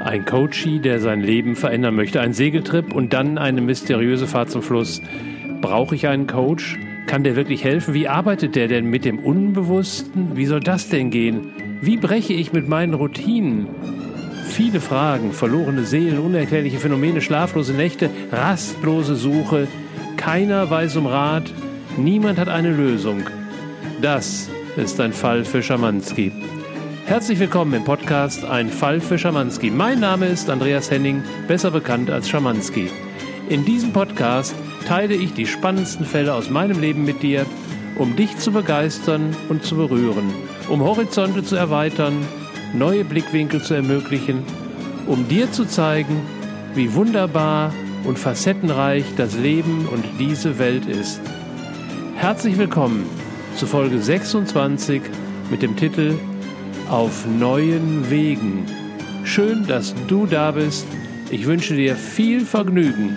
Ein 0.00 0.24
Coachie, 0.24 0.80
der 0.80 0.98
sein 0.98 1.20
Leben 1.20 1.54
verändern 1.54 1.94
möchte. 1.94 2.20
Ein 2.20 2.32
Segeltrip 2.32 2.92
und 2.92 3.12
dann 3.12 3.38
eine 3.38 3.60
mysteriöse 3.60 4.26
Fahrt 4.26 4.50
zum 4.50 4.62
Fluss. 4.62 5.00
Brauche 5.60 5.94
ich 5.94 6.08
einen 6.08 6.26
Coach? 6.26 6.78
Kann 7.06 7.22
der 7.22 7.36
wirklich 7.36 7.62
helfen? 7.62 7.94
Wie 7.94 8.08
arbeitet 8.08 8.56
der 8.56 8.66
denn 8.66 8.86
mit 8.86 9.04
dem 9.04 9.20
Unbewussten? 9.20 10.36
Wie 10.36 10.46
soll 10.46 10.60
das 10.60 10.88
denn 10.88 11.10
gehen? 11.10 11.52
Wie 11.80 11.96
breche 11.96 12.32
ich 12.32 12.52
mit 12.52 12.68
meinen 12.68 12.94
Routinen? 12.94 13.68
Viele 14.48 14.80
Fragen, 14.80 15.32
verlorene 15.32 15.84
Seelen, 15.84 16.18
unerklärliche 16.18 16.78
Phänomene, 16.78 17.20
schlaflose 17.20 17.72
Nächte, 17.72 18.10
rastlose 18.32 19.14
Suche. 19.14 19.68
Keiner 20.16 20.68
weiß 20.70 20.96
um 20.96 21.06
Rat, 21.06 21.52
niemand 21.96 22.38
hat 22.38 22.48
eine 22.48 22.72
Lösung. 22.72 23.22
Das 24.02 24.50
ist 24.76 25.00
ein 25.00 25.12
Fall 25.12 25.44
für 25.44 25.62
Schamanski. 25.62 26.32
Herzlich 27.06 27.38
willkommen 27.38 27.74
im 27.74 27.84
Podcast 27.84 28.46
Ein 28.46 28.70
Fall 28.70 28.98
für 28.98 29.18
Schamanski. 29.18 29.70
Mein 29.70 30.00
Name 30.00 30.24
ist 30.24 30.48
Andreas 30.48 30.90
Henning, 30.90 31.22
besser 31.46 31.70
bekannt 31.70 32.08
als 32.08 32.30
Schamanski. 32.30 32.90
In 33.50 33.66
diesem 33.66 33.92
Podcast 33.92 34.54
teile 34.88 35.14
ich 35.14 35.34
die 35.34 35.46
spannendsten 35.46 36.06
Fälle 36.06 36.32
aus 36.32 36.48
meinem 36.48 36.80
Leben 36.80 37.04
mit 37.04 37.22
dir, 37.22 37.44
um 37.98 38.16
dich 38.16 38.38
zu 38.38 38.52
begeistern 38.52 39.36
und 39.50 39.64
zu 39.64 39.76
berühren, 39.76 40.32
um 40.70 40.82
Horizonte 40.82 41.44
zu 41.44 41.56
erweitern, 41.56 42.26
neue 42.72 43.04
Blickwinkel 43.04 43.62
zu 43.62 43.74
ermöglichen, 43.74 44.42
um 45.06 45.28
dir 45.28 45.52
zu 45.52 45.66
zeigen, 45.66 46.22
wie 46.74 46.94
wunderbar 46.94 47.74
und 48.04 48.18
facettenreich 48.18 49.04
das 49.18 49.36
Leben 49.36 49.86
und 49.88 50.06
diese 50.18 50.58
Welt 50.58 50.86
ist. 50.86 51.20
Herzlich 52.16 52.56
willkommen 52.56 53.04
zu 53.56 53.66
Folge 53.66 53.98
26 53.98 55.02
mit 55.50 55.60
dem 55.60 55.76
Titel 55.76 56.14
auf 56.90 57.26
neuen 57.26 58.10
Wegen. 58.10 58.66
Schön, 59.24 59.66
dass 59.66 59.94
du 60.06 60.26
da 60.26 60.50
bist. 60.50 60.86
Ich 61.30 61.46
wünsche 61.46 61.74
dir 61.74 61.96
viel 61.96 62.40
Vergnügen. 62.40 63.16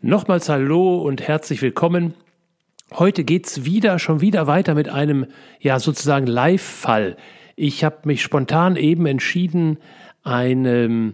Nochmals 0.00 0.48
Hallo 0.48 0.98
und 0.98 1.22
herzlich 1.26 1.60
willkommen. 1.60 2.14
Heute 2.92 3.24
geht's 3.24 3.64
wieder, 3.64 3.98
schon 3.98 4.20
wieder 4.20 4.46
weiter 4.46 4.74
mit 4.74 4.88
einem, 4.88 5.26
ja, 5.60 5.78
sozusagen 5.78 6.26
Live-Fall. 6.26 7.16
Ich 7.56 7.84
habe 7.84 7.98
mich 8.04 8.22
spontan 8.22 8.76
eben 8.76 9.06
entschieden, 9.06 9.78
eine 10.22 11.12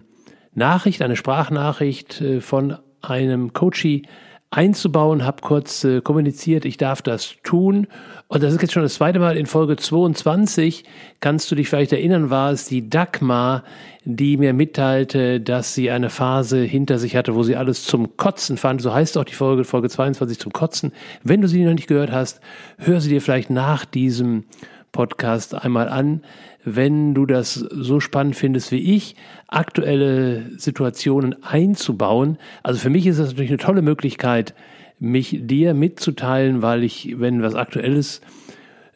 Nachricht, 0.53 1.01
eine 1.01 1.15
Sprachnachricht 1.15 2.21
äh, 2.21 2.41
von 2.41 2.77
einem 3.01 3.53
Coachie 3.53 4.03
einzubauen, 4.51 5.23
habe 5.23 5.41
kurz 5.41 5.83
äh, 5.83 6.01
kommuniziert, 6.01 6.65
ich 6.65 6.77
darf 6.77 7.01
das 7.01 7.37
tun. 7.41 7.87
Und 8.31 8.41
das 8.41 8.53
ist 8.53 8.61
jetzt 8.61 8.71
schon 8.71 8.83
das 8.83 8.93
zweite 8.93 9.19
Mal 9.19 9.35
in 9.35 9.45
Folge 9.45 9.75
22. 9.75 10.85
Kannst 11.19 11.51
du 11.51 11.55
dich 11.55 11.67
vielleicht 11.67 11.91
erinnern, 11.91 12.29
war 12.29 12.53
es 12.53 12.63
die 12.63 12.89
Dagmar, 12.89 13.65
die 14.05 14.37
mir 14.37 14.53
mitteilte, 14.53 15.41
dass 15.41 15.75
sie 15.75 15.91
eine 15.91 16.09
Phase 16.09 16.63
hinter 16.63 16.97
sich 16.97 17.17
hatte, 17.17 17.35
wo 17.35 17.43
sie 17.43 17.57
alles 17.57 17.83
zum 17.83 18.15
Kotzen 18.15 18.55
fand. 18.55 18.81
So 18.81 18.93
heißt 18.93 19.17
auch 19.17 19.25
die 19.25 19.33
Folge, 19.33 19.65
Folge 19.65 19.89
22 19.89 20.39
zum 20.39 20.53
Kotzen. 20.53 20.93
Wenn 21.25 21.41
du 21.41 21.49
sie 21.49 21.61
noch 21.65 21.73
nicht 21.73 21.89
gehört 21.89 22.13
hast, 22.13 22.39
hör 22.77 23.01
sie 23.01 23.09
dir 23.09 23.21
vielleicht 23.21 23.49
nach 23.49 23.83
diesem 23.83 24.45
Podcast 24.93 25.53
einmal 25.53 25.89
an, 25.89 26.21
wenn 26.63 27.13
du 27.13 27.25
das 27.25 27.55
so 27.55 27.99
spannend 27.99 28.37
findest 28.37 28.71
wie 28.71 28.95
ich, 28.95 29.17
aktuelle 29.49 30.57
Situationen 30.57 31.43
einzubauen. 31.43 32.37
Also 32.63 32.79
für 32.79 32.89
mich 32.89 33.05
ist 33.07 33.19
das 33.19 33.31
natürlich 33.31 33.51
eine 33.51 33.57
tolle 33.57 33.81
Möglichkeit, 33.81 34.53
mich 35.01 35.39
dir 35.41 35.73
mitzuteilen, 35.73 36.61
weil 36.61 36.83
ich, 36.83 37.19
wenn 37.19 37.41
was 37.41 37.55
Aktuelles 37.55 38.21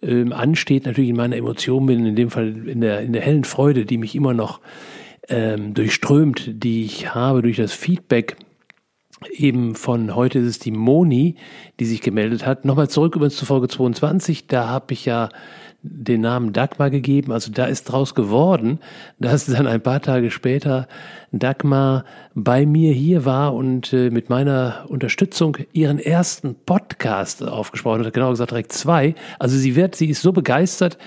ähm, 0.01 0.31
ansteht, 0.31 0.85
natürlich 0.85 1.09
in 1.09 1.15
meiner 1.15 1.35
Emotion 1.35 1.87
bin, 1.87 2.05
in 2.05 2.15
dem 2.15 2.29
Fall 2.29 2.67
in 2.67 2.81
der, 2.81 3.01
in 3.01 3.11
der 3.11 3.23
hellen 3.23 3.43
Freude, 3.43 3.85
die 3.85 3.97
mich 3.97 4.15
immer 4.15 4.33
noch 4.33 4.61
ähm, 5.27 5.73
durchströmt, 5.73 6.63
die 6.63 6.85
ich 6.85 7.15
habe 7.15 7.41
durch 7.41 7.57
das 7.57 7.73
Feedback 7.73 8.37
eben 9.31 9.73
von 9.75 10.15
heute 10.15 10.39
ist 10.39 10.47
es 10.47 10.59
die 10.59 10.71
Moni, 10.71 11.35
die 11.79 11.85
sich 11.85 12.01
gemeldet 12.01 12.45
hat. 12.45 12.65
Nochmal 12.65 12.89
zurück 12.89 13.15
übrigens 13.15 13.38
zu 13.38 13.45
Folge 13.45 13.67
22, 13.67 14.47
da 14.47 14.67
habe 14.67 14.94
ich 14.94 15.05
ja 15.05 15.29
den 15.88 16.22
Namen 16.22 16.51
Dagmar 16.53 16.90
gegeben. 16.90 17.31
Also 17.31 17.51
da 17.51 17.66
ist 17.66 17.85
draus 17.85 18.16
geworden, 18.16 18.79
dass 19.19 19.46
dann 19.46 19.68
ein 19.68 19.81
paar 19.81 20.01
Tage 20.01 20.31
später 20.31 20.88
Dagmar 21.31 22.06
bei 22.34 22.66
mir 22.66 22.94
hier 22.94 23.25
war 23.25 23.53
und 23.53 23.94
äh, 23.94 24.09
mit 24.09 24.29
meiner 24.29 24.85
Unterstützung 24.88 25.57
ihren 25.74 26.00
ersten 26.00 26.56
Podcast 26.66 27.44
aufgesprochen 27.44 28.06
hat. 28.06 28.13
Genau 28.13 28.31
gesagt 28.31 28.51
direkt 28.51 28.74
zwei. 28.74 29.16
Also 29.40 29.57
sie 29.57 29.75
wird, 29.75 29.95
sie 29.95 30.09
ist 30.09 30.22
so 30.22 30.31
begeistert 30.31 30.97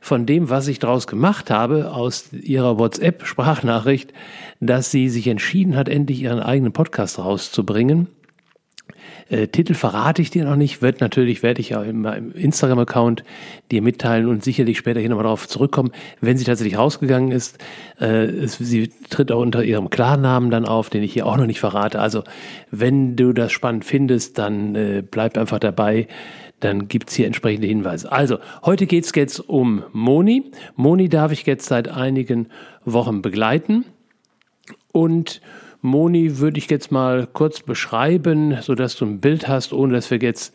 von 0.00 0.26
dem, 0.26 0.50
was 0.50 0.68
ich 0.68 0.78
daraus 0.78 1.06
gemacht 1.06 1.50
habe 1.50 1.92
aus 1.92 2.32
ihrer 2.32 2.78
WhatsApp-Sprachnachricht, 2.78 4.12
dass 4.60 4.90
sie 4.90 5.08
sich 5.08 5.26
entschieden 5.26 5.76
hat, 5.76 5.88
endlich 5.88 6.22
ihren 6.22 6.40
eigenen 6.40 6.72
Podcast 6.72 7.18
rauszubringen. 7.18 8.08
Äh, 9.28 9.48
Titel 9.48 9.74
verrate 9.74 10.22
ich 10.22 10.30
dir 10.30 10.44
noch 10.44 10.56
nicht, 10.56 10.82
wird 10.82 11.00
natürlich, 11.00 11.42
werde 11.42 11.60
ich 11.60 11.72
im, 11.72 12.04
im 12.04 12.32
Instagram-Account 12.32 13.24
dir 13.70 13.82
mitteilen 13.82 14.28
und 14.28 14.44
sicherlich 14.44 14.78
später 14.78 15.00
hier 15.00 15.08
nochmal 15.08 15.24
darauf 15.24 15.48
zurückkommen, 15.48 15.90
wenn 16.20 16.38
sie 16.38 16.44
tatsächlich 16.44 16.78
rausgegangen 16.78 17.32
ist. 17.32 17.58
Äh, 18.00 18.24
es, 18.24 18.58
sie 18.58 18.90
tritt 19.10 19.32
auch 19.32 19.40
unter 19.40 19.64
ihrem 19.64 19.90
Klarnamen 19.90 20.50
dann 20.50 20.64
auf, 20.64 20.90
den 20.90 21.02
ich 21.02 21.12
hier 21.12 21.26
auch 21.26 21.36
noch 21.36 21.46
nicht 21.46 21.60
verrate. 21.60 22.00
Also 22.00 22.22
wenn 22.70 23.16
du 23.16 23.32
das 23.32 23.52
spannend 23.52 23.84
findest, 23.84 24.38
dann 24.38 24.74
äh, 24.74 25.02
bleib 25.08 25.36
einfach 25.36 25.58
dabei 25.58 26.06
dann 26.60 26.88
gibt's 26.88 27.14
hier 27.14 27.26
entsprechende 27.26 27.66
Hinweise. 27.66 28.10
Also, 28.10 28.38
heute 28.64 28.86
geht's 28.86 29.12
jetzt 29.14 29.40
um 29.40 29.84
Moni. 29.92 30.50
Moni 30.74 31.08
darf 31.08 31.32
ich 31.32 31.44
jetzt 31.44 31.66
seit 31.66 31.88
einigen 31.88 32.48
Wochen 32.84 33.20
begleiten. 33.20 33.84
Und 34.90 35.42
Moni 35.80 36.38
würde 36.38 36.58
ich 36.58 36.70
jetzt 36.70 36.90
mal 36.90 37.26
kurz 37.32 37.60
beschreiben, 37.60 38.58
sodass 38.60 38.96
du 38.96 39.04
ein 39.06 39.20
Bild 39.20 39.48
hast, 39.48 39.72
ohne 39.72 39.94
dass 39.94 40.10
wir 40.10 40.18
jetzt 40.18 40.54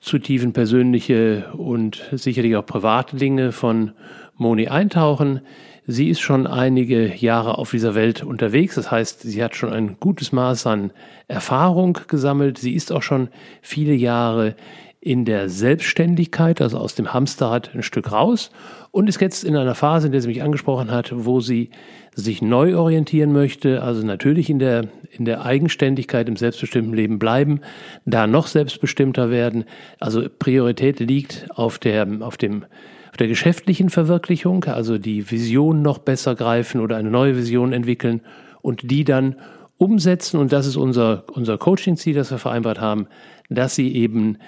zu 0.00 0.18
tiefen 0.18 0.52
persönliche 0.52 1.52
und 1.56 2.02
sicherlich 2.12 2.56
auch 2.56 2.66
private 2.66 3.16
Dinge 3.16 3.52
von 3.52 3.92
Moni 4.36 4.68
eintauchen. 4.68 5.40
Sie 5.86 6.08
ist 6.08 6.20
schon 6.20 6.46
einige 6.46 7.14
Jahre 7.14 7.58
auf 7.58 7.70
dieser 7.70 7.94
Welt 7.94 8.22
unterwegs. 8.22 8.74
Das 8.74 8.90
heißt, 8.90 9.22
sie 9.22 9.42
hat 9.42 9.54
schon 9.54 9.72
ein 9.72 9.96
gutes 10.00 10.32
Maß 10.32 10.66
an 10.66 10.92
Erfahrung 11.28 11.98
gesammelt. 12.08 12.58
Sie 12.58 12.74
ist 12.74 12.90
auch 12.90 13.02
schon 13.02 13.28
viele 13.60 13.94
Jahre 13.94 14.56
in 15.04 15.26
der 15.26 15.50
Selbstständigkeit, 15.50 16.62
also 16.62 16.78
aus 16.78 16.94
dem 16.94 17.12
Hamsterrad 17.12 17.74
ein 17.74 17.82
Stück 17.82 18.10
raus 18.10 18.50
und 18.90 19.06
ist 19.06 19.20
jetzt 19.20 19.44
in 19.44 19.54
einer 19.54 19.74
Phase, 19.74 20.06
in 20.06 20.12
der 20.12 20.22
sie 20.22 20.28
mich 20.28 20.42
angesprochen 20.42 20.90
hat, 20.90 21.12
wo 21.14 21.40
sie 21.40 21.68
sich 22.14 22.40
neu 22.40 22.78
orientieren 22.78 23.30
möchte, 23.30 23.82
also 23.82 24.04
natürlich 24.06 24.48
in 24.48 24.58
der, 24.58 24.88
in 25.10 25.26
der 25.26 25.44
Eigenständigkeit 25.44 26.26
im 26.26 26.36
selbstbestimmten 26.36 26.94
Leben 26.94 27.18
bleiben, 27.18 27.60
da 28.06 28.26
noch 28.26 28.46
selbstbestimmter 28.46 29.28
werden. 29.28 29.64
Also 30.00 30.26
Priorität 30.38 31.00
liegt 31.00 31.48
auf 31.50 31.78
der, 31.78 32.08
auf 32.20 32.38
dem, 32.38 32.64
auf 33.10 33.18
der 33.18 33.28
geschäftlichen 33.28 33.90
Verwirklichung, 33.90 34.64
also 34.64 34.96
die 34.96 35.30
Vision 35.30 35.82
noch 35.82 35.98
besser 35.98 36.34
greifen 36.34 36.80
oder 36.80 36.96
eine 36.96 37.10
neue 37.10 37.36
Vision 37.36 37.74
entwickeln 37.74 38.22
und 38.62 38.90
die 38.90 39.04
dann 39.04 39.36
umsetzen. 39.76 40.40
Und 40.40 40.50
das 40.50 40.66
ist 40.66 40.76
unser, 40.76 41.24
unser 41.30 41.58
Coaching-Ziel, 41.58 42.14
das 42.14 42.30
wir 42.30 42.38
vereinbart 42.38 42.80
haben, 42.80 43.06
dass 43.50 43.74
sie 43.74 43.94
eben 43.94 44.38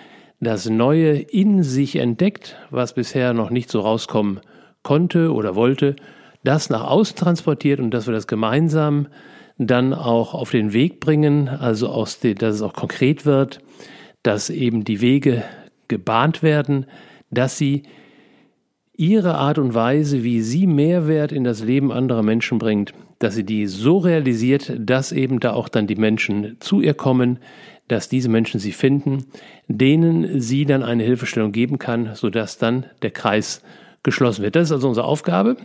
das 0.41 0.69
Neue 0.69 1.19
in 1.19 1.62
sich 1.62 1.97
entdeckt, 1.97 2.56
was 2.70 2.94
bisher 2.94 3.32
noch 3.32 3.50
nicht 3.50 3.70
so 3.70 3.80
rauskommen 3.80 4.41
konnte 4.82 5.32
oder 5.32 5.54
wollte, 5.54 5.97
das 6.44 6.70
nach 6.70 6.84
außen 6.84 7.16
transportiert 7.16 7.80
und 7.80 7.91
dass 7.91 8.06
wir 8.06 8.14
das 8.14 8.26
gemeinsam 8.26 9.08
dann 9.58 9.94
auch 9.94 10.34
auf 10.34 10.50
den 10.50 10.72
Weg 10.72 11.00
bringen, 11.00 11.48
also 11.48 11.88
aus 11.88 12.20
den, 12.20 12.36
dass 12.36 12.56
es 12.56 12.62
auch 12.62 12.74
konkret 12.74 13.24
wird, 13.24 13.60
dass 14.22 14.50
eben 14.50 14.84
die 14.84 15.00
Wege 15.00 15.42
gebahnt 15.88 16.42
werden, 16.42 16.86
dass 17.30 17.56
sie 17.56 17.84
ihre 18.97 19.34
Art 19.34 19.58
und 19.58 19.74
Weise, 19.74 20.24
wie 20.24 20.41
sie 20.41 20.66
Mehrwert 20.66 21.33
in 21.33 21.44
das 21.44 21.62
Leben 21.62 21.92
anderer 21.92 22.22
Menschen 22.22 22.59
bringt, 22.59 22.92
dass 23.18 23.34
sie 23.34 23.44
die 23.44 23.66
so 23.66 23.98
realisiert, 23.98 24.72
dass 24.78 25.12
eben 25.12 25.41
da 25.41 25.53
auch 25.53 25.68
dann 25.68 25.86
die 25.86 25.97
Menschen 25.97 26.56
zu 26.60 26.80
ihr 26.80 26.94
kommen, 26.94 27.38
dass 27.88 28.09
diese 28.09 28.28
Menschen 28.28 28.60
sie 28.60 28.72
finden, 28.72 29.27
denen 29.68 30.41
sie 30.41 30.65
dann 30.65 30.83
eine 30.83 31.04
Hilfestellung 31.04 31.53
geben 31.53 31.78
kann, 31.78 32.15
sodass 32.15 32.59
dann 32.59 32.86
der 33.03 33.10
Kreis 33.10 33.62
geschlossen 34.03 34.42
wird. 34.42 34.56
Das 34.56 34.68
ist 34.68 34.72
also 34.72 34.88
unsere 34.88 35.06
Aufgabe. 35.06 35.56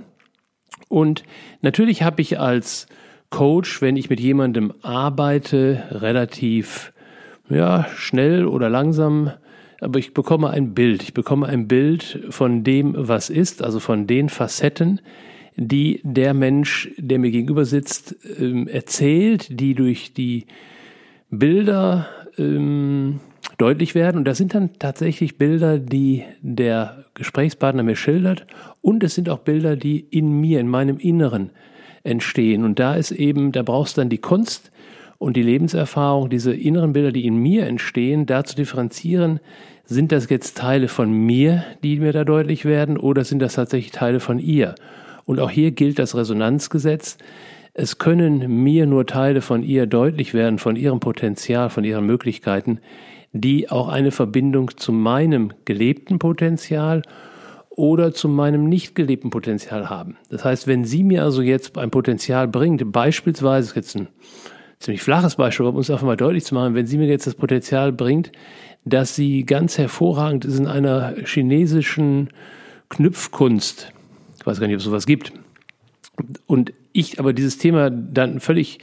Und 0.87 1.23
natürlich 1.61 2.03
habe 2.03 2.21
ich 2.21 2.39
als 2.39 2.87
Coach, 3.29 3.81
wenn 3.81 3.95
ich 3.95 4.09
mit 4.09 4.19
jemandem 4.19 4.73
arbeite, 4.81 5.83
relativ 5.91 6.93
ja, 7.49 7.87
schnell 7.95 8.45
oder 8.45 8.69
langsam, 8.69 9.31
aber 9.79 9.99
ich 9.99 10.13
bekomme 10.13 10.49
ein 10.49 10.73
Bild. 10.73 11.01
Ich 11.01 11.13
bekomme 11.13 11.47
ein 11.47 11.67
Bild 11.67 12.25
von 12.29 12.63
dem, 12.63 12.93
was 12.95 13.29
ist, 13.29 13.63
also 13.63 13.79
von 13.79 14.05
den 14.05 14.29
Facetten, 14.29 15.01
die 15.55 16.01
der 16.03 16.33
Mensch, 16.33 16.91
der 16.97 17.19
mir 17.19 17.31
gegenüber 17.31 17.65
sitzt, 17.65 18.15
ähm, 18.39 18.67
erzählt, 18.67 19.59
die 19.59 19.73
durch 19.73 20.13
die 20.13 20.45
Bilder 21.31 22.07
ähm, 22.37 23.19
deutlich 23.57 23.95
werden. 23.95 24.17
Und 24.17 24.25
das 24.25 24.37
sind 24.37 24.53
dann 24.53 24.71
tatsächlich 24.77 25.37
Bilder, 25.37 25.79
die 25.79 26.23
der 26.41 27.05
Gesprächspartner 27.13 27.83
mir 27.83 27.95
schildert. 27.95 28.45
Und 28.81 29.03
es 29.03 29.15
sind 29.15 29.29
auch 29.29 29.39
Bilder, 29.39 29.75
die 29.75 29.99
in 29.99 30.39
mir, 30.39 30.59
in 30.59 30.67
meinem 30.67 30.97
Inneren 30.97 31.51
entstehen. 32.03 32.63
Und 32.63 32.79
da 32.79 32.95
ist 32.95 33.11
eben, 33.11 33.51
da 33.51 33.63
brauchst 33.63 33.97
du 33.97 34.01
dann 34.01 34.09
die 34.09 34.17
Kunst 34.17 34.71
und 35.17 35.37
die 35.37 35.43
Lebenserfahrung, 35.43 36.29
diese 36.29 36.53
inneren 36.53 36.93
Bilder, 36.93 37.11
die 37.11 37.25
in 37.25 37.37
mir 37.37 37.67
entstehen, 37.67 38.25
da 38.25 38.43
zu 38.43 38.55
differenzieren, 38.55 39.39
sind 39.85 40.11
das 40.11 40.29
jetzt 40.29 40.57
Teile 40.57 40.87
von 40.87 41.11
mir, 41.11 41.63
die 41.83 41.99
mir 41.99 42.13
da 42.13 42.23
deutlich 42.23 42.65
werden, 42.65 42.97
oder 42.97 43.23
sind 43.23 43.39
das 43.39 43.55
tatsächlich 43.55 43.91
Teile 43.91 44.19
von 44.19 44.39
ihr? 44.39 44.75
Und 45.25 45.39
auch 45.39 45.51
hier 45.51 45.71
gilt 45.71 45.99
das 45.99 46.15
Resonanzgesetz. 46.15 47.17
Es 47.73 47.97
können 47.97 48.63
mir 48.63 48.85
nur 48.85 49.05
Teile 49.05 49.41
von 49.41 49.63
ihr 49.63 49.85
deutlich 49.85 50.33
werden, 50.33 50.59
von 50.59 50.75
ihrem 50.75 50.99
Potenzial, 50.99 51.69
von 51.69 51.85
ihren 51.85 52.05
Möglichkeiten, 52.05 52.79
die 53.31 53.69
auch 53.69 53.87
eine 53.87 54.11
Verbindung 54.11 54.75
zu 54.75 54.91
meinem 54.91 55.53
gelebten 55.63 56.19
Potenzial 56.19 57.01
oder 57.69 58.13
zu 58.13 58.27
meinem 58.27 58.67
nicht 58.67 58.93
gelebten 58.93 59.29
Potenzial 59.29 59.89
haben. 59.89 60.17
Das 60.29 60.43
heißt, 60.43 60.67
wenn 60.67 60.83
sie 60.83 61.03
mir 61.03 61.23
also 61.23 61.41
jetzt 61.41 61.77
ein 61.77 61.91
Potenzial 61.91 62.49
bringt, 62.49 62.91
beispielsweise, 62.91 63.73
jetzt 63.75 63.95
ein 63.95 64.09
ziemlich 64.79 65.01
flaches 65.01 65.37
Beispiel, 65.37 65.65
um 65.65 65.77
uns 65.77 65.89
einfach 65.89 66.05
mal 66.05 66.17
deutlich 66.17 66.43
zu 66.43 66.53
machen, 66.53 66.75
wenn 66.75 66.85
sie 66.85 66.97
mir 66.97 67.07
jetzt 67.07 67.25
das 67.25 67.35
Potenzial 67.35 67.93
bringt, 67.93 68.33
dass 68.83 69.15
sie 69.15 69.45
ganz 69.45 69.77
hervorragend 69.77 70.43
ist 70.43 70.59
in 70.59 70.67
einer 70.67 71.15
chinesischen 71.23 72.31
Knüpfkunst, 72.89 73.93
ich 74.37 74.45
weiß 74.45 74.59
gar 74.59 74.67
nicht, 74.67 74.75
ob 74.75 74.79
es 74.79 74.85
sowas 74.85 75.05
gibt, 75.05 75.31
und 76.45 76.73
ich 76.93 77.19
aber 77.19 77.33
dieses 77.33 77.57
Thema 77.57 77.89
dann 77.89 78.39
völlig 78.39 78.79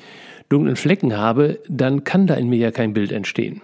dunklen 0.49 0.77
Flecken 0.77 1.17
habe, 1.17 1.61
dann 1.69 2.05
kann 2.05 2.27
da 2.27 2.35
in 2.35 2.49
mir 2.49 2.59
ja 2.59 2.71
kein 2.71 2.93
Bild 2.93 3.13
entstehen. 3.13 3.61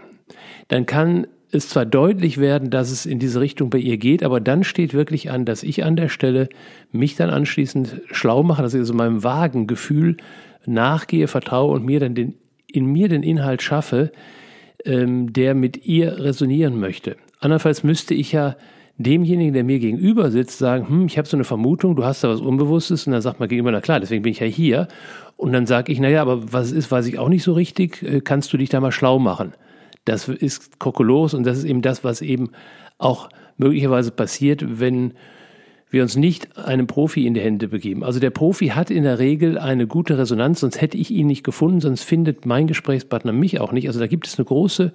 Dann 0.69 0.87
kann 0.87 1.27
es 1.51 1.69
zwar 1.69 1.87
deutlich 1.87 2.39
werden, 2.39 2.71
dass 2.71 2.91
es 2.91 3.07
in 3.07 3.19
diese 3.19 3.41
Richtung 3.41 3.71
bei 3.71 3.79
ihr 3.79 3.97
geht, 3.97 4.23
aber 4.23 4.41
dann 4.41 4.65
steht 4.65 4.93
wirklich 4.93 5.31
an, 5.31 5.45
dass 5.45 5.63
ich 5.63 5.85
an 5.85 5.97
der 5.97 6.09
Stelle 6.09 6.49
mich 6.91 7.17
dann 7.17 7.31
anschließend 7.31 8.03
schlau 8.11 8.43
mache, 8.43 8.63
dass 8.63 8.75
ich 8.75 8.81
also 8.81 8.95
meinem 8.95 9.23
vagen 9.23 9.67
Gefühl 9.67 10.17
nachgehe, 10.67 11.29
vertraue 11.29 11.73
und 11.73 11.85
mir 11.85 12.01
dann 12.01 12.15
den, 12.15 12.35
in 12.67 12.87
mir 12.87 13.09
den 13.09 13.23
Inhalt 13.23 13.63
schaffe, 13.63 14.11
ähm, 14.85 15.33
der 15.33 15.55
mit 15.55 15.87
ihr 15.87 16.19
resonieren 16.19 16.81
möchte. 16.81 17.17
Andernfalls 17.41 17.85
müsste 17.85 18.15
ich 18.15 18.33
ja 18.33 18.57
demjenigen, 18.97 19.55
der 19.55 19.65
mir 19.65 19.79
gegenüber 19.79 20.31
sitzt, 20.31 20.59
sagen, 20.59 20.89
hm, 20.89 21.07
ich 21.07 21.19
habe 21.19 21.29
so 21.29 21.37
eine 21.37 21.45
Vermutung, 21.45 21.97
du 21.97 22.05
hast 22.05 22.23
da 22.23 22.29
was 22.29 22.41
Unbewusstes 22.41 23.07
und 23.07 23.13
dann 23.13 23.23
sagt 23.23 23.41
man 23.41 23.49
gegenüber, 23.49 23.73
na 23.73 23.81
klar, 23.81 24.01
deswegen 24.01 24.23
bin 24.23 24.33
ich 24.33 24.41
ja 24.41 24.47
hier. 24.47 24.89
Und 25.37 25.53
dann 25.53 25.67
sage 25.67 25.93
ich, 25.93 25.99
naja, 25.99 26.23
aber 26.23 26.53
was 26.53 26.67
es 26.67 26.73
ist, 26.73 26.91
weiß 26.91 27.07
ich 27.07 27.19
auch 27.19 27.29
nicht 27.29 27.43
so 27.43 27.55
richtig, 27.55 28.03
äh, 28.03 28.21
kannst 28.21 28.53
du 28.53 28.57
dich 28.57 28.69
da 28.69 28.81
mal 28.81 28.93
schlau 28.93 29.19
machen. 29.19 29.53
Das 30.05 30.29
ist 30.29 30.79
kokolos 30.79 31.35
und 31.35 31.45
das 31.45 31.59
ist 31.59 31.65
eben 31.65 31.83
das, 31.83 32.05
was 32.05 32.23
eben 32.23 32.51
auch 32.99 33.29
möglicherweise 33.57 34.11
passiert, 34.11 34.81
wenn 34.81 35.15
wir 35.91 36.03
uns 36.03 36.17
nicht 36.17 36.59
einem 36.59 36.87
Profi 36.87 37.27
in 37.27 37.35
die 37.35 37.41
Hände 37.41 37.69
begeben. 37.69 38.05
Also 38.05 38.21
der 38.21 38.31
Profi 38.31 38.69
hat 38.69 38.91
in 38.91 39.05
der 39.05 39.19
Regel 39.19 39.59
eine 39.59 39.87
gute 39.87 40.19
Resonanz, 40.19 40.61
sonst 40.61 40.81
hätte 40.81 40.99
ich 40.99 41.11
ihn 41.11 41.27
nicht 41.27 41.45
gefunden, 41.45 41.81
sonst 41.81 42.03
findet 42.03 42.47
mein 42.47 42.67
Gesprächspartner 42.67 43.33
mich 43.33 43.61
auch 43.61 43.73
nicht. 43.73 43.87
Also 43.87 44.01
da 44.01 44.07
gibt 44.07 44.27
es 44.27 44.39
eine 44.39 44.45
große 44.45 44.93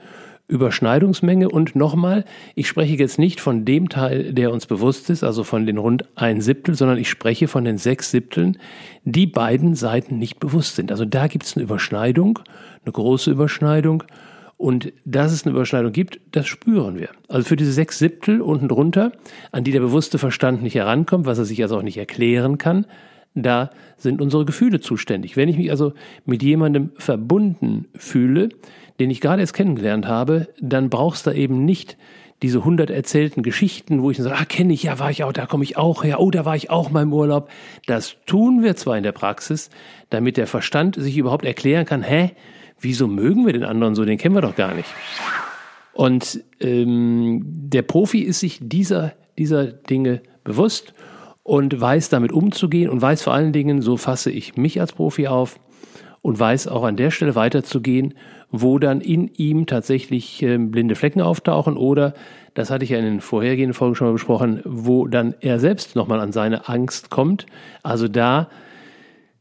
Überschneidungsmenge. 0.50 1.50
Und 1.50 1.76
nochmal, 1.76 2.26
ich 2.56 2.68
spreche 2.68 2.96
jetzt 2.96 3.20
nicht 3.20 3.40
von 3.40 3.64
dem 3.64 3.88
Teil, 3.88 4.34
der 4.34 4.52
uns 4.52 4.66
bewusst 4.66 5.10
ist, 5.10 5.24
also 5.24 5.44
von 5.44 5.66
den 5.66 5.78
rund 5.78 6.06
ein 6.16 6.42
Siebtel, 6.42 6.76
sondern 6.76 6.98
ich 6.98 7.10
spreche 7.10 7.48
von 7.48 7.64
den 7.64 7.78
sechs 7.78 8.12
Siebteln, 8.12 8.58
die 9.06 9.28
beiden 9.28 9.76
Seiten 9.76 10.18
nicht 10.18 10.40
bewusst 10.40 10.76
sind. 10.76 10.92
Also 10.92 11.06
da 11.06 11.28
gibt 11.28 11.46
es 11.46 11.56
eine 11.56 11.64
Überschneidung, 11.64 12.40
eine 12.84 12.92
große 12.92 13.32
Überschneidung. 13.32 14.04
Und 14.58 14.92
dass 15.06 15.32
es 15.32 15.46
eine 15.46 15.56
Überschneidung 15.56 15.94
gibt, 15.94 16.20
das 16.34 16.48
spüren 16.48 17.00
wir. 17.00 17.10
Also 17.30 17.48
für 17.48 17.56
diese 17.56 17.72
sechs 17.72 17.98
Siebtel 17.98 18.42
unten 18.42 18.68
drunter, 18.68 19.14
an 19.54 19.64
die 19.64 19.72
der 19.72 19.80
bewusste 19.80 20.18
Verstand 20.18 20.62
nicht 20.62 20.76
herankommt, 20.76 21.26
was 21.26 21.38
er 21.38 21.46
sich 21.46 21.62
also 21.62 21.78
auch 21.78 21.84
nicht 21.84 21.98
erklären 21.98 22.58
kann, 22.58 22.86
da 23.36 23.70
sind 23.96 24.22
unsere 24.22 24.44
Gefühle 24.44 24.82
zuständig. 24.82 25.38
Wenn 25.38 25.48
ich 25.48 25.58
mich 25.58 25.72
also 25.72 25.94
mit 26.26 26.44
jemandem 26.44 26.92
verbunden 26.96 27.86
fühle, 27.96 28.50
den 29.00 29.10
ich 29.10 29.22
gerade 29.22 29.42
erst 29.42 29.54
kennengelernt 29.54 30.08
habe, 30.08 30.50
dann 30.60 30.90
brauchst 30.90 31.26
du 31.26 31.32
eben 31.32 31.66
nicht 31.66 31.98
diese 32.42 32.64
hundert 32.64 32.90
erzählten 32.90 33.44
Geschichten, 33.44 34.02
wo 34.02 34.12
ich 34.12 34.18
dann 34.18 34.26
sage, 34.26 34.38
ah, 34.40 34.46
kenne 34.46 34.74
ich, 34.74 34.84
ja, 34.84 35.00
war 35.00 35.12
ich 35.12 35.24
auch, 35.24 35.34
da 35.34 35.46
komme 35.46 35.64
ich 35.64 35.78
auch 35.78 36.04
her, 36.04 36.20
oh, 36.20 36.32
da 36.32 36.46
war 36.46 36.56
ich 36.56 36.70
auch 36.70 36.90
mal 36.90 37.04
im 37.04 37.14
Urlaub. 37.14 37.50
Das 37.86 38.16
tun 38.26 38.64
wir 38.64 38.76
zwar 38.76 38.98
in 38.98 39.04
der 39.04 39.12
Praxis, 39.12 39.70
damit 40.10 40.38
der 40.38 40.48
Verstand 40.48 40.96
sich 40.96 41.18
überhaupt 41.18 41.46
erklären 41.46 41.86
kann, 41.86 42.02
hä, 42.02 42.32
wieso 42.80 43.08
mögen 43.08 43.46
wir 43.46 43.54
den 43.54 43.66
anderen 43.66 43.96
so, 43.96 44.06
den 44.06 44.18
kennen 44.18 44.36
wir 44.36 44.42
doch 44.42 44.56
gar 44.56 44.74
nicht. 44.74 44.88
Und 45.94 46.42
ähm, 46.62 47.42
der 47.44 47.82
Profi 47.82 48.20
ist 48.20 48.40
sich 48.40 48.60
dieser, 48.62 49.14
dieser 49.38 49.66
Dinge 49.68 50.22
bewusst 50.46 50.94
und 51.44 51.80
weiß 51.80 52.08
damit 52.08 52.32
umzugehen 52.32 52.90
und 52.90 53.02
weiß 53.02 53.22
vor 53.22 53.34
allen 53.34 53.52
Dingen, 53.52 53.82
so 53.82 53.98
fasse 53.98 54.32
ich 54.32 54.56
mich 54.56 54.80
als 54.80 54.94
Profi 54.94 55.28
auf 55.28 55.60
und 56.22 56.40
weiß 56.40 56.68
auch 56.68 56.84
an 56.84 56.96
der 56.96 57.12
Stelle 57.12 57.36
weiterzugehen, 57.36 58.14
wo 58.52 58.80
dann 58.80 59.02
in 59.02 59.28
ihm 59.36 59.66
tatsächlich 59.66 60.42
äh, 60.42 60.58
blinde 60.58 60.96
Flecken 60.96 61.22
auftauchen 61.22 61.78
oder, 61.78 62.14
das 62.54 62.72
hatte 62.72 62.84
ich 62.84 62.90
ja 62.90 62.98
in 62.98 63.06
den 63.06 63.22
vorhergehenden 63.22 63.74
Folgen 63.74 63.96
schon 63.96 64.08
mal 64.08 64.14
besprochen, 64.14 64.62
wo 64.66 65.08
dann 65.08 65.36
er 65.40 65.60
selbst 65.60 65.96
nochmal 65.96 66.20
an 66.20 66.32
seine 66.32 66.68
Angst 66.68 67.10
kommt. 67.10 67.46
Also 67.84 68.08
da 68.08 68.50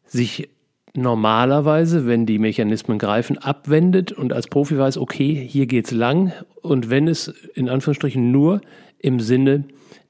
sich 0.04 0.48
normalerweise, 0.94 2.06
wenn 2.06 2.26
die 2.26 2.38
Mechanismen 2.38 2.98
greifen, 2.98 3.38
abwendet 3.38 4.12
und 4.12 4.32
als 4.32 4.48
Profi 4.48 4.78
weiß, 4.78 4.98
okay, 4.98 5.34
hier 5.34 5.66
geht's 5.66 5.90
lang 5.90 6.32
und 6.62 6.90
wenn 6.90 7.08
es 7.08 7.28
in 7.54 7.68
Anführungsstrichen 7.68 8.30
nur 8.30 8.60
im 8.98 9.20
Sinne 9.20 9.64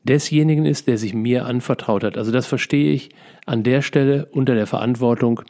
desjenigen 0.04 0.64
ist, 0.64 0.88
der 0.88 0.98
sich 0.98 1.14
mir 1.14 1.44
anvertraut 1.44 2.04
hat. 2.04 2.16
Also 2.16 2.32
das 2.32 2.46
verstehe 2.46 2.92
ich 2.92 3.10
an 3.46 3.62
der 3.62 3.82
Stelle 3.82 4.26
unter 4.30 4.54
der 4.54 4.66
Verantwortung, 4.66 5.42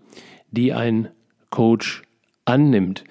die 0.51 0.73
ein 0.73 1.09
Coach 1.51 2.03
annimmt. 2.49 3.05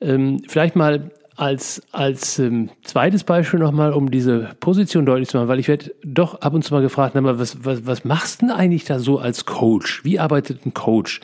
Ähm, 0.00 0.42
vielleicht 0.46 0.76
mal 0.76 1.10
als, 1.36 1.82
als 1.92 2.38
ähm, 2.38 2.70
zweites 2.82 3.24
Beispiel 3.24 3.60
nochmal, 3.60 3.92
um 3.92 4.10
diese 4.10 4.50
Position 4.60 5.06
deutlich 5.06 5.28
zu 5.28 5.36
machen, 5.36 5.48
weil 5.48 5.60
ich 5.60 5.68
werde 5.68 5.94
doch 6.04 6.40
ab 6.40 6.54
und 6.54 6.64
zu 6.64 6.74
mal 6.74 6.82
gefragt, 6.82 7.14
na, 7.14 7.38
was, 7.38 7.64
was, 7.64 7.86
was 7.86 8.04
machst 8.04 8.42
du 8.42 8.46
denn 8.46 8.54
eigentlich 8.54 8.84
da 8.84 8.98
so 8.98 9.18
als 9.18 9.44
Coach? 9.44 10.04
Wie 10.04 10.18
arbeitet 10.18 10.66
ein 10.66 10.74
Coach? 10.74 11.20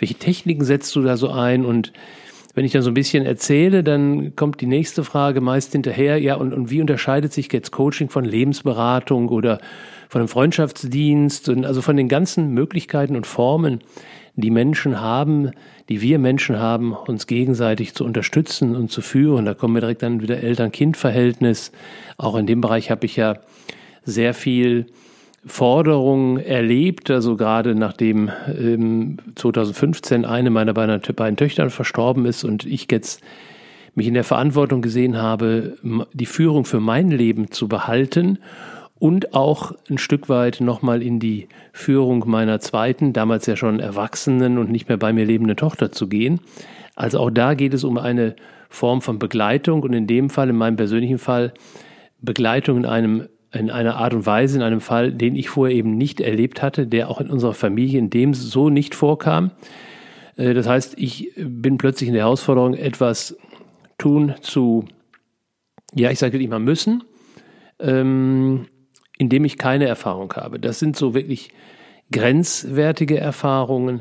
welche 0.00 0.14
Techniken 0.14 0.64
setzt 0.64 0.96
du 0.96 1.02
da 1.02 1.16
so 1.16 1.30
ein? 1.30 1.64
Und 1.64 1.92
wenn 2.54 2.64
ich 2.64 2.72
dann 2.72 2.82
so 2.82 2.90
ein 2.90 2.94
bisschen 2.94 3.24
erzähle, 3.24 3.84
dann 3.84 4.34
kommt 4.34 4.60
die 4.60 4.66
nächste 4.66 5.04
Frage 5.04 5.40
meist 5.40 5.72
hinterher, 5.72 6.18
ja, 6.18 6.34
und, 6.34 6.52
und 6.52 6.70
wie 6.70 6.80
unterscheidet 6.80 7.32
sich 7.32 7.52
jetzt 7.52 7.70
Coaching 7.70 8.08
von 8.08 8.24
Lebensberatung 8.24 9.28
oder 9.28 9.60
von 10.08 10.22
einem 10.22 10.28
Freundschaftsdienst 10.28 11.48
und 11.48 11.64
also 11.64 11.82
von 11.82 11.96
den 11.96 12.08
ganzen 12.08 12.52
Möglichkeiten 12.52 13.14
und 13.14 13.26
Formen, 13.26 13.80
die 14.40 14.50
Menschen 14.50 15.00
haben, 15.00 15.50
die 15.88 16.00
wir 16.00 16.18
Menschen 16.18 16.58
haben, 16.58 16.92
uns 16.92 17.26
gegenseitig 17.26 17.94
zu 17.94 18.04
unterstützen 18.04 18.76
und 18.76 18.90
zu 18.90 19.02
führen. 19.02 19.44
Da 19.44 19.54
kommen 19.54 19.74
wir 19.74 19.80
direkt 19.80 20.02
dann 20.02 20.22
wieder 20.22 20.42
Eltern-Kind-Verhältnis. 20.42 21.72
Auch 22.16 22.36
in 22.36 22.46
dem 22.46 22.60
Bereich 22.60 22.90
habe 22.90 23.06
ich 23.06 23.16
ja 23.16 23.36
sehr 24.04 24.34
viel 24.34 24.86
Forderungen 25.46 26.38
erlebt, 26.38 27.10
also 27.10 27.36
gerade 27.36 27.74
nachdem 27.74 28.30
ähm, 28.46 29.18
2015 29.36 30.24
eine 30.24 30.50
meiner 30.50 30.74
beiden, 30.74 31.00
beiden 31.16 31.36
Töchtern 31.36 31.70
verstorben 31.70 32.26
ist 32.26 32.44
und 32.44 32.66
ich 32.66 32.86
jetzt 32.90 33.22
mich 33.94 34.06
in 34.06 34.14
der 34.14 34.24
Verantwortung 34.24 34.82
gesehen 34.82 35.16
habe, 35.16 35.76
die 36.12 36.26
Führung 36.26 36.64
für 36.64 36.80
mein 36.80 37.10
Leben 37.10 37.50
zu 37.50 37.68
behalten 37.68 38.38
und 39.00 39.34
auch 39.34 39.72
ein 39.88 39.98
Stück 39.98 40.28
weit 40.28 40.60
nochmal 40.60 41.02
in 41.02 41.18
die 41.18 41.48
Führung 41.72 42.22
meiner 42.28 42.60
zweiten, 42.60 43.12
damals 43.12 43.46
ja 43.46 43.56
schon 43.56 43.80
erwachsenen 43.80 44.58
und 44.58 44.70
nicht 44.70 44.88
mehr 44.88 44.98
bei 44.98 45.12
mir 45.12 45.24
lebenden 45.24 45.56
Tochter 45.56 45.90
zu 45.90 46.06
gehen. 46.06 46.40
Also 46.94 47.18
auch 47.18 47.30
da 47.30 47.54
geht 47.54 47.74
es 47.74 47.82
um 47.82 47.98
eine 47.98 48.36
Form 48.68 49.00
von 49.00 49.18
Begleitung 49.18 49.82
und 49.82 49.94
in 49.94 50.06
dem 50.06 50.30
Fall, 50.30 50.50
in 50.50 50.56
meinem 50.56 50.76
persönlichen 50.76 51.18
Fall, 51.18 51.52
Begleitung 52.20 52.76
in 52.76 52.86
einem 52.86 53.28
in 53.52 53.68
einer 53.68 53.96
Art 53.96 54.14
und 54.14 54.26
Weise, 54.26 54.58
in 54.58 54.62
einem 54.62 54.80
Fall, 54.80 55.12
den 55.12 55.34
ich 55.34 55.48
vorher 55.48 55.74
eben 55.74 55.96
nicht 55.96 56.20
erlebt 56.20 56.62
hatte, 56.62 56.86
der 56.86 57.10
auch 57.10 57.20
in 57.20 57.30
unserer 57.30 57.54
Familie 57.54 57.98
in 57.98 58.08
dem 58.08 58.32
so 58.32 58.70
nicht 58.70 58.94
vorkam. 58.94 59.50
Äh, 60.36 60.54
das 60.54 60.68
heißt, 60.68 60.94
ich 60.98 61.32
bin 61.36 61.76
plötzlich 61.76 62.08
in 62.08 62.14
der 62.14 62.24
Herausforderung, 62.24 62.74
etwas 62.74 63.36
tun 63.98 64.34
zu, 64.40 64.84
ja, 65.94 66.12
ich 66.12 66.20
sage 66.20 66.46
mal 66.46 66.60
müssen, 66.60 67.02
ähm, 67.80 68.66
indem 69.20 69.44
ich 69.44 69.58
keine 69.58 69.86
Erfahrung 69.86 70.32
habe. 70.32 70.58
Das 70.58 70.78
sind 70.78 70.96
so 70.96 71.12
wirklich 71.12 71.50
grenzwertige 72.10 73.18
Erfahrungen, 73.18 74.00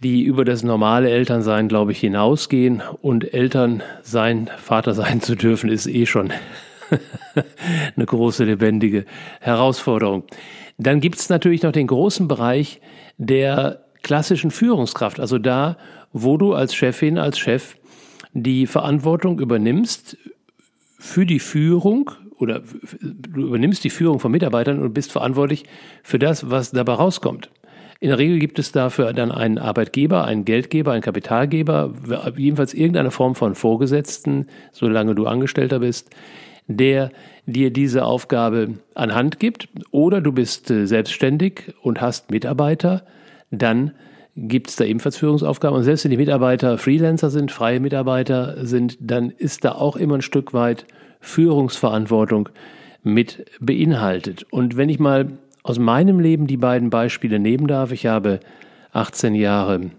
die 0.00 0.22
über 0.22 0.44
das 0.44 0.62
normale 0.62 1.10
Elternsein, 1.10 1.66
glaube 1.66 1.90
ich, 1.90 1.98
hinausgehen. 1.98 2.82
Und 3.00 3.34
Eltern 3.34 3.82
sein, 4.02 4.48
Vater 4.58 4.94
sein 4.94 5.20
zu 5.20 5.34
dürfen, 5.34 5.68
ist 5.68 5.88
eh 5.88 6.06
schon 6.06 6.32
eine 7.96 8.06
große, 8.06 8.44
lebendige 8.44 9.06
Herausforderung. 9.40 10.22
Dann 10.78 11.00
gibt 11.00 11.16
es 11.16 11.28
natürlich 11.28 11.64
noch 11.64 11.72
den 11.72 11.88
großen 11.88 12.28
Bereich 12.28 12.80
der 13.18 13.86
klassischen 14.02 14.52
Führungskraft, 14.52 15.18
also 15.18 15.38
da, 15.38 15.76
wo 16.12 16.36
du 16.36 16.54
als 16.54 16.76
Chefin, 16.76 17.18
als 17.18 17.40
Chef 17.40 17.74
die 18.34 18.68
Verantwortung 18.68 19.40
übernimmst 19.40 20.16
für 21.02 21.26
die 21.26 21.40
Führung 21.40 22.12
oder 22.36 22.62
du 23.00 23.42
übernimmst 23.48 23.82
die 23.82 23.90
Führung 23.90 24.20
von 24.20 24.30
Mitarbeitern 24.30 24.78
und 24.78 24.94
bist 24.94 25.10
verantwortlich 25.10 25.64
für 26.04 26.20
das, 26.20 26.48
was 26.48 26.70
dabei 26.70 26.92
rauskommt. 26.92 27.50
In 27.98 28.10
der 28.10 28.18
Regel 28.18 28.38
gibt 28.38 28.60
es 28.60 28.70
dafür 28.70 29.12
dann 29.12 29.32
einen 29.32 29.58
Arbeitgeber, 29.58 30.24
einen 30.24 30.44
Geldgeber, 30.44 30.92
einen 30.92 31.02
Kapitalgeber, 31.02 31.92
jedenfalls 32.36 32.72
irgendeine 32.72 33.10
Form 33.10 33.34
von 33.34 33.56
Vorgesetzten, 33.56 34.46
solange 34.70 35.16
du 35.16 35.26
Angestellter 35.26 35.80
bist, 35.80 36.10
der 36.68 37.10
dir 37.46 37.72
diese 37.72 38.04
Aufgabe 38.04 38.74
anhand 38.94 39.40
gibt. 39.40 39.68
Oder 39.90 40.20
du 40.20 40.30
bist 40.30 40.70
äh, 40.70 40.86
selbstständig 40.86 41.74
und 41.82 42.00
hast 42.00 42.30
Mitarbeiter, 42.30 43.02
dann 43.50 43.92
gibt 44.36 44.68
es 44.68 44.76
da 44.76 44.84
ebenfalls 44.84 45.16
Führungsaufgaben. 45.16 45.76
Und 45.76 45.84
selbst 45.84 46.04
wenn 46.04 46.10
die 46.10 46.16
Mitarbeiter 46.16 46.78
Freelancer 46.78 47.30
sind, 47.30 47.52
freie 47.52 47.80
Mitarbeiter 47.80 48.64
sind, 48.64 48.96
dann 49.00 49.30
ist 49.30 49.64
da 49.64 49.72
auch 49.72 49.96
immer 49.96 50.16
ein 50.16 50.22
Stück 50.22 50.54
weit 50.54 50.86
Führungsverantwortung 51.20 52.48
mit 53.02 53.44
beinhaltet. 53.60 54.46
Und 54.50 54.76
wenn 54.76 54.88
ich 54.88 54.98
mal 54.98 55.38
aus 55.62 55.78
meinem 55.78 56.18
Leben 56.18 56.46
die 56.46 56.56
beiden 56.56 56.90
Beispiele 56.90 57.38
nehmen 57.38 57.66
darf. 57.66 57.92
Ich 57.92 58.06
habe 58.06 58.40
18 58.92 59.34
Jahre 59.34 59.90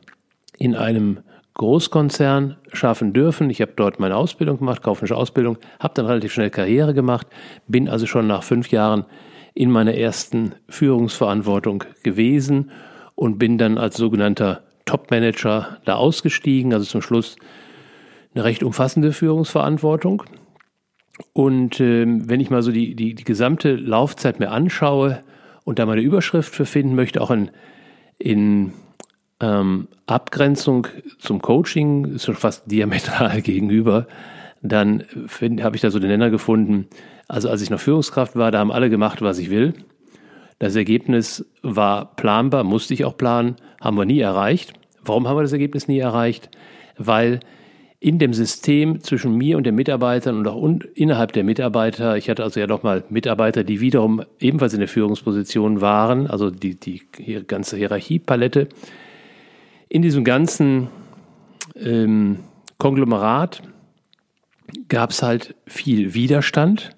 in 0.58 0.76
einem 0.76 1.20
Großkonzern 1.56 2.58
schaffen 2.72 3.14
dürfen. 3.14 3.50
Ich 3.50 3.62
habe 3.62 3.74
dort 3.76 4.00
meine 4.00 4.16
Ausbildung 4.16 4.60
gemacht, 4.60 4.82
kaufmännische 4.82 5.16
Ausbildung, 5.16 5.58
habe 5.80 5.94
dann 5.94 6.06
relativ 6.06 6.34
schnell 6.34 6.50
Karriere 6.50 6.94
gemacht, 6.94 7.28
bin 7.68 7.88
also 7.88 8.06
schon 8.06 8.28
nach 8.28 8.44
fünf 8.44 8.72
Jahren 8.72 9.06
in 9.54 9.70
meiner 9.70 9.94
ersten 9.94 10.54
Führungsverantwortung 10.68 11.84
gewesen 12.02 12.72
und 13.16 13.38
bin 13.38 13.58
dann 13.58 13.78
als 13.78 13.98
sogenannter 13.98 14.64
Top-Manager 14.86 15.80
da 15.86 15.96
ausgestiegen, 15.96 16.74
also 16.74 16.86
zum 16.86 17.02
Schluss 17.02 17.36
eine 18.34 18.44
recht 18.44 18.64
umfassende 18.64 19.14
Führungsverantwortung. 19.14 20.24
Und 21.34 21.80
äh, 21.80 22.06
wenn 22.08 22.40
ich 22.40 22.50
mal 22.50 22.64
so 22.64 22.72
die, 22.72 22.96
die, 22.96 23.14
die 23.14 23.24
gesamte 23.24 23.76
Laufzeit 23.76 24.40
mir 24.40 24.52
anschaue, 24.52 25.24
und 25.64 25.80
da 25.80 25.86
meine 25.86 26.02
Überschrift 26.02 26.54
für 26.54 26.66
finden 26.66 26.96
möchte, 26.96 27.22
auch 27.22 27.32
in, 27.32 27.50
in 28.18 28.74
ähm, 29.40 29.88
Abgrenzung 30.06 30.88
zum 31.20 31.42
Coaching, 31.42 32.06
ist 32.06 32.26
schon 32.26 32.36
fast 32.36 32.70
diametral 32.70 33.42
gegenüber, 33.44 34.08
dann 34.62 35.04
habe 35.62 35.76
ich 35.76 35.82
da 35.82 35.92
so 35.92 36.00
den 36.00 36.10
Nenner 36.10 36.30
gefunden. 36.30 36.88
Also 37.28 37.50
als 37.50 37.62
ich 37.62 37.70
noch 37.70 37.80
Führungskraft 37.80 38.36
war, 38.36 38.52
da 38.52 38.60
haben 38.60 38.72
alle 38.72 38.90
gemacht, 38.90 39.22
was 39.22 39.38
ich 39.38 39.50
will. 39.50 39.74
Das 40.64 40.78
Ergebnis 40.78 41.46
war 41.62 42.16
planbar, 42.16 42.64
musste 42.64 42.94
ich 42.94 43.04
auch 43.04 43.18
planen, 43.18 43.58
haben 43.82 43.98
wir 43.98 44.06
nie 44.06 44.22
erreicht. 44.22 44.72
Warum 45.04 45.28
haben 45.28 45.36
wir 45.36 45.42
das 45.42 45.52
Ergebnis 45.52 45.90
nie 45.90 46.00
erreicht? 46.00 46.50
Weil 46.98 47.42
in 48.00 48.18
dem 48.18 48.34
System 48.34 49.02
zwischen 49.02 49.36
mir 49.38 49.58
und 49.58 49.66
den 49.66 49.76
Mitarbeitern 49.76 50.38
und 50.38 50.48
auch 50.48 50.66
innerhalb 50.96 51.34
der 51.34 51.44
Mitarbeiter, 51.44 52.16
ich 52.16 52.30
hatte 52.30 52.44
also 52.44 52.62
ja 52.62 52.68
nochmal 52.68 53.04
Mitarbeiter, 53.10 53.66
die 53.66 53.82
wiederum 53.82 54.24
ebenfalls 54.40 54.74
in 54.74 54.80
der 54.80 54.88
Führungsposition 54.88 55.82
waren, 55.82 56.28
also 56.28 56.50
die, 56.50 56.76
die 56.76 57.02
ganze 57.46 57.76
Hierarchiepalette. 57.76 58.70
In 59.90 60.02
diesem 60.02 60.24
ganzen 60.24 60.88
ähm, 61.76 62.40
Konglomerat 62.78 63.64
gab 64.88 65.10
es 65.10 65.24
halt 65.24 65.56
viel 65.68 66.14
Widerstand. 66.14 66.96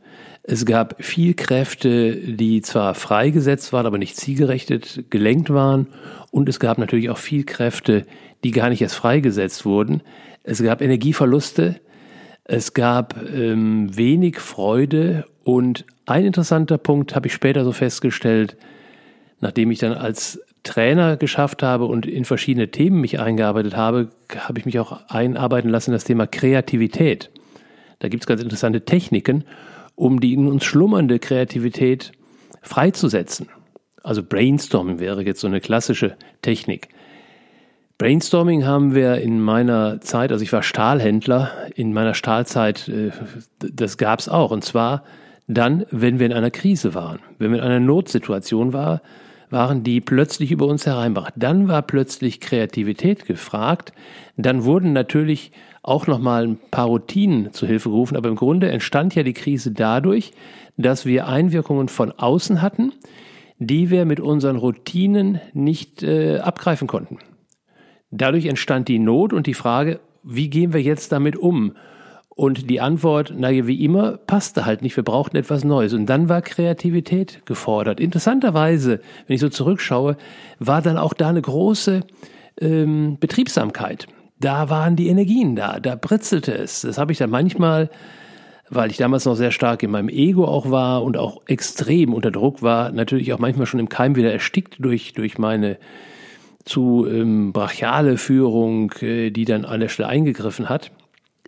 Es 0.47 0.65
gab 0.65 1.03
viel 1.03 1.33
Kräfte, 1.33 2.15
die 2.15 2.61
zwar 2.61 2.93
freigesetzt 2.93 3.73
waren, 3.73 3.87
aber 3.87 3.97
nicht 3.97 4.15
zielgerichtet 4.15 5.05
gelenkt 5.09 5.49
waren. 5.49 5.87
Und 6.29 6.47
es 6.49 6.59
gab 6.59 6.77
natürlich 6.77 7.09
auch 7.09 7.17
viel 7.17 7.45
Kräfte, 7.45 8.05
die 8.43 8.51
gar 8.51 8.69
nicht 8.69 8.81
erst 8.81 8.95
freigesetzt 8.95 9.65
wurden. 9.65 10.03
Es 10.43 10.61
gab 10.61 10.83
Energieverluste, 10.83 11.81
es 12.43 12.75
gab 12.75 13.15
ähm, 13.33 13.97
wenig 13.97 14.39
Freude 14.39 15.25
und 15.43 15.83
ein 16.05 16.25
interessanter 16.25 16.77
Punkt 16.77 17.15
habe 17.15 17.25
ich 17.25 17.33
später 17.33 17.63
so 17.63 17.71
festgestellt, 17.71 18.55
nachdem 19.39 19.71
ich 19.71 19.79
dann 19.79 19.93
als 19.93 20.39
Trainer 20.61 21.17
geschafft 21.17 21.63
habe 21.63 21.85
und 21.85 22.05
in 22.05 22.23
verschiedene 22.23 22.69
Themen 22.69 23.01
mich 23.01 23.19
eingearbeitet 23.19 23.75
habe, 23.75 24.09
habe 24.37 24.59
ich 24.59 24.65
mich 24.65 24.77
auch 24.77 25.09
einarbeiten 25.09 25.71
lassen 25.71 25.89
in 25.89 25.95
das 25.95 26.03
Thema 26.03 26.27
Kreativität. 26.27 27.31
Da 27.97 28.09
gibt 28.09 28.23
es 28.23 28.27
ganz 28.27 28.43
interessante 28.43 28.85
Techniken, 28.85 29.43
um 29.95 30.19
die 30.19 30.33
in 30.33 30.47
uns 30.47 30.63
schlummernde 30.65 31.19
Kreativität 31.19 32.11
freizusetzen. 32.61 33.49
Also 34.03 34.21
Brainstorming 34.23 34.99
wäre 34.99 35.23
jetzt 35.23 35.41
so 35.41 35.47
eine 35.47 35.61
klassische 35.61 36.15
Technik. 36.41 36.89
Brainstorming 37.97 38.65
haben 38.65 38.93
wir 38.93 39.15
in 39.15 39.39
meiner 39.39 40.01
Zeit, 40.01 40.31
also 40.31 40.43
ich 40.43 40.51
war 40.51 40.63
Stahlhändler, 40.63 41.51
in 41.75 41.93
meiner 41.93 42.13
Stahlzeit, 42.13 42.89
äh, 42.89 43.11
das 43.59 43.97
gab 43.97 44.19
es 44.19 44.27
auch. 44.27 44.51
Und 44.51 44.65
zwar 44.65 45.03
dann, 45.47 45.85
wenn 45.91 46.19
wir 46.19 46.25
in 46.25 46.33
einer 46.33 46.51
Krise 46.51 46.93
waren, 46.93 47.19
wenn 47.39 47.51
wir 47.51 47.59
in 47.59 47.65
einer 47.65 47.79
Notsituation 47.79 48.73
war, 48.73 49.01
waren, 49.49 49.83
die 49.83 50.01
plötzlich 50.01 50.51
über 50.51 50.65
uns 50.65 50.85
hereinbrach. 50.85 51.31
Dann 51.35 51.67
war 51.67 51.83
plötzlich 51.83 52.41
Kreativität 52.41 53.25
gefragt. 53.25 53.93
Dann 54.37 54.65
wurden 54.65 54.91
natürlich 54.91 55.51
auch 55.85 56.07
nochmal 56.07 56.47
ein 56.47 56.57
paar 56.71 56.87
Routinen 56.87 57.53
zu 57.53 57.67
Hilfe 57.67 57.89
gerufen. 57.89 58.17
Aber 58.17 58.29
im 58.29 58.35
Grunde 58.35 58.71
entstand 58.71 59.13
ja 59.15 59.23
die 59.23 59.33
Krise 59.33 59.71
dadurch, 59.71 60.31
dass 60.77 61.05
wir 61.05 61.27
Einwirkungen 61.27 61.87
von 61.87 62.11
außen 62.11 62.61
hatten, 62.61 62.91
die 63.59 63.89
wir 63.89 64.05
mit 64.05 64.19
unseren 64.19 64.57
Routinen 64.57 65.39
nicht 65.53 66.03
äh, 66.03 66.39
abgreifen 66.39 66.87
konnten. 66.87 67.19
Dadurch 68.11 68.45
entstand 68.47 68.87
die 68.87 68.99
Not 68.99 69.31
und 69.31 69.47
die 69.47 69.53
Frage, 69.53 69.99
wie 70.23 70.49
gehen 70.49 70.73
wir 70.73 70.81
jetzt 70.81 71.11
damit 71.11 71.35
um? 71.35 71.73
Und 72.29 72.69
die 72.69 72.81
Antwort, 72.81 73.33
naja, 73.37 73.65
wie 73.65 73.81
immer, 73.85 74.17
passte 74.17 74.65
halt 74.65 74.81
nicht. 74.81 74.97
Wir 74.97 75.03
brauchten 75.03 75.37
etwas 75.37 75.63
Neues. 75.63 75.93
Und 75.93 76.07
dann 76.07 76.27
war 76.27 76.41
Kreativität 76.41 77.45
gefordert. 77.45 77.99
Interessanterweise, 78.01 78.99
wenn 79.27 79.35
ich 79.35 79.41
so 79.41 79.47
zurückschaue, 79.47 80.17
war 80.59 80.81
dann 80.81 80.97
auch 80.97 81.13
da 81.13 81.29
eine 81.29 81.41
große 81.41 82.01
ähm, 82.59 83.17
Betriebsamkeit. 83.19 84.07
Da 84.45 84.69
waren 84.69 84.95
die 84.95 85.07
Energien 85.07 85.55
da, 85.55 85.79
da 85.79 85.95
britzelte 85.95 86.53
es. 86.53 86.81
Das 86.81 86.99
habe 86.99 87.11
ich 87.11 87.17
dann 87.17 87.31
manchmal, 87.31 87.89
weil 88.69 88.91
ich 88.91 88.97
damals 88.97 89.25
noch 89.25 89.33
sehr 89.33 89.49
stark 89.49 89.81
in 89.81 89.89
meinem 89.89 90.07
Ego 90.07 90.45
auch 90.45 90.69
war 90.69 91.03
und 91.03 91.17
auch 91.17 91.41
extrem 91.47 92.13
unter 92.13 92.29
Druck 92.29 92.61
war, 92.61 92.91
natürlich 92.91 93.33
auch 93.33 93.39
manchmal 93.39 93.65
schon 93.65 93.79
im 93.79 93.89
Keim 93.89 94.15
wieder 94.15 94.31
erstickt 94.31 94.75
durch, 94.77 95.13
durch 95.13 95.39
meine 95.39 95.79
zu 96.63 97.07
ähm, 97.09 97.53
brachiale 97.53 98.17
Führung, 98.17 98.91
äh, 99.01 99.31
die 99.31 99.45
dann 99.45 99.65
an 99.65 99.79
der 99.79 99.89
Stelle 99.89 100.09
eingegriffen 100.09 100.69
hat. 100.69 100.91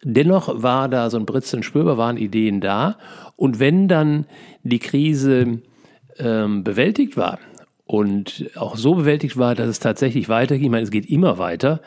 Dennoch 0.01 0.63
war 0.63 0.89
da 0.89 1.11
so 1.11 1.19
ein 1.19 1.27
Britzeln 1.27 1.61
spürbar, 1.61 1.99
waren 1.99 2.17
Ideen 2.17 2.61
da. 2.61 2.97
Und 3.35 3.59
wenn 3.59 3.87
dann 3.87 4.25
die 4.63 4.79
Krise 4.79 5.61
ähm, 6.17 6.63
bewältigt 6.63 7.15
war 7.15 7.37
und 7.85 8.49
auch 8.55 8.75
so 8.75 8.95
bewältigt 8.95 9.37
war, 9.37 9.53
dass 9.53 9.67
es 9.67 9.79
tatsächlich 9.79 10.29
weiterging, 10.29 10.65
ich 10.65 10.71
meine, 10.71 10.83
es 10.83 10.89
geht 10.89 11.05
immer 11.05 11.37
weiter, 11.37 11.79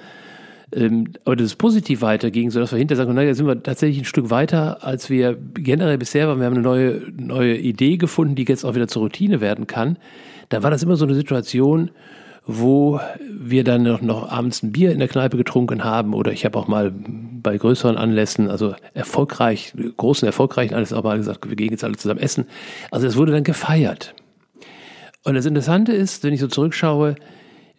ähm, 0.72 1.12
aber 1.24 1.36
dass 1.36 1.46
es 1.46 1.56
positiv 1.56 2.02
weiterging, 2.02 2.50
sodass 2.50 2.72
wir 2.72 2.78
hinterher 2.78 3.04
sagen, 3.04 3.14
naja, 3.14 3.34
sind 3.34 3.46
wir 3.46 3.62
tatsächlich 3.62 4.02
ein 4.02 4.04
Stück 4.04 4.30
weiter, 4.30 4.84
als 4.84 5.10
wir 5.10 5.36
generell 5.54 5.98
bisher 5.98 6.28
waren. 6.28 6.38
Wir 6.38 6.46
haben 6.46 6.54
eine 6.54 6.62
neue, 6.62 7.02
neue 7.16 7.56
Idee 7.56 7.96
gefunden, 7.96 8.34
die 8.34 8.44
jetzt 8.44 8.64
auch 8.64 8.74
wieder 8.74 8.88
zur 8.88 9.02
Routine 9.02 9.40
werden 9.40 9.66
kann. 9.66 9.98
Da 10.48 10.62
war 10.62 10.70
das 10.70 10.82
immer 10.82 10.96
so 10.96 11.04
eine 11.04 11.14
Situation, 11.14 11.90
wo 12.46 13.00
wir 13.28 13.64
dann 13.64 13.82
noch, 13.82 14.00
noch 14.00 14.30
abends 14.30 14.62
ein 14.62 14.72
Bier 14.72 14.92
in 14.92 14.98
der 14.98 15.08
Kneipe 15.08 15.36
getrunken 15.36 15.84
haben 15.84 16.14
oder 16.14 16.32
ich 16.32 16.44
habe 16.44 16.58
auch 16.58 16.68
mal 16.68 16.92
bei 16.92 17.56
größeren 17.56 17.96
Anlässen, 17.96 18.48
also 18.48 18.74
erfolgreich, 18.94 19.72
großen 19.96 20.26
erfolgreichen 20.26 20.74
Anlässen 20.74 20.96
auch 20.96 21.04
mal 21.04 21.18
gesagt, 21.18 21.48
wir 21.48 21.56
gehen 21.56 21.70
jetzt 21.70 21.84
alle 21.84 21.96
zusammen 21.96 22.20
essen. 22.20 22.46
Also 22.90 23.06
es 23.06 23.16
wurde 23.16 23.32
dann 23.32 23.44
gefeiert. 23.44 24.14
Und 25.22 25.34
das 25.34 25.46
Interessante 25.46 25.92
ist, 25.92 26.24
wenn 26.24 26.32
ich 26.32 26.40
so 26.40 26.48
zurückschaue, 26.48 27.16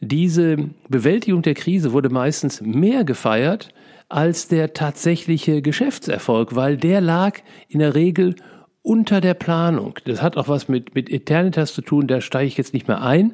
diese 0.01 0.58
Bewältigung 0.89 1.43
der 1.43 1.53
Krise 1.53 1.93
wurde 1.93 2.10
meistens 2.10 2.60
mehr 2.60 3.03
gefeiert 3.03 3.70
als 4.10 4.48
der 4.48 4.74
tatsächliche 4.74 5.62
Geschäftserfolg, 5.62 6.55
weil 6.55 6.75
der 6.75 7.00
lag 7.00 7.39
in 7.70 7.79
der 7.79 7.96
Regel 7.96 8.36
unter 8.81 9.22
der 9.22 9.36
Planung. 9.36 9.93
Das 10.05 10.22
hat 10.22 10.38
auch 10.38 10.50
was 10.50 10.67
mit, 10.67 10.96
mit 10.96 11.10
Eternitas 11.10 11.74
zu 11.74 11.81
tun, 11.81 12.08
da 12.08 12.20
steige 12.20 12.48
ich 12.48 12.58
jetzt 12.58 12.74
nicht 12.74 12.88
mehr 12.88 13.01
ein. 13.01 13.34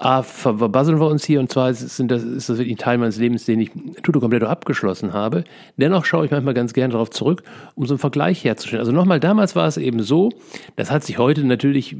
A, 0.00 0.22
verbasseln 0.22 1.00
wir 1.00 1.08
uns 1.08 1.24
hier 1.24 1.40
und 1.40 1.50
zwar 1.50 1.74
sind 1.74 2.10
das, 2.10 2.22
ist 2.22 2.48
das 2.48 2.58
wirklich 2.58 2.76
ein 2.76 2.78
Teil 2.78 2.98
meines 2.98 3.18
Lebens, 3.18 3.44
den 3.44 3.60
ich 3.60 3.70
Tuto 4.02 4.20
Completo 4.20 4.46
abgeschlossen 4.46 5.12
habe. 5.12 5.44
Dennoch 5.76 6.04
schaue 6.04 6.24
ich 6.24 6.30
manchmal 6.30 6.54
ganz 6.54 6.72
gerne 6.72 6.92
darauf 6.92 7.10
zurück, 7.10 7.42
um 7.74 7.84
so 7.84 7.94
einen 7.94 7.98
Vergleich 7.98 8.44
herzustellen. 8.44 8.80
Also 8.80 8.92
nochmal, 8.92 9.18
damals 9.20 9.56
war 9.56 9.66
es 9.66 9.76
eben 9.76 10.02
so, 10.02 10.30
das 10.76 10.90
hat 10.90 11.02
sich 11.04 11.18
heute 11.18 11.44
natürlich 11.44 11.96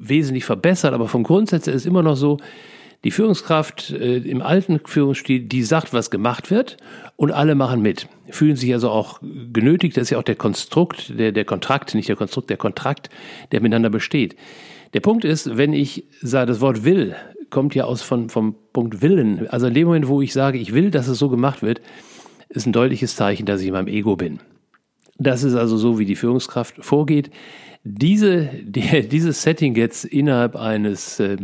wesentlich 0.00 0.46
verbessert, 0.46 0.94
aber 0.94 1.06
vom 1.06 1.22
Grundsatz 1.22 1.66
her 1.66 1.74
ist 1.74 1.86
immer 1.86 2.02
noch 2.02 2.16
so, 2.16 2.38
die 3.04 3.10
Führungskraft 3.10 3.90
äh, 3.90 4.18
im 4.18 4.42
alten 4.42 4.80
Führungsstil, 4.84 5.40
die 5.40 5.62
sagt, 5.62 5.92
was 5.92 6.10
gemacht 6.10 6.50
wird 6.50 6.76
und 7.16 7.32
alle 7.32 7.54
machen 7.54 7.82
mit. 7.82 8.08
Fühlen 8.30 8.56
sich 8.56 8.72
also 8.72 8.90
auch 8.90 9.20
genötigt, 9.52 9.96
das 9.96 10.04
ist 10.04 10.10
ja 10.10 10.18
auch 10.18 10.22
der 10.22 10.36
Konstrukt, 10.36 11.18
der, 11.18 11.32
der 11.32 11.44
Kontrakt, 11.44 11.94
nicht 11.94 12.08
der 12.08 12.16
Konstrukt, 12.16 12.50
der 12.50 12.56
Kontrakt, 12.56 13.10
der 13.50 13.60
miteinander 13.60 13.90
besteht. 13.90 14.36
Der 14.94 15.00
Punkt 15.00 15.24
ist, 15.24 15.56
wenn 15.56 15.72
ich 15.72 16.04
sage, 16.20 16.46
das 16.46 16.60
Wort 16.60 16.84
will 16.84 17.16
kommt 17.52 17.74
ja 17.76 17.84
aus 17.84 18.02
von, 18.02 18.30
vom 18.30 18.56
Punkt 18.72 19.02
Willen. 19.02 19.46
Also 19.48 19.68
in 19.68 19.74
dem 19.74 19.86
Moment, 19.86 20.08
wo 20.08 20.20
ich 20.20 20.32
sage, 20.32 20.58
ich 20.58 20.72
will, 20.72 20.90
dass 20.90 21.06
es 21.06 21.18
so 21.18 21.28
gemacht 21.28 21.62
wird, 21.62 21.80
ist 22.48 22.66
ein 22.66 22.72
deutliches 22.72 23.14
Zeichen, 23.14 23.46
dass 23.46 23.60
ich 23.60 23.68
in 23.68 23.74
meinem 23.74 23.88
Ego 23.88 24.16
bin. 24.16 24.40
Das 25.18 25.44
ist 25.44 25.54
also 25.54 25.76
so, 25.76 25.98
wie 25.98 26.04
die 26.04 26.16
Führungskraft 26.16 26.84
vorgeht. 26.84 27.30
Diese, 27.84 28.48
die, 28.62 29.08
dieses 29.08 29.42
Setting 29.42 29.76
jetzt 29.76 30.04
innerhalb 30.04 30.56
eines, 30.56 31.20
äh, 31.20 31.36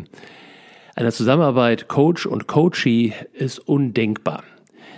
einer 0.99 1.13
Zusammenarbeit 1.13 1.87
Coach 1.87 2.27
und 2.27 2.49
Coachee 2.49 3.13
ist 3.33 3.61
undenkbar. 3.61 4.43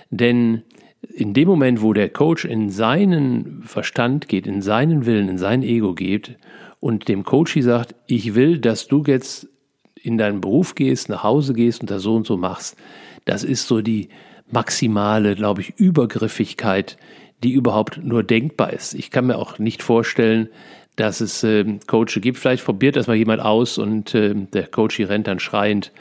Denn 0.09 0.62
in 1.02 1.35
dem 1.35 1.47
Moment, 1.47 1.83
wo 1.83 1.92
der 1.92 2.09
Coach 2.09 2.47
in 2.47 2.71
seinen 2.71 3.62
Verstand 3.64 4.26
geht, 4.26 4.47
in 4.47 4.62
seinen 4.62 5.04
Willen, 5.04 5.28
in 5.28 5.37
sein 5.37 5.62
Ego 5.62 5.95
geht 5.95 6.38
und 6.80 7.09
dem 7.09 7.23
Coachee 7.25 7.61
sagt, 7.61 7.95
ich 8.07 8.35
will, 8.35 8.59
dass 8.59 8.88
du 8.88 9.02
jetzt 9.07 9.49
in 9.95 10.16
deinen 10.16 10.40
Beruf 10.40 10.75
gehst, 10.75 11.11
nach 11.11 11.23
Hause 11.23 11.52
gehst 11.52 11.83
und 11.83 11.90
das 11.90 12.02
so 12.02 12.16
und 12.16 12.26
so 12.26 12.38
machst, 12.38 12.78
das 13.26 13.45
ist 13.45 13.66
so 13.66 13.83
die 13.83 14.09
maximale, 14.50 15.35
glaube 15.35 15.61
ich, 15.61 15.75
Übergriffigkeit, 15.76 16.97
die 17.45 17.52
überhaupt 17.52 18.02
nur 18.02 18.23
denkbar 18.23 18.73
ist. 18.73 18.95
Ich 18.95 19.11
kann 19.11 19.26
mir 19.26 19.37
auch 19.37 19.59
nicht 19.59 19.83
vorstellen, 19.83 20.49
dass 20.97 21.20
es 21.20 21.42
äh, 21.44 21.64
Coaches 21.87 22.20
gibt. 22.20 22.38
Vielleicht 22.38 22.64
probiert 22.64 22.97
das 22.97 23.06
mal 23.06 23.16
jemand 23.16 23.40
aus 23.40 23.78
und 23.78 24.14
äh, 24.14 24.35
der 24.35 24.66
Coach 24.66 25.00
rennt 25.00 25.26
dann 25.26 25.40
schreiend 25.40 25.92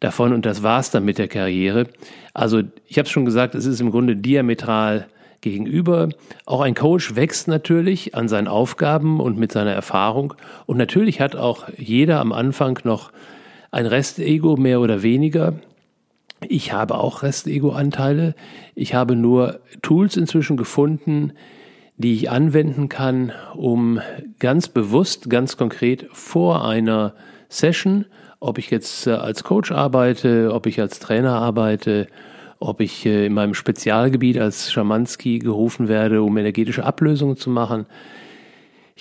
davon 0.00 0.32
und 0.32 0.46
das 0.46 0.62
war's 0.62 0.90
dann 0.90 1.04
mit 1.04 1.18
der 1.18 1.28
Karriere. 1.28 1.86
Also 2.32 2.62
ich 2.86 2.98
habe 2.98 3.06
es 3.06 3.10
schon 3.10 3.24
gesagt, 3.24 3.54
es 3.54 3.66
ist 3.66 3.80
im 3.80 3.90
Grunde 3.90 4.16
diametral 4.16 5.06
gegenüber. 5.40 6.08
Auch 6.46 6.60
ein 6.60 6.74
Coach 6.74 7.16
wächst 7.16 7.48
natürlich 7.48 8.14
an 8.14 8.28
seinen 8.28 8.48
Aufgaben 8.48 9.20
und 9.20 9.38
mit 9.38 9.52
seiner 9.52 9.72
Erfahrung. 9.72 10.34
Und 10.66 10.76
natürlich 10.76 11.20
hat 11.20 11.36
auch 11.36 11.68
jeder 11.76 12.20
am 12.20 12.32
Anfang 12.32 12.78
noch 12.84 13.12
ein 13.70 13.86
Restego 13.86 14.56
mehr 14.56 14.80
oder 14.80 15.02
weniger. 15.02 15.54
Ich 16.48 16.72
habe 16.72 16.96
auch 16.96 17.22
Restego-Anteile. 17.22 18.34
Ich 18.74 18.94
habe 18.94 19.14
nur 19.14 19.60
Tools 19.82 20.16
inzwischen 20.16 20.56
gefunden, 20.56 21.32
die 22.00 22.14
ich 22.14 22.30
anwenden 22.30 22.88
kann, 22.88 23.32
um 23.54 24.00
ganz 24.38 24.68
bewusst, 24.68 25.28
ganz 25.28 25.58
konkret 25.58 26.06
vor 26.12 26.66
einer 26.66 27.12
Session, 27.50 28.06
ob 28.38 28.56
ich 28.56 28.70
jetzt 28.70 29.06
äh, 29.06 29.10
als 29.10 29.44
Coach 29.44 29.70
arbeite, 29.70 30.54
ob 30.54 30.64
ich 30.64 30.80
als 30.80 30.98
Trainer 30.98 31.34
arbeite, 31.34 32.06
ob 32.58 32.80
ich 32.80 33.04
äh, 33.04 33.26
in 33.26 33.34
meinem 33.34 33.52
Spezialgebiet 33.52 34.38
als 34.38 34.72
Schamanski 34.72 35.40
gerufen 35.40 35.88
werde, 35.88 36.22
um 36.22 36.38
energetische 36.38 36.84
Ablösungen 36.84 37.36
zu 37.36 37.50
machen. 37.50 37.84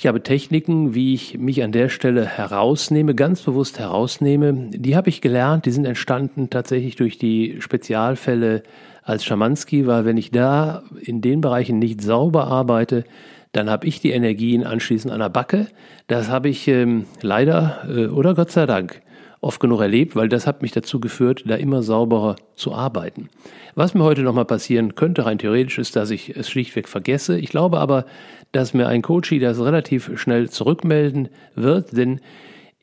Ich 0.01 0.07
habe 0.07 0.23
Techniken, 0.23 0.95
wie 0.95 1.13
ich 1.13 1.37
mich 1.37 1.61
an 1.61 1.73
der 1.73 1.89
Stelle 1.89 2.25
herausnehme, 2.25 3.15
ganz 3.15 3.41
bewusst 3.41 3.79
herausnehme. 3.79 4.69
Die 4.71 4.95
habe 4.95 5.09
ich 5.09 5.19
gelernt, 5.19 5.65
die 5.65 5.71
sind 5.71 5.83
entstanden 5.83 6.49
tatsächlich 6.49 6.95
durch 6.95 7.17
die 7.17 7.57
Spezialfälle 7.59 8.63
als 9.03 9.25
Schamanski, 9.25 9.87
weil 9.87 10.05
wenn 10.05 10.15
ich 10.15 10.31
da 10.31 10.83
in 11.01 11.19
den 11.19 11.41
Bereichen 11.41 11.79
nicht 11.79 11.99
sauber 12.01 12.47
arbeite, 12.47 13.03
dann 13.51 13.69
habe 13.69 13.87
ich 13.87 13.99
die 13.99 14.11
Energien 14.11 14.63
anschließend 14.63 15.13
an 15.13 15.19
der 15.19 15.27
Backe. 15.27 15.67
Das 16.07 16.29
habe 16.29 16.47
ich 16.47 16.69
ähm, 16.69 17.03
leider 17.21 17.83
äh, 17.89 18.05
oder 18.05 18.35
Gott 18.35 18.51
sei 18.51 18.65
Dank 18.65 19.01
oft 19.41 19.59
genug 19.59 19.81
erlebt, 19.81 20.15
weil 20.15 20.29
das 20.29 20.45
hat 20.45 20.61
mich 20.61 20.71
dazu 20.71 20.99
geführt, 20.99 21.43
da 21.45 21.55
immer 21.55 21.81
sauberer 21.81 22.35
zu 22.55 22.73
arbeiten. 22.73 23.29
Was 23.75 23.93
mir 23.93 24.03
heute 24.03 24.21
nochmal 24.21 24.45
passieren 24.45 24.95
könnte, 24.95 25.25
rein 25.25 25.39
theoretisch, 25.39 25.79
ist, 25.79 25.95
dass 25.95 26.11
ich 26.11 26.35
es 26.35 26.49
schlichtweg 26.49 26.89
vergesse. 26.89 27.39
Ich 27.39 27.49
glaube 27.49 27.79
aber, 27.79 28.05
dass 28.51 28.73
mir 28.73 28.87
ein 28.87 29.01
Coachie 29.01 29.39
das 29.39 29.59
relativ 29.59 30.19
schnell 30.19 30.49
zurückmelden 30.49 31.29
wird, 31.55 31.95
denn 31.95 32.19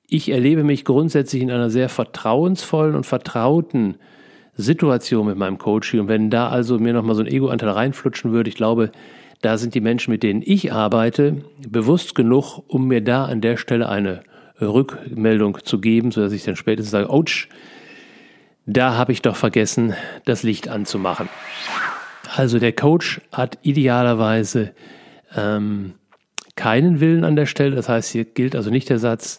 ich 0.08 0.30
erlebe 0.30 0.64
mich 0.64 0.84
grundsätzlich 0.84 1.42
in 1.42 1.50
einer 1.50 1.68
sehr 1.68 1.88
vertrauensvollen 1.88 2.94
und 2.94 3.04
vertrauten 3.04 3.96
Situation 4.56 5.26
mit 5.26 5.36
meinem 5.36 5.58
Coachie. 5.58 5.98
Und 5.98 6.08
wenn 6.08 6.30
da 6.30 6.48
also 6.48 6.78
mir 6.78 6.92
nochmal 6.92 7.16
so 7.16 7.22
ein 7.22 7.26
Ego-Anteil 7.26 7.70
reinflutschen 7.70 8.32
würde, 8.32 8.48
ich 8.48 8.56
glaube, 8.56 8.92
da 9.42 9.58
sind 9.58 9.74
die 9.74 9.80
Menschen, 9.80 10.12
mit 10.12 10.22
denen 10.22 10.42
ich 10.44 10.72
arbeite, 10.72 11.42
bewusst 11.68 12.14
genug, 12.14 12.62
um 12.68 12.86
mir 12.86 13.02
da 13.02 13.26
an 13.26 13.40
der 13.40 13.56
Stelle 13.58 13.88
eine 13.88 14.22
Rückmeldung 14.60 15.58
zu 15.64 15.80
geben, 15.80 16.10
sodass 16.12 16.32
ich 16.32 16.44
dann 16.44 16.56
spätestens 16.56 16.92
sage, 16.92 17.10
ouch, 17.10 17.48
da 18.66 18.94
habe 18.94 19.12
ich 19.12 19.22
doch 19.22 19.36
vergessen, 19.36 19.94
das 20.24 20.42
Licht 20.42 20.68
anzumachen. 20.68 21.28
Also 22.34 22.58
der 22.58 22.72
Coach 22.72 23.20
hat 23.32 23.58
idealerweise 23.62 24.72
ähm, 25.36 25.94
keinen 26.56 27.00
Willen 27.00 27.24
an 27.24 27.36
der 27.36 27.46
Stelle. 27.46 27.76
Das 27.76 27.88
heißt, 27.88 28.10
hier 28.10 28.24
gilt 28.24 28.56
also 28.56 28.70
nicht 28.70 28.90
der 28.90 28.98
Satz, 28.98 29.38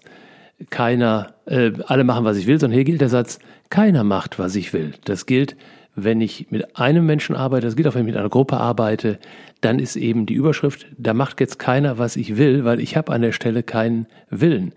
keiner, 0.70 1.34
äh, 1.46 1.72
alle 1.86 2.04
machen, 2.04 2.26
was 2.26 2.38
ich 2.38 2.48
will, 2.48 2.60
sondern 2.60 2.76
hier 2.76 2.86
gilt 2.86 3.02
der 3.02 3.10
Satz, 3.10 3.40
keiner 3.70 4.04
macht, 4.04 4.40
was 4.40 4.56
ich 4.56 4.74
will. 4.74 4.94
Das 5.04 5.26
gilt, 5.26 5.56
wenn 5.96 6.22
ich 6.22 6.52
mit 6.52 6.78
einem 6.78 7.06
Menschen 7.06 7.36
arbeite, 7.36 7.68
das 7.68 7.76
gilt 7.76 7.88
auch, 7.88 7.96
wenn 7.96 8.02
ich 8.02 8.14
mit 8.14 8.18
einer 8.18 8.30
Gruppe 8.30 8.58
arbeite, 8.58 9.20
dann 9.62 9.80
ist 9.80 9.96
eben 9.96 10.26
die 10.26 10.36
Überschrift, 10.36 10.86
da 10.98 11.14
macht 11.14 11.40
jetzt 11.42 11.60
keiner, 11.60 11.98
was 11.98 12.16
ich 12.16 12.38
will, 12.38 12.64
weil 12.64 12.80
ich 12.80 12.96
habe 12.96 13.12
an 13.12 13.22
der 13.22 13.32
Stelle 13.32 13.64
keinen 13.64 14.08
Willen. 14.30 14.74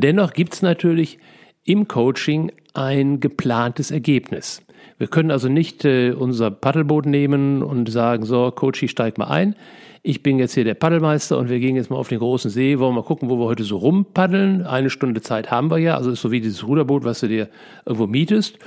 Dennoch 0.00 0.32
gibt 0.32 0.54
es 0.54 0.62
natürlich 0.62 1.18
im 1.64 1.86
Coaching 1.86 2.50
ein 2.72 3.20
geplantes 3.20 3.90
Ergebnis. 3.90 4.62
Wir 4.96 5.08
können 5.08 5.30
also 5.30 5.48
nicht 5.48 5.84
äh, 5.84 6.12
unser 6.12 6.50
Paddelboot 6.50 7.04
nehmen 7.04 7.62
und 7.62 7.90
sagen, 7.90 8.24
so, 8.24 8.50
Coachy, 8.50 8.88
steig 8.88 9.18
mal 9.18 9.26
ein. 9.26 9.54
Ich 10.02 10.22
bin 10.22 10.38
jetzt 10.38 10.54
hier 10.54 10.64
der 10.64 10.74
Paddelmeister 10.74 11.36
und 11.36 11.50
wir 11.50 11.58
gehen 11.58 11.76
jetzt 11.76 11.90
mal 11.90 11.98
auf 11.98 12.08
den 12.08 12.18
großen 12.18 12.50
See, 12.50 12.78
wollen 12.78 12.92
wir 12.92 13.02
mal 13.02 13.06
gucken, 13.06 13.28
wo 13.28 13.38
wir 13.38 13.44
heute 13.44 13.64
so 13.64 13.76
rumpaddeln. 13.76 14.62
Eine 14.66 14.88
Stunde 14.88 15.20
Zeit 15.20 15.50
haben 15.50 15.70
wir 15.70 15.76
ja, 15.76 15.96
also 15.96 16.10
ist 16.10 16.22
so 16.22 16.30
wie 16.30 16.40
dieses 16.40 16.66
Ruderboot, 16.66 17.04
was 17.04 17.20
du 17.20 17.28
dir 17.28 17.50
irgendwo 17.84 18.06
mietest. 18.06 18.58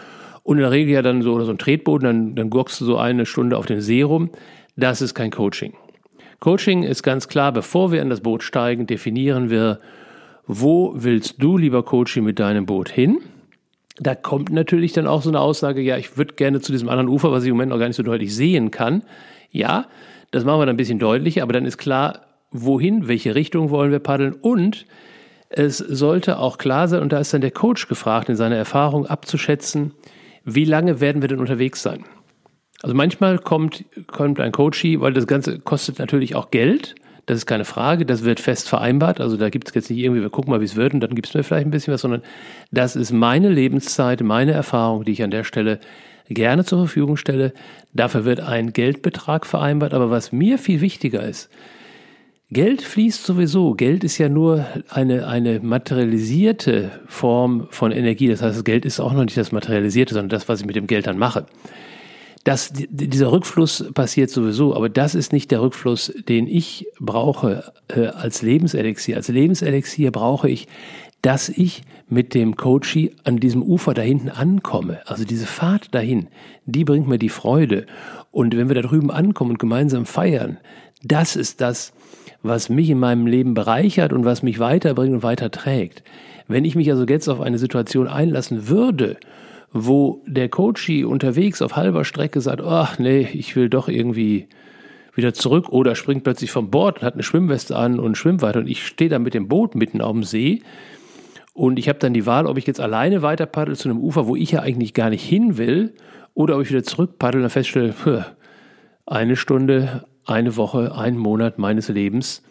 Und 0.43 0.57
in 0.57 0.61
der 0.61 0.71
Regel 0.71 0.93
ja 0.93 1.01
dann 1.01 1.23
so, 1.23 1.33
oder 1.33 1.45
so 1.45 1.51
ein 1.51 1.57
Tretboot, 1.57 2.03
dann, 2.03 2.35
dann 2.35 2.51
gurkst 2.51 2.79
du 2.79 2.85
so 2.85 2.97
eine 2.97 3.25
Stunde 3.25 3.57
auf 3.57 3.65
dem 3.65 3.81
See 3.81 4.03
rum. 4.03 4.29
Das 4.75 5.01
ist 5.01 5.15
kein 5.15 5.31
Coaching. 5.31 5.73
Coaching 6.39 6.83
ist 6.83 7.01
ganz 7.01 7.27
klar, 7.27 7.51
bevor 7.51 7.91
wir 7.91 8.01
in 8.01 8.09
das 8.09 8.21
Boot 8.21 8.43
steigen, 8.43 8.85
definieren 8.85 9.49
wir, 9.49 9.79
wo 10.45 10.93
willst 10.95 11.41
du, 11.41 11.57
lieber 11.57 11.83
Coach, 11.83 12.17
mit 12.17 12.39
deinem 12.39 12.65
Boot 12.65 12.89
hin? 12.89 13.19
Da 13.99 14.15
kommt 14.15 14.51
natürlich 14.51 14.93
dann 14.93 15.07
auch 15.07 15.21
so 15.21 15.29
eine 15.29 15.39
Aussage, 15.39 15.81
ja, 15.81 15.97
ich 15.97 16.17
würde 16.17 16.33
gerne 16.33 16.61
zu 16.61 16.71
diesem 16.71 16.89
anderen 16.89 17.09
Ufer, 17.09 17.31
was 17.31 17.43
ich 17.43 17.49
im 17.49 17.55
Moment 17.55 17.69
noch 17.69 17.79
gar 17.79 17.87
nicht 17.87 17.95
so 17.95 18.03
deutlich 18.03 18.35
sehen 18.35 18.71
kann. 18.71 19.03
Ja, 19.51 19.87
das 20.31 20.43
machen 20.43 20.59
wir 20.59 20.65
dann 20.65 20.75
ein 20.75 20.77
bisschen 20.77 20.99
deutlicher, 20.99 21.43
aber 21.43 21.53
dann 21.53 21.65
ist 21.65 21.77
klar, 21.77 22.21
wohin, 22.51 23.07
welche 23.07 23.35
Richtung 23.35 23.69
wollen 23.69 23.91
wir 23.91 23.99
paddeln 23.99 24.33
und 24.33 24.85
es 25.49 25.77
sollte 25.77 26.39
auch 26.39 26.57
klar 26.57 26.87
sein, 26.87 27.01
und 27.01 27.13
da 27.13 27.19
ist 27.19 27.33
dann 27.33 27.41
der 27.41 27.51
Coach 27.51 27.87
gefragt, 27.87 28.29
in 28.29 28.35
seiner 28.35 28.55
Erfahrung 28.55 29.05
abzuschätzen, 29.05 29.91
wie 30.43 30.65
lange 30.65 30.99
werden 30.99 31.21
wir 31.21 31.29
denn 31.29 31.39
unterwegs 31.39 31.83
sein? 31.83 32.05
Also 32.81 32.95
manchmal 32.95 33.37
kommt, 33.37 33.85
kommt 34.07 34.39
ein 34.39 34.51
Coachie, 34.51 34.99
weil 34.99 35.13
das 35.13 35.27
Ganze 35.27 35.59
kostet 35.59 35.99
natürlich 35.99 36.35
auch 36.35 36.49
Geld. 36.49 36.95
Das 37.25 37.37
ist 37.37 37.45
keine 37.45 37.65
Frage, 37.65 38.05
das 38.05 38.23
wird 38.23 38.39
fest 38.39 38.67
vereinbart. 38.67 39.21
Also 39.21 39.37
da 39.37 39.49
gibt 39.49 39.69
es 39.69 39.75
jetzt 39.75 39.89
nicht 39.89 39.99
irgendwie, 39.99 40.21
wir 40.21 40.29
gucken 40.29 40.51
mal, 40.51 40.59
wie 40.59 40.65
es 40.65 40.75
wird 40.75 40.93
und 40.93 40.99
dann 40.99 41.15
gibt 41.15 41.27
es 41.27 41.33
mir 41.33 41.43
vielleicht 41.43 41.65
ein 41.65 41.71
bisschen 41.71 41.93
was, 41.93 42.01
sondern 42.01 42.21
das 42.71 42.95
ist 42.95 43.13
meine 43.13 43.49
Lebenszeit, 43.49 44.21
meine 44.21 44.51
Erfahrung, 44.51 45.05
die 45.05 45.13
ich 45.13 45.23
an 45.23 45.31
der 45.31 45.45
Stelle 45.45 45.79
gerne 46.27 46.65
zur 46.65 46.79
Verfügung 46.79 47.17
stelle. 47.17 47.53
Dafür 47.93 48.25
wird 48.25 48.39
ein 48.41 48.73
Geldbetrag 48.73 49.45
vereinbart. 49.45 49.93
Aber 49.93 50.09
was 50.09 50.31
mir 50.31 50.57
viel 50.57 50.81
wichtiger 50.81 51.23
ist, 51.23 51.49
Geld 52.49 52.81
fließt 52.81 53.25
sowieso. 53.25 53.73
Geld 53.73 54.03
ist 54.03 54.17
ja 54.17 54.29
nur 54.29 54.65
eine, 54.89 55.27
eine 55.27 55.59
materialisierte 55.59 56.91
Form 57.07 57.67
von 57.71 57.91
Energie. 57.91 58.27
Das 58.27 58.41
heißt, 58.41 58.63
Geld 58.63 58.85
ist 58.85 58.99
auch 58.99 59.13
noch 59.13 59.23
nicht 59.23 59.37
das 59.37 59.51
Materialisierte, 59.51 60.13
sondern 60.13 60.29
das, 60.29 60.47
was 60.47 60.61
ich 60.61 60.65
mit 60.67 60.75
dem 60.75 60.87
Geld 60.87 61.07
dann 61.07 61.17
mache. 61.17 61.45
Das, 62.43 62.73
dieser 62.73 63.31
Rückfluss 63.31 63.85
passiert 63.93 64.29
sowieso, 64.29 64.75
aber 64.75 64.89
das 64.89 65.15
ist 65.15 65.31
nicht 65.31 65.49
der 65.51 65.61
Rückfluss, 65.61 66.13
den 66.27 66.47
ich 66.47 66.87
brauche 66.99 67.71
äh, 67.87 68.07
als 68.07 68.41
Lebenselixier. 68.41 69.15
Als 69.15 69.29
Lebenselixier 69.29 70.11
brauche 70.11 70.49
ich, 70.49 70.67
dass 71.21 71.47
ich 71.47 71.83
mit 72.09 72.33
dem 72.33 72.57
Coachie 72.57 73.15
an 73.23 73.37
diesem 73.37 73.63
Ufer 73.63 73.93
da 73.93 74.01
hinten 74.01 74.29
ankomme. 74.29 74.99
Also 75.05 75.23
diese 75.23 75.47
Fahrt 75.47 75.95
dahin, 75.95 76.27
die 76.65 76.83
bringt 76.83 77.07
mir 77.07 77.17
die 77.17 77.29
Freude. 77.29 77.85
Und 78.31 78.55
wenn 78.57 78.67
wir 78.67 78.75
da 78.75 78.81
drüben 78.81 79.09
ankommen 79.09 79.51
und 79.51 79.59
gemeinsam 79.59 80.05
feiern, 80.05 80.57
das 81.01 81.35
ist 81.35 81.61
das, 81.61 81.93
was 82.41 82.69
mich 82.69 82.89
in 82.89 82.99
meinem 82.99 83.25
Leben 83.25 83.53
bereichert 83.53 84.11
und 84.11 84.25
was 84.25 84.43
mich 84.43 84.59
weiterbringt 84.59 85.13
und 85.13 85.23
weiter 85.23 85.49
trägt. 85.49 86.03
Wenn 86.47 86.65
ich 86.65 86.75
mich 86.75 86.91
also 86.91 87.05
jetzt 87.05 87.29
auf 87.29 87.39
eine 87.39 87.57
Situation 87.57 88.07
einlassen 88.07 88.67
würde, 88.67 89.17
wo 89.73 90.21
der 90.27 90.49
Coachie 90.49 91.03
unterwegs 91.03 91.61
auf 91.61 91.75
halber 91.75 92.05
Strecke 92.05 92.39
sagt, 92.39 92.61
ach 92.61 92.99
nee, 92.99 93.27
ich 93.33 93.55
will 93.55 93.69
doch 93.69 93.89
irgendwie 93.89 94.47
wieder 95.15 95.33
zurück. 95.33 95.69
Oder 95.69 95.95
springt 95.95 96.23
plötzlich 96.23 96.51
vom 96.51 96.69
Bord 96.69 96.99
und 96.99 97.05
hat 97.05 97.15
eine 97.15 97.23
Schwimmweste 97.23 97.75
an 97.75 97.99
und 97.99 98.15
schwimmt 98.15 98.41
weiter 98.41 98.59
und 98.59 98.67
ich 98.67 98.85
stehe 98.85 99.09
da 99.09 99.19
mit 99.19 99.33
dem 99.33 99.47
Boot 99.47 99.75
mitten 99.75 100.01
auf 100.01 100.11
dem 100.11 100.23
See 100.23 100.61
und 101.53 101.77
ich 101.77 101.87
habe 101.87 101.99
dann 101.99 102.13
die 102.13 102.25
Wahl, 102.25 102.47
ob 102.47 102.57
ich 102.57 102.65
jetzt 102.65 102.79
alleine 102.79 103.21
weiter 103.21 103.45
paddel 103.45 103.75
zu 103.75 103.89
einem 103.89 103.99
Ufer, 103.99 104.27
wo 104.27 104.35
ich 104.35 104.51
ja 104.51 104.61
eigentlich 104.61 104.93
gar 104.93 105.09
nicht 105.09 105.23
hin 105.23 105.57
will 105.57 105.93
oder 106.33 106.55
ob 106.55 106.63
ich 106.63 106.69
wieder 106.69 106.83
zurück 106.83 107.19
paddel 107.19 107.39
und 107.39 107.43
dann 107.43 107.49
feststelle, 107.51 107.93
eine 109.05 109.35
Stunde, 109.35 110.05
eine 110.25 110.55
Woche, 110.55 110.95
ein 110.95 111.17
Monat 111.17 111.59
meines 111.59 111.89
Lebens 111.89 112.43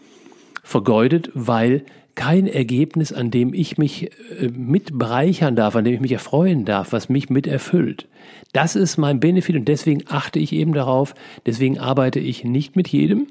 vergeudet, 0.62 1.30
weil 1.34 1.84
kein 2.14 2.46
Ergebnis, 2.46 3.12
an 3.12 3.30
dem 3.30 3.54
ich 3.54 3.78
mich 3.78 4.10
äh, 4.40 4.48
mit 4.48 4.98
bereichern 4.98 5.56
darf, 5.56 5.76
an 5.76 5.84
dem 5.84 5.94
ich 5.94 6.00
mich 6.00 6.12
erfreuen 6.12 6.64
darf, 6.64 6.92
was 6.92 7.08
mich 7.08 7.30
mit 7.30 7.46
erfüllt. 7.46 8.06
Das 8.52 8.76
ist 8.76 8.98
mein 8.98 9.18
Benefit 9.18 9.56
und 9.56 9.66
deswegen 9.66 10.02
achte 10.08 10.38
ich 10.38 10.52
eben 10.52 10.74
darauf, 10.74 11.14
deswegen 11.46 11.78
arbeite 11.78 12.20
ich 12.20 12.44
nicht 12.44 12.76
mit 12.76 12.88
jedem, 12.88 13.28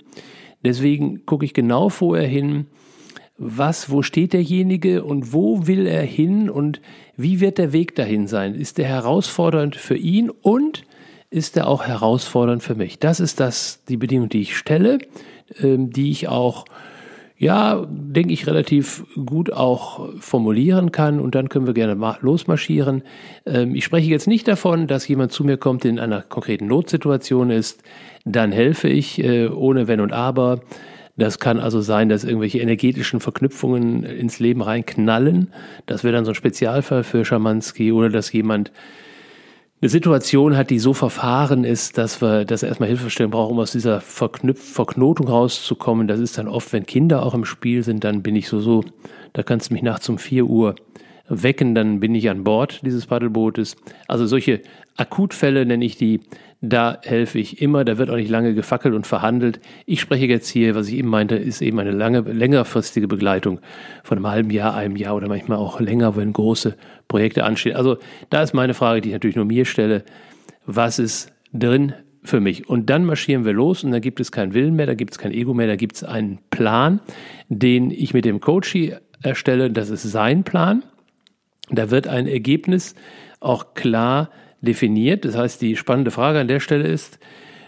Deswegen 0.63 1.25
gucke 1.25 1.45
ich 1.45 1.53
genau 1.53 1.89
vorher 1.89 2.27
hin, 2.27 2.67
was, 3.37 3.89
wo 3.89 4.03
steht 4.03 4.33
derjenige 4.33 5.03
und 5.03 5.33
wo 5.33 5.65
will 5.65 5.87
er 5.87 6.03
hin 6.03 6.49
und 6.49 6.81
wie 7.17 7.39
wird 7.39 7.57
der 7.57 7.73
Weg 7.73 7.95
dahin 7.95 8.27
sein? 8.27 8.53
Ist 8.53 8.77
der 8.77 8.85
herausfordernd 8.85 9.75
für 9.75 9.97
ihn 9.97 10.29
und 10.29 10.83
ist 11.31 11.57
er 11.57 11.67
auch 11.67 11.83
herausfordernd 11.83 12.61
für 12.61 12.75
mich? 12.75 12.99
Das 12.99 13.19
ist 13.19 13.39
das, 13.39 13.83
die 13.85 13.97
Bedingung, 13.97 14.29
die 14.29 14.41
ich 14.41 14.55
stelle, 14.55 14.99
ähm, 15.59 15.89
die 15.89 16.11
ich 16.11 16.27
auch, 16.27 16.65
ja, 17.41 17.87
denke 17.89 18.33
ich, 18.33 18.45
relativ 18.45 19.03
gut 19.25 19.51
auch 19.51 20.09
formulieren 20.19 20.91
kann 20.91 21.19
und 21.19 21.33
dann 21.33 21.49
können 21.49 21.65
wir 21.65 21.73
gerne 21.73 21.97
losmarschieren. 22.21 23.01
Ähm, 23.47 23.73
ich 23.73 23.83
spreche 23.83 24.11
jetzt 24.11 24.27
nicht 24.27 24.47
davon, 24.47 24.85
dass 24.85 25.07
jemand 25.07 25.31
zu 25.31 25.43
mir 25.43 25.57
kommt, 25.57 25.83
der 25.83 25.89
in 25.89 25.99
einer 25.99 26.21
konkreten 26.21 26.67
Notsituation 26.67 27.49
ist, 27.49 27.81
dann 28.25 28.51
helfe 28.51 28.89
ich 28.89 29.23
äh, 29.23 29.47
ohne 29.47 29.87
Wenn 29.87 30.01
und 30.01 30.13
Aber 30.13 30.61
das 31.17 31.39
kann 31.39 31.59
also 31.59 31.81
sein, 31.81 32.09
dass 32.09 32.23
irgendwelche 32.23 32.59
energetischen 32.59 33.19
Verknüpfungen 33.19 34.03
ins 34.03 34.39
Leben 34.39 34.61
reinknallen. 34.61 35.51
Das 35.87 36.03
wäre 36.03 36.13
dann 36.13 36.25
so 36.25 36.31
ein 36.31 36.35
Spezialfall 36.35 37.03
für 37.03 37.25
Schamanski 37.25 37.91
oder 37.91 38.09
dass 38.09 38.31
jemand 38.31 38.71
eine 39.81 39.89
Situation 39.89 40.55
hat, 40.55 40.69
die 40.69 40.77
so 40.77 40.93
verfahren 40.93 41.63
ist, 41.63 41.97
dass 41.97 42.21
wir, 42.21 42.45
dass 42.45 42.61
er 42.61 42.69
erstmal 42.69 42.89
Hilfestellung 42.89 43.31
braucht, 43.31 43.51
um 43.51 43.59
aus 43.59 43.71
dieser 43.71 43.99
Verknüpf 43.99 44.61
Verknotung 44.61 45.27
rauszukommen. 45.27 46.07
Das 46.07 46.19
ist 46.19 46.37
dann 46.37 46.47
oft, 46.47 46.71
wenn 46.71 46.85
Kinder 46.85 47.25
auch 47.25 47.33
im 47.33 47.45
Spiel 47.45 47.81
sind, 47.81 48.03
dann 48.03 48.21
bin 48.21 48.35
ich 48.35 48.47
so, 48.47 48.61
so, 48.61 48.83
da 49.33 49.41
kannst 49.41 49.69
du 49.69 49.73
mich 49.73 49.81
nachts 49.81 50.07
um 50.07 50.19
vier 50.19 50.45
Uhr 50.45 50.75
wecken, 51.27 51.73
dann 51.73 51.99
bin 51.99 52.13
ich 52.13 52.29
an 52.29 52.43
Bord 52.43 52.81
dieses 52.85 53.07
Paddelbootes. 53.07 53.75
Also 54.07 54.27
solche 54.27 54.61
Akutfälle 54.97 55.65
nenne 55.65 55.85
ich 55.85 55.95
die, 55.95 56.19
da 56.61 56.99
helfe 57.01 57.39
ich 57.39 57.59
immer, 57.59 57.83
da 57.83 57.97
wird 57.97 58.11
auch 58.11 58.17
nicht 58.17 58.29
lange 58.29 58.53
gefackelt 58.53 58.93
und 58.93 59.07
verhandelt. 59.07 59.59
Ich 59.87 59.99
spreche 59.99 60.27
jetzt 60.27 60.47
hier, 60.47 60.75
was 60.75 60.89
ich 60.89 60.95
eben 60.95 61.07
meinte, 61.07 61.35
ist 61.35 61.61
eben 61.61 61.79
eine 61.79 61.91
lange, 61.91 62.19
längerfristige 62.21 63.07
Begleitung 63.07 63.59
von 64.03 64.17
einem 64.17 64.27
halben 64.27 64.51
Jahr, 64.51 64.75
einem 64.75 64.95
Jahr 64.95 65.15
oder 65.15 65.27
manchmal 65.27 65.57
auch 65.57 65.79
länger, 65.79 66.15
wenn 66.15 66.33
große 66.33 66.75
Projekte 67.11 67.43
anstehen. 67.43 67.75
Also 67.75 67.97
da 68.29 68.41
ist 68.41 68.53
meine 68.53 68.73
Frage, 68.73 69.01
die 69.01 69.09
ich 69.09 69.13
natürlich 69.13 69.35
nur 69.35 69.45
mir 69.45 69.65
stelle, 69.65 70.03
was 70.65 70.97
ist 70.97 71.31
drin 71.53 71.93
für 72.23 72.39
mich? 72.39 72.69
Und 72.69 72.89
dann 72.89 73.03
marschieren 73.03 73.43
wir 73.43 73.51
los 73.51 73.83
und 73.83 73.91
dann 73.91 73.99
gibt 73.99 74.21
es 74.21 74.31
keinen 74.31 74.53
Willen 74.53 74.75
mehr, 74.75 74.85
da 74.85 74.95
gibt 74.95 75.11
es 75.11 75.19
kein 75.19 75.33
Ego 75.33 75.53
mehr, 75.53 75.67
da 75.67 75.75
gibt 75.75 75.97
es 75.97 76.03
einen 76.05 76.39
Plan, 76.49 77.01
den 77.49 77.91
ich 77.91 78.13
mit 78.13 78.23
dem 78.23 78.39
Coachy 78.39 78.95
erstelle. 79.21 79.69
Das 79.69 79.89
ist 79.89 80.03
sein 80.03 80.43
Plan. 80.43 80.83
Da 81.69 81.91
wird 81.91 82.07
ein 82.07 82.27
Ergebnis 82.27 82.95
auch 83.41 83.73
klar 83.73 84.29
definiert. 84.61 85.25
Das 85.25 85.35
heißt, 85.35 85.61
die 85.61 85.75
spannende 85.75 86.11
Frage 86.11 86.39
an 86.39 86.47
der 86.47 86.61
Stelle 86.61 86.87
ist, 86.87 87.19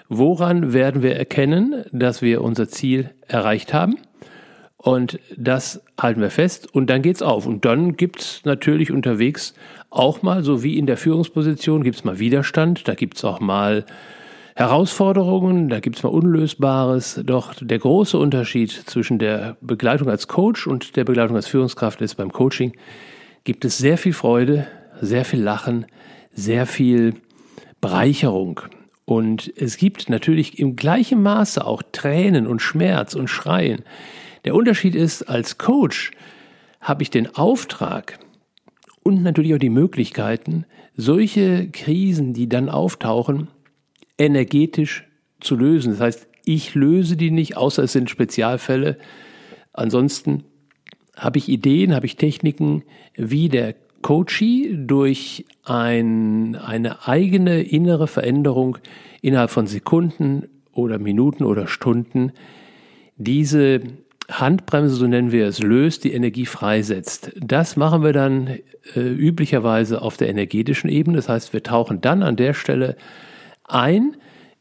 woran 0.07 0.71
werden 0.71 1.03
wir 1.03 1.17
erkennen, 1.17 1.83
dass 1.91 2.21
wir 2.21 2.41
unser 2.41 2.69
Ziel 2.69 3.09
erreicht 3.27 3.73
haben? 3.73 3.97
Und 4.83 5.17
das 5.37 5.81
halten 5.97 6.19
wir 6.19 6.29
fest 6.29 6.67
und 6.75 6.89
dann 6.89 7.01
geht's 7.01 7.21
auf. 7.21 7.45
Und 7.45 7.63
dann 7.63 7.95
gibt's 7.95 8.41
natürlich 8.43 8.91
unterwegs 8.91 9.53
auch 9.89 10.23
mal, 10.23 10.43
so 10.43 10.61
wie 10.61 10.77
in 10.77 10.87
der 10.87 10.97
Führungsposition, 10.97 11.83
gibt's 11.83 12.03
mal 12.03 12.19
Widerstand, 12.19 12.85
da 12.89 12.93
gibt's 12.93 13.23
auch 13.23 13.39
mal 13.39 13.85
Herausforderungen, 14.57 15.69
da 15.69 15.79
gibt's 15.79 16.03
mal 16.03 16.09
Unlösbares. 16.09 17.21
Doch 17.25 17.53
der 17.61 17.79
große 17.79 18.17
Unterschied 18.17 18.71
zwischen 18.71 19.19
der 19.19 19.55
Begleitung 19.61 20.09
als 20.09 20.27
Coach 20.27 20.67
und 20.67 20.97
der 20.97 21.05
Begleitung 21.05 21.37
als 21.37 21.47
Führungskraft 21.47 22.01
ist 22.01 22.15
beim 22.15 22.33
Coaching, 22.33 22.73
gibt 23.45 23.63
es 23.63 23.77
sehr 23.77 23.97
viel 23.97 24.13
Freude, 24.13 24.67
sehr 24.99 25.23
viel 25.23 25.41
Lachen, 25.41 25.85
sehr 26.33 26.65
viel 26.65 27.13
Bereicherung. 27.79 28.59
Und 29.05 29.49
es 29.55 29.77
gibt 29.77 30.09
natürlich 30.09 30.59
im 30.59 30.75
gleichen 30.75 31.23
Maße 31.23 31.65
auch 31.65 31.83
Tränen 31.93 32.47
und 32.47 32.61
Schmerz 32.61 33.15
und 33.15 33.29
Schreien. 33.29 33.83
Der 34.45 34.55
Unterschied 34.55 34.95
ist, 34.95 35.23
als 35.23 35.57
Coach 35.57 36.11
habe 36.81 37.03
ich 37.03 37.09
den 37.09 37.35
Auftrag 37.35 38.19
und 39.03 39.23
natürlich 39.23 39.53
auch 39.53 39.59
die 39.59 39.69
Möglichkeiten, 39.69 40.65
solche 40.95 41.69
Krisen, 41.69 42.33
die 42.33 42.49
dann 42.49 42.69
auftauchen, 42.69 43.47
energetisch 44.17 45.05
zu 45.39 45.55
lösen. 45.55 45.91
Das 45.91 46.01
heißt, 46.01 46.27
ich 46.45 46.75
löse 46.75 47.15
die 47.15 47.31
nicht, 47.31 47.57
außer 47.57 47.83
es 47.83 47.93
sind 47.93 48.09
Spezialfälle. 48.09 48.97
Ansonsten 49.71 50.43
habe 51.15 51.37
ich 51.37 51.47
Ideen, 51.47 51.95
habe 51.95 52.05
ich 52.05 52.17
Techniken, 52.17 52.83
wie 53.15 53.49
der 53.49 53.75
Coachee 54.01 54.75
durch 54.75 55.45
ein, 55.63 56.55
eine 56.55 57.07
eigene 57.07 57.61
innere 57.61 58.07
Veränderung 58.07 58.77
innerhalb 59.21 59.51
von 59.51 59.67
Sekunden 59.67 60.49
oder 60.73 60.99
Minuten 60.99 61.45
oder 61.45 61.67
Stunden 61.67 62.33
diese 63.15 63.81
Handbremse, 64.29 64.95
so 64.95 65.07
nennen 65.07 65.31
wir 65.31 65.47
es, 65.47 65.59
löst, 65.59 66.03
die 66.03 66.13
Energie 66.13 66.45
freisetzt. 66.45 67.31
Das 67.39 67.75
machen 67.75 68.03
wir 68.03 68.13
dann 68.13 68.59
äh, 68.95 68.99
üblicherweise 68.99 70.01
auf 70.01 70.17
der 70.17 70.29
energetischen 70.29 70.89
Ebene. 70.89 71.17
Das 71.17 71.29
heißt, 71.29 71.53
wir 71.53 71.63
tauchen 71.63 72.01
dann 72.01 72.23
an 72.23 72.35
der 72.35 72.53
Stelle 72.53 72.95
ein 73.65 74.15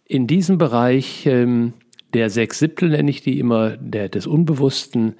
in 0.04 0.26
diesem 0.26 0.58
Bereich 0.58 1.26
ähm, 1.26 1.74
der 2.12 2.28
sechs 2.28 2.58
Siebtel, 2.58 2.90
nenne 2.90 3.10
ich 3.10 3.22
die 3.22 3.38
immer, 3.38 3.76
der, 3.76 4.08
des 4.08 4.26
Unbewussten, 4.26 5.14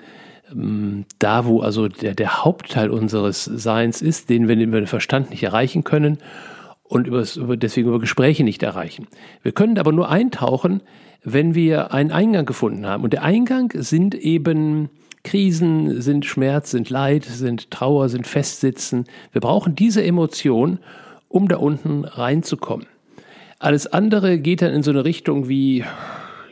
ähm, 0.53 1.05
da, 1.19 1.47
wo 1.47 1.61
also 1.61 1.89
der, 1.89 2.15
der 2.15 2.45
Hauptteil 2.45 2.91
unseres 2.91 3.45
Seins 3.45 4.03
ist, 4.03 4.29
den 4.29 4.49
wir 4.49 4.57
über 4.57 4.81
den 4.81 4.87
Verstand 4.87 5.31
nicht 5.31 5.43
erreichen 5.43 5.85
können 5.85 6.19
und 6.93 7.07
über, 7.07 7.25
deswegen 7.57 7.89
über 7.89 8.01
Gespräche 8.01 8.45
nicht 8.45 8.63
erreichen. 8.63 9.07
Wir 9.43 9.53
können 9.53 9.79
aber 9.79 9.93
nur 9.93 10.11
eintauchen, 10.11 10.83
wenn 11.25 11.55
wir 11.55 11.95
einen 11.95 12.13
Eingang 12.13 12.45
gefunden 12.45 12.85
haben. 12.85 13.03
Und 13.03 13.15
der 13.15 13.23
Eingang 13.23 13.73
sind 13.75 14.15
eben 14.15 14.91
Krisen, 15.25 16.03
sind 16.03 16.27
Schmerz, 16.27 16.71
sind 16.71 16.91
Leid, 16.91 17.25
sind 17.25 17.71
Trauer, 17.71 18.11
sind 18.11 18.27
Festsitzen. 18.27 19.07
Wir 19.33 19.41
brauchen 19.41 19.75
diese 19.75 20.05
Emotion, 20.05 20.81
um 21.29 21.49
da 21.49 21.57
unten 21.57 22.05
reinzukommen. 22.05 22.87
Alles 23.59 23.87
andere 23.87 24.39
geht 24.39 24.61
dann 24.61 24.75
in 24.75 24.83
so 24.83 24.91
eine 24.91 25.07
Richtung 25.07 25.49
wie, 25.49 25.85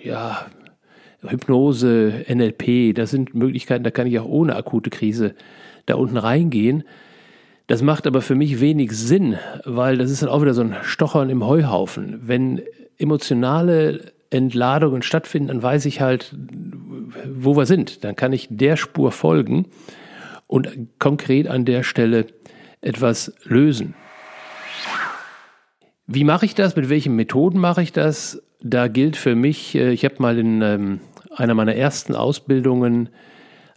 ja, 0.02 0.46
Hypnose, 1.22 2.24
NLP, 2.32 2.94
das 2.94 3.10
sind 3.10 3.34
Möglichkeiten, 3.34 3.84
da 3.84 3.90
kann 3.90 4.06
ich 4.06 4.18
auch 4.18 4.24
ohne 4.26 4.56
akute 4.56 4.88
Krise 4.88 5.34
da 5.84 5.96
unten 5.96 6.16
reingehen. 6.16 6.84
Das 7.70 7.82
macht 7.82 8.08
aber 8.08 8.20
für 8.20 8.34
mich 8.34 8.58
wenig 8.58 8.90
Sinn, 8.90 9.38
weil 9.64 9.96
das 9.96 10.10
ist 10.10 10.22
dann 10.22 10.28
auch 10.28 10.42
wieder 10.42 10.54
so 10.54 10.62
ein 10.62 10.74
Stochern 10.82 11.30
im 11.30 11.46
Heuhaufen. 11.46 12.18
Wenn 12.20 12.62
emotionale 12.98 14.12
Entladungen 14.28 15.02
stattfinden, 15.02 15.46
dann 15.46 15.62
weiß 15.62 15.84
ich 15.84 16.00
halt, 16.00 16.34
wo 17.32 17.56
wir 17.56 17.66
sind. 17.66 18.02
Dann 18.02 18.16
kann 18.16 18.32
ich 18.32 18.48
der 18.50 18.76
Spur 18.76 19.12
folgen 19.12 19.66
und 20.48 20.68
konkret 20.98 21.46
an 21.46 21.64
der 21.64 21.84
Stelle 21.84 22.26
etwas 22.80 23.34
lösen. 23.44 23.94
Wie 26.08 26.24
mache 26.24 26.46
ich 26.46 26.56
das? 26.56 26.74
Mit 26.74 26.88
welchen 26.88 27.14
Methoden 27.14 27.60
mache 27.60 27.82
ich 27.82 27.92
das? 27.92 28.42
Da 28.60 28.88
gilt 28.88 29.14
für 29.14 29.36
mich, 29.36 29.76
äh, 29.76 29.92
ich 29.92 30.04
habe 30.04 30.16
mal 30.18 30.36
in 30.40 30.60
ähm, 30.60 31.00
einer 31.36 31.54
meiner 31.54 31.76
ersten 31.76 32.16
Ausbildungen 32.16 33.10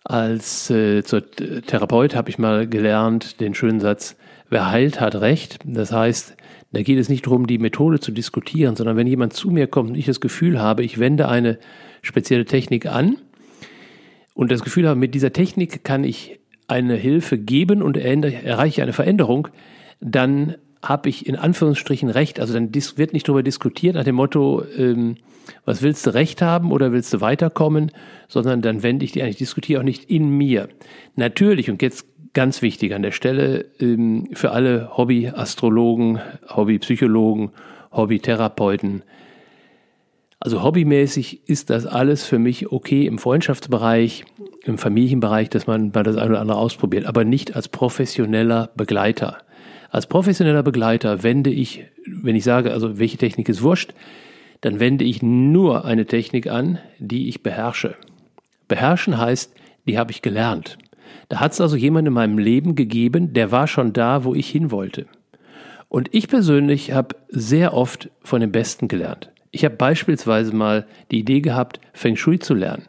als 0.04 0.70
äh, 0.70 1.04
zur 1.04 1.30
Therapeut 1.32 2.16
habe 2.16 2.30
ich 2.30 2.38
mal 2.38 2.68
gelernt 2.68 3.40
den 3.40 3.56
schönen 3.56 3.80
Satz, 3.80 4.16
wer 4.50 4.70
heilt, 4.70 5.00
hat 5.00 5.16
Recht. 5.16 5.60
Das 5.66 5.92
heißt, 5.92 6.36
da 6.74 6.82
geht 6.82 7.00
es 7.00 7.08
nicht 7.08 7.26
darum, 7.26 7.48
die 7.48 7.58
Methode 7.58 8.00
zu 8.00 8.12
diskutieren, 8.12 8.76
sondern 8.76 8.98
wenn 8.98 9.08
jemand 9.08 9.34
zu 9.34 9.50
mir 9.50 9.68
kommt 9.68 9.92
und 9.92 9.96
ich 9.96 10.06
das 10.06 10.20
Gefühl 10.20 10.60
habe, 10.60 10.84
ich 10.84 11.00
wende 11.00 11.30
eine 11.30 11.58
spezielle 12.02 12.46
Technik 12.46 12.88
an 12.88 13.18
und 14.34 14.52
das 14.52 14.64
Gefühl 14.64 14.88
habe, 14.88 15.00
mit 15.00 15.14
dieser 15.16 15.32
Technik 15.32 15.84
kann 15.84 16.04
ich 16.04 16.40
eine 16.68 16.96
Hilfe 16.96 17.38
geben 17.38 17.82
und 17.82 17.98
erreiche 17.98 18.82
eine 18.82 18.94
Veränderung, 18.94 19.50
dann 20.02 20.56
habe 20.82 21.10
ich 21.10 21.28
in 21.28 21.36
Anführungsstrichen 21.36 22.10
recht. 22.10 22.40
Also 22.40 22.54
dann 22.54 22.74
wird 22.74 23.14
nicht 23.14 23.28
darüber 23.28 23.44
diskutiert 23.44 23.96
nach 23.96 24.04
dem 24.04 24.16
Motto, 24.16 24.64
ähm, 24.78 25.18
was 25.66 25.82
willst 25.82 26.06
du 26.06 26.14
recht 26.14 26.42
haben 26.42 26.72
oder 26.72 26.92
willst 26.92 27.14
du 27.14 27.22
weiterkommen, 27.22 27.92
sondern 28.28 28.62
dann 28.62 28.84
wende 28.84 29.06
ich 29.06 29.12
die 29.12 29.22
eigentlich, 29.22 29.38
diskutiere 29.38 29.82
auch 29.82 29.86
nicht 29.86 30.10
in 30.10 30.30
mir. 30.30 30.70
Natürlich, 31.16 31.70
und 31.70 31.82
jetzt 31.82 32.06
ganz 32.34 32.62
wichtig 32.62 32.94
an 32.94 33.04
der 33.04 33.12
Stelle, 33.12 33.66
ähm, 33.80 34.30
für 34.34 34.52
alle 34.52 34.98
Hobby-Astrologen, 34.98 36.20
Hobby-Psychologen, 36.50 37.52
Hobby-Therapeuten, 37.92 39.04
also 40.44 40.62
hobbymäßig 40.62 41.48
ist 41.48 41.70
das 41.70 41.86
alles 41.86 42.26
für 42.26 42.38
mich 42.38 42.70
okay 42.70 43.06
im 43.06 43.18
Freundschaftsbereich, 43.18 44.26
im 44.66 44.78
Familienbereich, 44.78 45.50
dass 45.50 45.68
man 45.68 45.92
mal 45.94 46.04
das 46.04 46.18
eine 46.18 46.32
oder 46.32 46.42
andere 46.42 46.58
ausprobiert, 46.58 47.06
aber 47.06 47.24
nicht 47.24 47.56
als 47.56 47.70
professioneller 47.70 48.70
Begleiter. 48.76 49.38
Als 49.90 50.06
professioneller 50.06 50.62
Begleiter 50.62 51.24
wende 51.24 51.50
ich, 51.50 51.86
wenn 52.06 52.36
ich 52.36 52.44
sage, 52.44 52.74
also 52.74 53.00
welche 53.00 53.16
Technik 53.16 53.48
ist 53.48 53.62
wurscht, 53.62 53.94
dann 54.64 54.80
wende 54.80 55.04
ich 55.04 55.22
nur 55.22 55.84
eine 55.84 56.06
Technik 56.06 56.50
an, 56.50 56.80
die 56.98 57.28
ich 57.28 57.44
beherrsche. 57.44 57.96
Beherrschen 58.70 59.18
heißt, 59.18 59.54
die 59.86 59.98
habe 59.98 60.12
ich 60.12 60.22
gelernt. 60.22 60.78
Da 61.28 61.42
hat 61.42 61.52
es 61.52 61.60
also 61.60 61.76
jemand 61.76 62.08
in 62.08 62.14
meinem 62.14 62.38
Leben 62.38 62.74
gegeben, 62.76 63.34
der 63.34 63.52
war 63.52 63.68
schon 63.68 63.92
da, 63.92 64.24
wo 64.24 64.34
ich 64.34 64.50
hin 64.50 64.72
wollte. 64.72 65.06
Und 65.90 66.16
ich 66.16 66.30
persönlich 66.30 66.94
habe 66.94 67.18
sehr 67.28 67.74
oft 67.74 68.10
von 68.24 68.40
dem 68.40 68.54
Besten 68.54 68.88
gelernt. 68.88 69.30
Ich 69.52 69.66
habe 69.66 69.76
beispielsweise 69.76 70.56
mal 70.56 70.88
die 71.12 71.20
Idee 71.20 71.42
gehabt, 71.42 71.82
Feng 71.92 72.16
Shui 72.16 72.40
zu 72.40 72.54
lernen. 72.54 72.86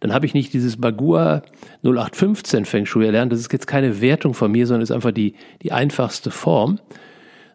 Dann 0.00 0.12
habe 0.12 0.26
ich 0.26 0.34
nicht 0.34 0.52
dieses 0.52 0.78
Bagua 0.78 1.42
0815 1.84 2.66
Feng 2.66 2.84
Shui 2.84 3.06
erlernt. 3.06 3.32
Das 3.32 3.40
ist 3.40 3.50
jetzt 3.50 3.66
keine 3.66 4.02
Wertung 4.02 4.34
von 4.34 4.52
mir, 4.52 4.66
sondern 4.66 4.82
ist 4.82 4.90
einfach 4.90 5.10
die, 5.10 5.36
die 5.62 5.72
einfachste 5.72 6.30
Form. 6.30 6.80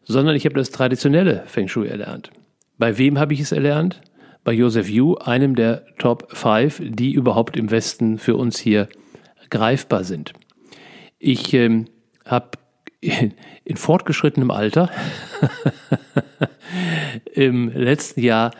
Sondern 0.05 0.35
ich 0.35 0.45
habe 0.45 0.55
das 0.55 0.71
traditionelle 0.71 1.43
Feng 1.45 1.67
Shui 1.67 1.87
erlernt. 1.87 2.31
Bei 2.79 2.97
wem 2.97 3.19
habe 3.19 3.33
ich 3.33 3.41
es 3.41 3.51
erlernt? 3.51 3.99
Bei 4.45 4.53
Joseph 4.53 4.89
Yu, 4.89 5.15
einem 5.15 5.53
der 5.53 5.85
Top 5.97 6.29
5, 6.35 6.81
die 6.85 7.11
überhaupt 7.11 7.57
im 7.57 7.69
Westen 7.69 8.17
für 8.17 8.37
uns 8.37 8.57
hier 8.57 8.87
greifbar 9.49 10.05
sind. 10.05 10.31
Ich 11.19 11.53
ähm, 11.53 11.85
habe 12.25 12.51
in, 13.01 13.75
fortgeschrittenem 13.75 14.49
Alter 14.49 14.89
im 17.33 17.69
letzten 17.69 18.21
Jahr 18.21 18.51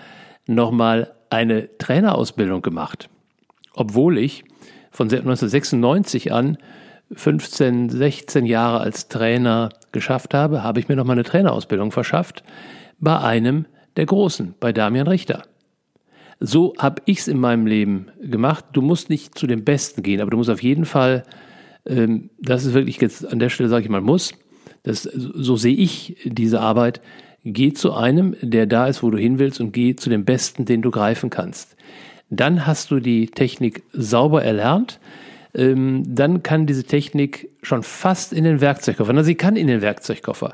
nochmal 0.46 1.16
eine 1.30 1.78
Trainerausbildung 1.78 2.62
gemacht. 2.62 3.10
Obwohl 3.74 4.18
ich 4.18 4.44
von 4.92 5.06
1996 5.06 6.34
an 6.34 6.58
15, 7.14 7.90
16 7.90 8.46
Jahre 8.46 8.82
als 8.82 9.08
Trainer 9.08 9.70
geschafft 9.94 10.34
habe, 10.34 10.62
habe 10.62 10.82
ich 10.82 10.90
mir 10.90 10.98
nochmal 10.98 11.16
eine 11.16 11.24
Trainerausbildung 11.24 11.94
verschafft 11.94 12.44
bei 13.00 13.18
einem 13.18 13.66
der 14.00 14.08
Großen, 14.08 14.56
bei 14.60 14.74
Damian 14.74 15.08
Richter. 15.08 15.44
So 16.40 16.74
habe 16.78 17.02
ich 17.06 17.20
es 17.20 17.28
in 17.28 17.40
meinem 17.40 17.68
Leben 17.68 18.08
gemacht. 18.22 18.66
Du 18.74 18.82
musst 18.82 19.10
nicht 19.10 19.38
zu 19.38 19.46
dem 19.46 19.64
Besten 19.64 20.04
gehen, 20.04 20.22
aber 20.22 20.32
du 20.32 20.38
musst 20.38 20.50
auf 20.50 20.64
jeden 20.64 20.86
Fall 20.86 21.24
ähm, 21.86 22.30
das 22.40 22.66
ist 22.66 22.74
wirklich 22.74 23.02
jetzt 23.02 23.26
an 23.30 23.40
der 23.40 23.50
Stelle, 23.50 23.70
sage 23.70 23.84
ich 23.84 23.90
mal, 23.90 24.02
muss. 24.02 24.34
Das, 24.84 25.04
so 25.04 25.56
sehe 25.56 25.76
ich 25.76 26.18
diese 26.24 26.62
Arbeit. 26.62 27.02
Geh 27.44 27.74
zu 27.74 27.94
einem, 27.94 28.36
der 28.42 28.66
da 28.66 28.88
ist, 28.88 29.02
wo 29.02 29.10
du 29.10 29.18
hin 29.18 29.40
willst 29.40 29.60
und 29.60 29.72
geh 29.72 29.96
zu 29.96 30.10
dem 30.10 30.26
Besten, 30.26 30.66
den 30.66 30.82
du 30.82 30.92
greifen 30.92 31.30
kannst. 31.30 31.76
Dann 32.30 32.68
hast 32.68 32.92
du 32.92 33.00
die 33.00 33.28
Technik 33.28 33.84
sauber 33.92 34.44
erlernt. 34.44 35.00
Ähm, 35.56 36.04
dann 36.06 36.44
kann 36.44 36.68
diese 36.68 36.84
Technik 36.84 37.50
schon 37.64 37.82
fast 37.82 38.34
in 38.34 38.44
den 38.44 38.62
Werkzeugkoffer. 38.62 39.14
Na, 39.14 39.24
sie 39.24 39.36
kann 39.36 39.56
in 39.56 39.68
den 39.68 39.82
Werkzeugkoffer. 39.82 40.54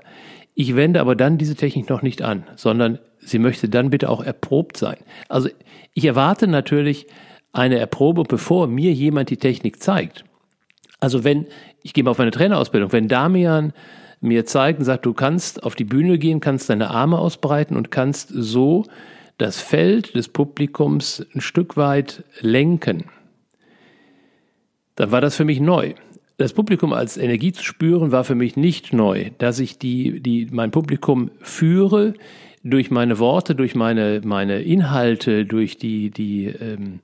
Ich 0.54 0.76
wende 0.76 1.02
aber 1.02 1.16
dann 1.16 1.38
diese 1.38 1.56
Technik 1.56 1.90
noch 1.90 2.02
nicht 2.02 2.22
an, 2.22 2.46
sondern 2.56 3.00
sie 3.26 3.40
möchte 3.40 3.70
dann 3.70 3.90
bitte 3.90 4.10
auch 4.10 4.24
erprobt 4.24 4.78
sein. 4.78 4.98
Also 5.30 5.50
ich 5.94 6.06
erwarte 6.06 6.48
natürlich 6.48 7.08
eine 7.52 7.80
Erprobung, 7.80 8.26
bevor 8.28 8.68
mir 8.68 8.92
jemand 8.92 9.30
die 9.30 9.38
Technik 9.38 9.82
zeigt. 9.82 10.26
Also 11.00 11.24
wenn, 11.24 11.48
ich 11.84 11.94
gehe 11.94 12.04
mal 12.04 12.12
auf 12.12 12.18
meine 12.18 12.32
Trainerausbildung, 12.32 12.92
wenn 12.92 13.08
Damian 13.08 13.74
mir 14.22 14.46
zeigt 14.46 14.80
und 14.80 14.86
sagt, 14.86 15.06
du 15.06 15.14
kannst 15.14 15.64
auf 15.64 15.76
die 15.76 15.84
Bühne 15.84 16.18
gehen, 16.18 16.40
kannst 16.40 16.70
deine 16.70 16.90
Arme 16.90 17.20
ausbreiten 17.20 17.78
und 17.78 17.92
kannst 17.92 18.30
so 18.30 18.86
das 19.38 19.60
Feld 19.60 20.16
des 20.16 20.30
Publikums 20.30 21.26
ein 21.34 21.42
Stück 21.42 21.78
weit 21.78 22.24
lenken, 22.40 23.06
dann 24.96 25.12
war 25.12 25.22
das 25.22 25.36
für 25.36 25.46
mich 25.46 25.60
neu. 25.60 25.94
Das 26.38 26.54
Publikum 26.54 26.94
als 26.94 27.18
Energie 27.18 27.54
zu 27.54 27.64
spüren 27.64 28.12
war 28.12 28.24
für 28.24 28.36
mich 28.36 28.58
nicht 28.58 28.94
neu, 28.94 29.32
dass 29.38 29.60
ich 29.60 29.78
die, 29.78 30.22
die, 30.22 30.48
mein 30.52 30.72
Publikum 30.72 31.32
führe 31.42 32.14
durch 32.66 32.90
meine 32.90 33.20
Worte, 33.20 33.54
durch 33.54 33.76
meine, 33.76 34.22
meine 34.26 34.62
Inhalte, 34.64 35.46
durch 35.46 35.78
die, 35.78 36.10
die, 36.10 36.48
ähm, 36.48 37.00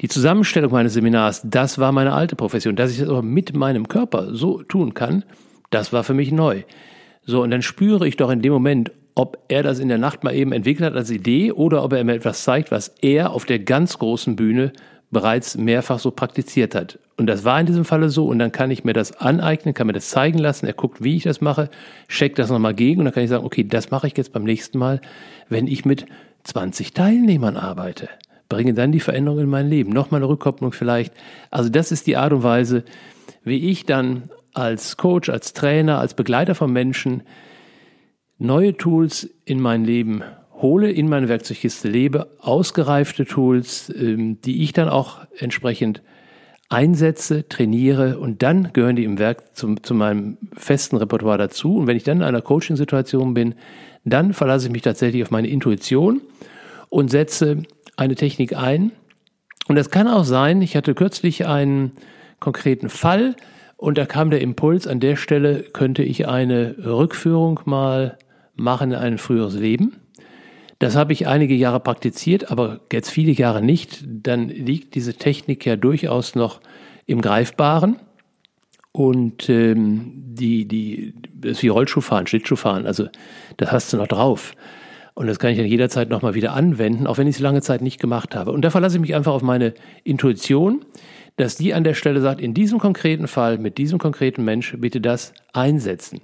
die 0.00 0.08
Zusammenstellung 0.08 0.70
meines 0.70 0.94
Seminars, 0.94 1.42
das 1.44 1.78
war 1.78 1.90
meine 1.90 2.12
alte 2.12 2.36
Profession. 2.36 2.76
Dass 2.76 2.92
ich 2.92 2.98
das 3.00 3.08
aber 3.08 3.22
mit 3.22 3.56
meinem 3.56 3.88
Körper 3.88 4.34
so 4.34 4.62
tun 4.62 4.94
kann, 4.94 5.24
das 5.70 5.92
war 5.92 6.04
für 6.04 6.14
mich 6.14 6.30
neu. 6.30 6.62
So, 7.26 7.42
und 7.42 7.50
dann 7.50 7.62
spüre 7.62 8.06
ich 8.06 8.16
doch 8.16 8.30
in 8.30 8.40
dem 8.40 8.52
Moment, 8.52 8.92
ob 9.16 9.38
er 9.48 9.64
das 9.64 9.80
in 9.80 9.88
der 9.88 9.98
Nacht 9.98 10.22
mal 10.22 10.34
eben 10.34 10.52
entwickelt 10.52 10.86
hat 10.86 10.96
als 10.96 11.10
Idee 11.10 11.50
oder 11.50 11.82
ob 11.82 11.92
er 11.92 12.04
mir 12.04 12.14
etwas 12.14 12.44
zeigt, 12.44 12.70
was 12.70 12.94
er 13.02 13.32
auf 13.32 13.44
der 13.44 13.58
ganz 13.58 13.98
großen 13.98 14.36
Bühne 14.36 14.72
bereits 15.12 15.56
mehrfach 15.56 16.00
so 16.00 16.10
praktiziert 16.10 16.74
hat. 16.74 16.98
Und 17.16 17.26
das 17.26 17.44
war 17.44 17.60
in 17.60 17.66
diesem 17.66 17.84
Falle 17.84 18.08
so 18.08 18.26
und 18.26 18.40
dann 18.40 18.50
kann 18.50 18.70
ich 18.70 18.82
mir 18.82 18.94
das 18.94 19.12
aneignen, 19.12 19.74
kann 19.74 19.86
mir 19.86 19.92
das 19.92 20.08
zeigen 20.08 20.38
lassen, 20.38 20.66
er 20.66 20.72
guckt, 20.72 21.04
wie 21.04 21.16
ich 21.16 21.22
das 21.22 21.40
mache, 21.40 21.70
checkt 22.08 22.38
das 22.38 22.50
nochmal 22.50 22.74
gegen 22.74 23.00
und 23.00 23.04
dann 23.04 23.14
kann 23.14 23.22
ich 23.22 23.30
sagen, 23.30 23.44
okay, 23.44 23.62
das 23.62 23.90
mache 23.90 24.08
ich 24.08 24.16
jetzt 24.16 24.32
beim 24.32 24.44
nächsten 24.44 24.78
Mal, 24.78 25.00
wenn 25.48 25.68
ich 25.68 25.84
mit 25.84 26.06
20 26.42 26.92
Teilnehmern 26.92 27.56
arbeite 27.56 28.08
bringe 28.52 28.74
dann 28.74 28.92
die 28.92 29.00
Veränderung 29.00 29.38
in 29.38 29.48
mein 29.48 29.70
Leben. 29.70 29.92
Nochmal 29.92 30.18
eine 30.18 30.28
Rückkopplung 30.28 30.72
vielleicht. 30.72 31.14
Also 31.50 31.70
das 31.70 31.90
ist 31.90 32.06
die 32.06 32.18
Art 32.18 32.34
und 32.34 32.42
Weise, 32.42 32.84
wie 33.44 33.70
ich 33.70 33.86
dann 33.86 34.28
als 34.52 34.98
Coach, 34.98 35.30
als 35.30 35.54
Trainer, 35.54 35.98
als 35.98 36.12
Begleiter 36.12 36.54
von 36.54 36.70
Menschen 36.70 37.22
neue 38.36 38.76
Tools 38.76 39.30
in 39.46 39.58
mein 39.58 39.86
Leben 39.86 40.22
hole, 40.62 40.90
in 40.90 41.08
meine 41.08 41.28
Werkzeugkiste 41.28 41.88
lebe, 41.88 42.28
ausgereifte 42.38 43.24
Tools, 43.24 43.92
ähm, 43.94 44.40
die 44.40 44.62
ich 44.62 44.72
dann 44.72 44.88
auch 44.88 45.18
entsprechend 45.36 46.02
einsetze, 46.68 47.46
trainiere 47.48 48.18
und 48.18 48.42
dann 48.42 48.72
gehören 48.72 48.96
die 48.96 49.04
im 49.04 49.18
Werk 49.18 49.54
zum, 49.54 49.82
zu 49.82 49.94
meinem 49.94 50.38
festen 50.56 50.96
Repertoire 50.96 51.36
dazu. 51.36 51.76
Und 51.76 51.86
wenn 51.86 51.98
ich 51.98 52.04
dann 52.04 52.18
in 52.18 52.22
einer 52.22 52.40
Coaching-Situation 52.40 53.34
bin, 53.34 53.54
dann 54.04 54.32
verlasse 54.32 54.66
ich 54.66 54.72
mich 54.72 54.82
tatsächlich 54.82 55.22
auf 55.22 55.30
meine 55.30 55.48
Intuition 55.48 56.22
und 56.88 57.10
setze 57.10 57.62
eine 57.96 58.14
Technik 58.14 58.56
ein. 58.56 58.92
Und 59.68 59.76
das 59.76 59.90
kann 59.90 60.08
auch 60.08 60.24
sein, 60.24 60.62
ich 60.62 60.74
hatte 60.74 60.94
kürzlich 60.94 61.46
einen 61.46 61.92
konkreten 62.40 62.88
Fall 62.88 63.36
und 63.76 63.98
da 63.98 64.06
kam 64.06 64.30
der 64.30 64.40
Impuls, 64.40 64.86
an 64.86 65.00
der 65.00 65.16
Stelle 65.16 65.62
könnte 65.62 66.02
ich 66.02 66.26
eine 66.26 66.76
Rückführung 66.84 67.60
mal 67.64 68.18
machen 68.54 68.92
in 68.92 68.96
ein 68.96 69.18
früheres 69.18 69.54
Leben. 69.54 70.01
Das 70.82 70.96
habe 70.96 71.12
ich 71.12 71.28
einige 71.28 71.54
Jahre 71.54 71.78
praktiziert, 71.78 72.50
aber 72.50 72.80
jetzt 72.92 73.08
viele 73.08 73.30
Jahre 73.30 73.62
nicht. 73.62 74.02
Dann 74.04 74.48
liegt 74.48 74.96
diese 74.96 75.14
Technik 75.14 75.64
ja 75.64 75.76
durchaus 75.76 76.34
noch 76.34 76.60
im 77.06 77.20
Greifbaren. 77.20 78.00
Und 78.90 79.48
ähm, 79.48 80.10
die, 80.34 80.66
die, 80.66 81.14
das 81.34 81.52
ist 81.52 81.62
wie 81.62 81.68
Rollschuhfahren, 81.68 82.26
Schlittschuhfahren, 82.26 82.84
also 82.88 83.06
das 83.58 83.70
hast 83.70 83.92
du 83.92 83.96
noch 83.96 84.08
drauf. 84.08 84.54
Und 85.14 85.28
das 85.28 85.38
kann 85.38 85.50
ich 85.50 85.56
dann 85.56 85.68
jederzeit 85.68 86.10
nochmal 86.10 86.34
wieder 86.34 86.52
anwenden, 86.52 87.06
auch 87.06 87.16
wenn 87.16 87.28
ich 87.28 87.36
es 87.36 87.40
lange 87.40 87.62
Zeit 87.62 87.80
nicht 87.80 88.00
gemacht 88.00 88.34
habe. 88.34 88.50
Und 88.50 88.62
da 88.62 88.70
verlasse 88.70 88.96
ich 88.96 89.00
mich 89.00 89.14
einfach 89.14 89.34
auf 89.34 89.42
meine 89.42 89.74
Intuition, 90.02 90.84
dass 91.36 91.54
die 91.54 91.74
an 91.74 91.84
der 91.84 91.94
Stelle 91.94 92.20
sagt, 92.20 92.40
in 92.40 92.54
diesem 92.54 92.80
konkreten 92.80 93.28
Fall, 93.28 93.56
mit 93.56 93.78
diesem 93.78 94.00
konkreten 94.00 94.44
Mensch, 94.44 94.74
bitte 94.76 95.00
das 95.00 95.32
einsetzen. 95.52 96.22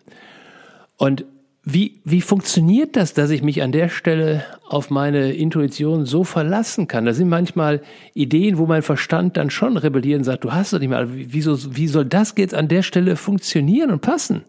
Und 0.97 1.27
wie, 1.70 2.00
wie 2.04 2.22
funktioniert 2.22 2.96
das, 2.96 3.12
dass 3.12 3.28
ich 3.28 3.42
mich 3.42 3.62
an 3.62 3.72
der 3.72 3.90
Stelle 3.90 4.42
auf 4.70 4.88
meine 4.88 5.33
Intuition 5.35 6.07
so 6.07 6.24
verlassen 6.24 6.88
kann? 6.88 7.04
Da 7.04 7.12
sind 7.12 7.28
manchmal 7.28 7.83
Ideen, 8.14 8.57
wo 8.57 8.64
mein 8.64 8.81
Verstand 8.81 9.37
dann 9.37 9.50
schon 9.50 9.76
rebelliert 9.76 10.18
und 10.18 10.24
sagt, 10.24 10.44
du 10.44 10.52
hast 10.52 10.72
doch 10.72 10.78
nicht 10.78 10.88
mehr, 10.88 11.07
wieso, 11.11 11.76
wie 11.76 11.87
soll 11.87 12.07
das 12.07 12.33
jetzt 12.38 12.54
an 12.54 12.68
der 12.68 12.83
Stelle 12.83 13.16
funktionieren 13.16 13.90
und 13.90 14.00
passen? 14.00 14.44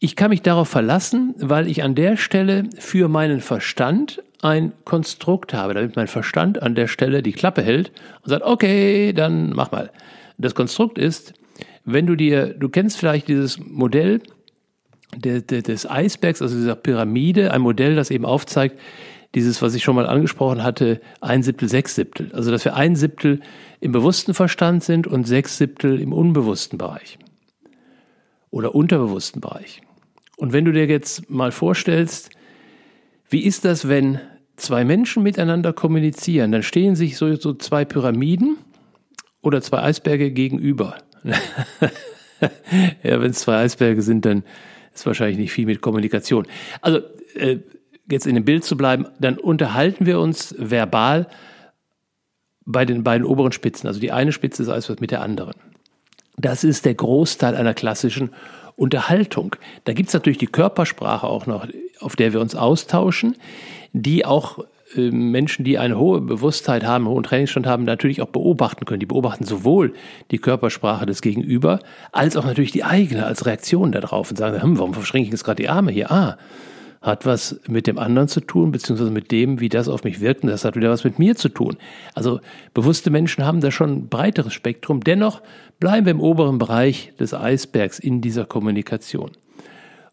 Ich 0.00 0.16
kann 0.16 0.30
mich 0.30 0.42
darauf 0.42 0.68
verlassen, 0.68 1.36
weil 1.38 1.68
ich 1.68 1.84
an 1.84 1.94
der 1.94 2.16
Stelle 2.16 2.64
für 2.78 3.06
meinen 3.06 3.40
Verstand 3.40 4.24
ein 4.42 4.72
Konstrukt 4.84 5.54
habe, 5.54 5.74
damit 5.74 5.94
mein 5.94 6.08
Verstand 6.08 6.60
an 6.62 6.74
der 6.74 6.88
Stelle 6.88 7.22
die 7.22 7.32
Klappe 7.32 7.62
hält 7.62 7.92
und 8.22 8.30
sagt, 8.30 8.44
okay, 8.44 9.12
dann 9.12 9.50
mach 9.50 9.70
mal. 9.70 9.90
Das 10.36 10.56
Konstrukt 10.56 10.98
ist, 10.98 11.32
wenn 11.86 12.06
du 12.06 12.16
dir, 12.16 12.52
du 12.52 12.68
kennst 12.68 12.98
vielleicht 12.98 13.28
dieses 13.28 13.58
Modell 13.58 14.20
des 15.16 15.88
Eisbergs, 15.88 16.42
also 16.42 16.56
dieser 16.56 16.74
Pyramide, 16.74 17.52
ein 17.52 17.62
Modell, 17.62 17.94
das 17.94 18.10
eben 18.10 18.26
aufzeigt, 18.26 18.78
dieses, 19.34 19.62
was 19.62 19.74
ich 19.74 19.84
schon 19.84 19.94
mal 19.94 20.06
angesprochen 20.06 20.62
hatte, 20.62 21.00
ein 21.20 21.42
Siebtel, 21.42 21.68
sechs 21.68 21.94
Siebtel. 21.94 22.30
Also, 22.32 22.50
dass 22.50 22.64
wir 22.64 22.74
ein 22.74 22.96
Siebtel 22.96 23.40
im 23.80 23.92
bewussten 23.92 24.34
Verstand 24.34 24.82
sind 24.82 25.06
und 25.06 25.26
sechs 25.26 25.58
Siebtel 25.58 26.00
im 26.00 26.12
unbewussten 26.12 26.78
Bereich 26.78 27.18
oder 28.50 28.74
unterbewussten 28.74 29.40
Bereich. 29.40 29.80
Und 30.36 30.52
wenn 30.52 30.64
du 30.64 30.72
dir 30.72 30.86
jetzt 30.86 31.30
mal 31.30 31.52
vorstellst, 31.52 32.30
wie 33.28 33.44
ist 33.44 33.64
das, 33.64 33.88
wenn 33.88 34.20
zwei 34.56 34.84
Menschen 34.84 35.22
miteinander 35.22 35.72
kommunizieren, 35.72 36.52
dann 36.52 36.62
stehen 36.62 36.96
sich 36.96 37.16
so, 37.16 37.34
so 37.36 37.54
zwei 37.54 37.84
Pyramiden 37.84 38.56
oder 39.42 39.60
zwei 39.60 39.82
Eisberge 39.82 40.30
gegenüber. 40.30 40.96
Ja, 43.02 43.20
wenn 43.20 43.30
es 43.30 43.40
zwei 43.40 43.56
Eisberge 43.58 44.02
sind, 44.02 44.24
dann 44.24 44.44
ist 44.94 45.06
wahrscheinlich 45.06 45.38
nicht 45.38 45.52
viel 45.52 45.66
mit 45.66 45.80
Kommunikation. 45.80 46.46
Also 46.80 47.00
äh, 47.34 47.58
jetzt 48.10 48.26
in 48.26 48.34
dem 48.34 48.44
Bild 48.44 48.64
zu 48.64 48.76
bleiben, 48.76 49.06
dann 49.18 49.38
unterhalten 49.38 50.06
wir 50.06 50.20
uns 50.20 50.54
verbal 50.58 51.28
bei 52.64 52.84
den 52.84 53.04
beiden 53.04 53.26
oberen 53.26 53.52
Spitzen. 53.52 53.86
Also 53.86 54.00
die 54.00 54.12
eine 54.12 54.32
Spitze 54.32 54.70
als 54.72 54.88
was 54.88 55.00
mit 55.00 55.10
der 55.10 55.22
anderen. 55.22 55.54
Das 56.36 56.64
ist 56.64 56.84
der 56.84 56.94
Großteil 56.94 57.54
einer 57.54 57.74
klassischen 57.74 58.30
Unterhaltung. 58.74 59.56
Da 59.84 59.94
gibt's 59.94 60.12
natürlich 60.12 60.38
die 60.38 60.46
Körpersprache 60.46 61.26
auch 61.26 61.46
noch, 61.46 61.66
auf 62.00 62.16
der 62.16 62.32
wir 62.32 62.40
uns 62.40 62.54
austauschen, 62.54 63.36
die 63.92 64.26
auch 64.26 64.64
äh, 64.96 65.10
Menschen, 65.10 65.64
die 65.64 65.78
eine 65.78 65.98
hohe 65.98 66.20
Bewusstheit 66.20 66.84
haben, 66.84 67.04
einen 67.04 67.14
hohen 67.14 67.22
Trainingsstand 67.22 67.66
haben, 67.66 67.84
natürlich 67.84 68.22
auch 68.22 68.28
beobachten 68.28 68.84
können. 68.84 69.00
Die 69.00 69.06
beobachten 69.06 69.44
sowohl 69.44 69.94
die 70.30 70.38
Körpersprache 70.38 71.06
des 71.06 71.22
Gegenüber, 71.22 71.80
als 72.12 72.36
auch 72.36 72.44
natürlich 72.44 72.72
die 72.72 72.84
eigene 72.84 73.26
als 73.26 73.46
Reaktion 73.46 73.92
darauf 73.92 74.30
und 74.30 74.36
sagen, 74.36 74.62
hm, 74.62 74.78
warum 74.78 74.94
verschränke 74.94 75.26
ich 75.26 75.32
jetzt 75.32 75.44
gerade 75.44 75.62
die 75.62 75.68
Arme 75.68 75.92
hier? 75.92 76.10
Ah, 76.10 76.36
hat 77.02 77.24
was 77.24 77.60
mit 77.68 77.86
dem 77.86 77.98
anderen 77.98 78.28
zu 78.28 78.40
tun, 78.40 78.72
beziehungsweise 78.72 79.10
mit 79.10 79.30
dem, 79.30 79.60
wie 79.60 79.68
das 79.68 79.88
auf 79.88 80.02
mich 80.04 80.20
wirkt, 80.20 80.42
und 80.42 80.50
das 80.50 80.64
hat 80.64 80.76
wieder 80.76 80.90
was 80.90 81.04
mit 81.04 81.18
mir 81.18 81.36
zu 81.36 81.48
tun. 81.48 81.76
Also 82.14 82.40
bewusste 82.74 83.10
Menschen 83.10 83.44
haben 83.44 83.60
da 83.60 83.70
schon 83.70 83.92
ein 83.92 84.08
breiteres 84.08 84.52
Spektrum. 84.52 85.00
Dennoch 85.00 85.40
bleiben 85.78 86.06
wir 86.06 86.10
im 86.10 86.20
oberen 86.20 86.58
Bereich 86.58 87.12
des 87.18 87.32
Eisbergs 87.32 87.98
in 87.98 88.20
dieser 88.20 88.44
Kommunikation. 88.44 89.30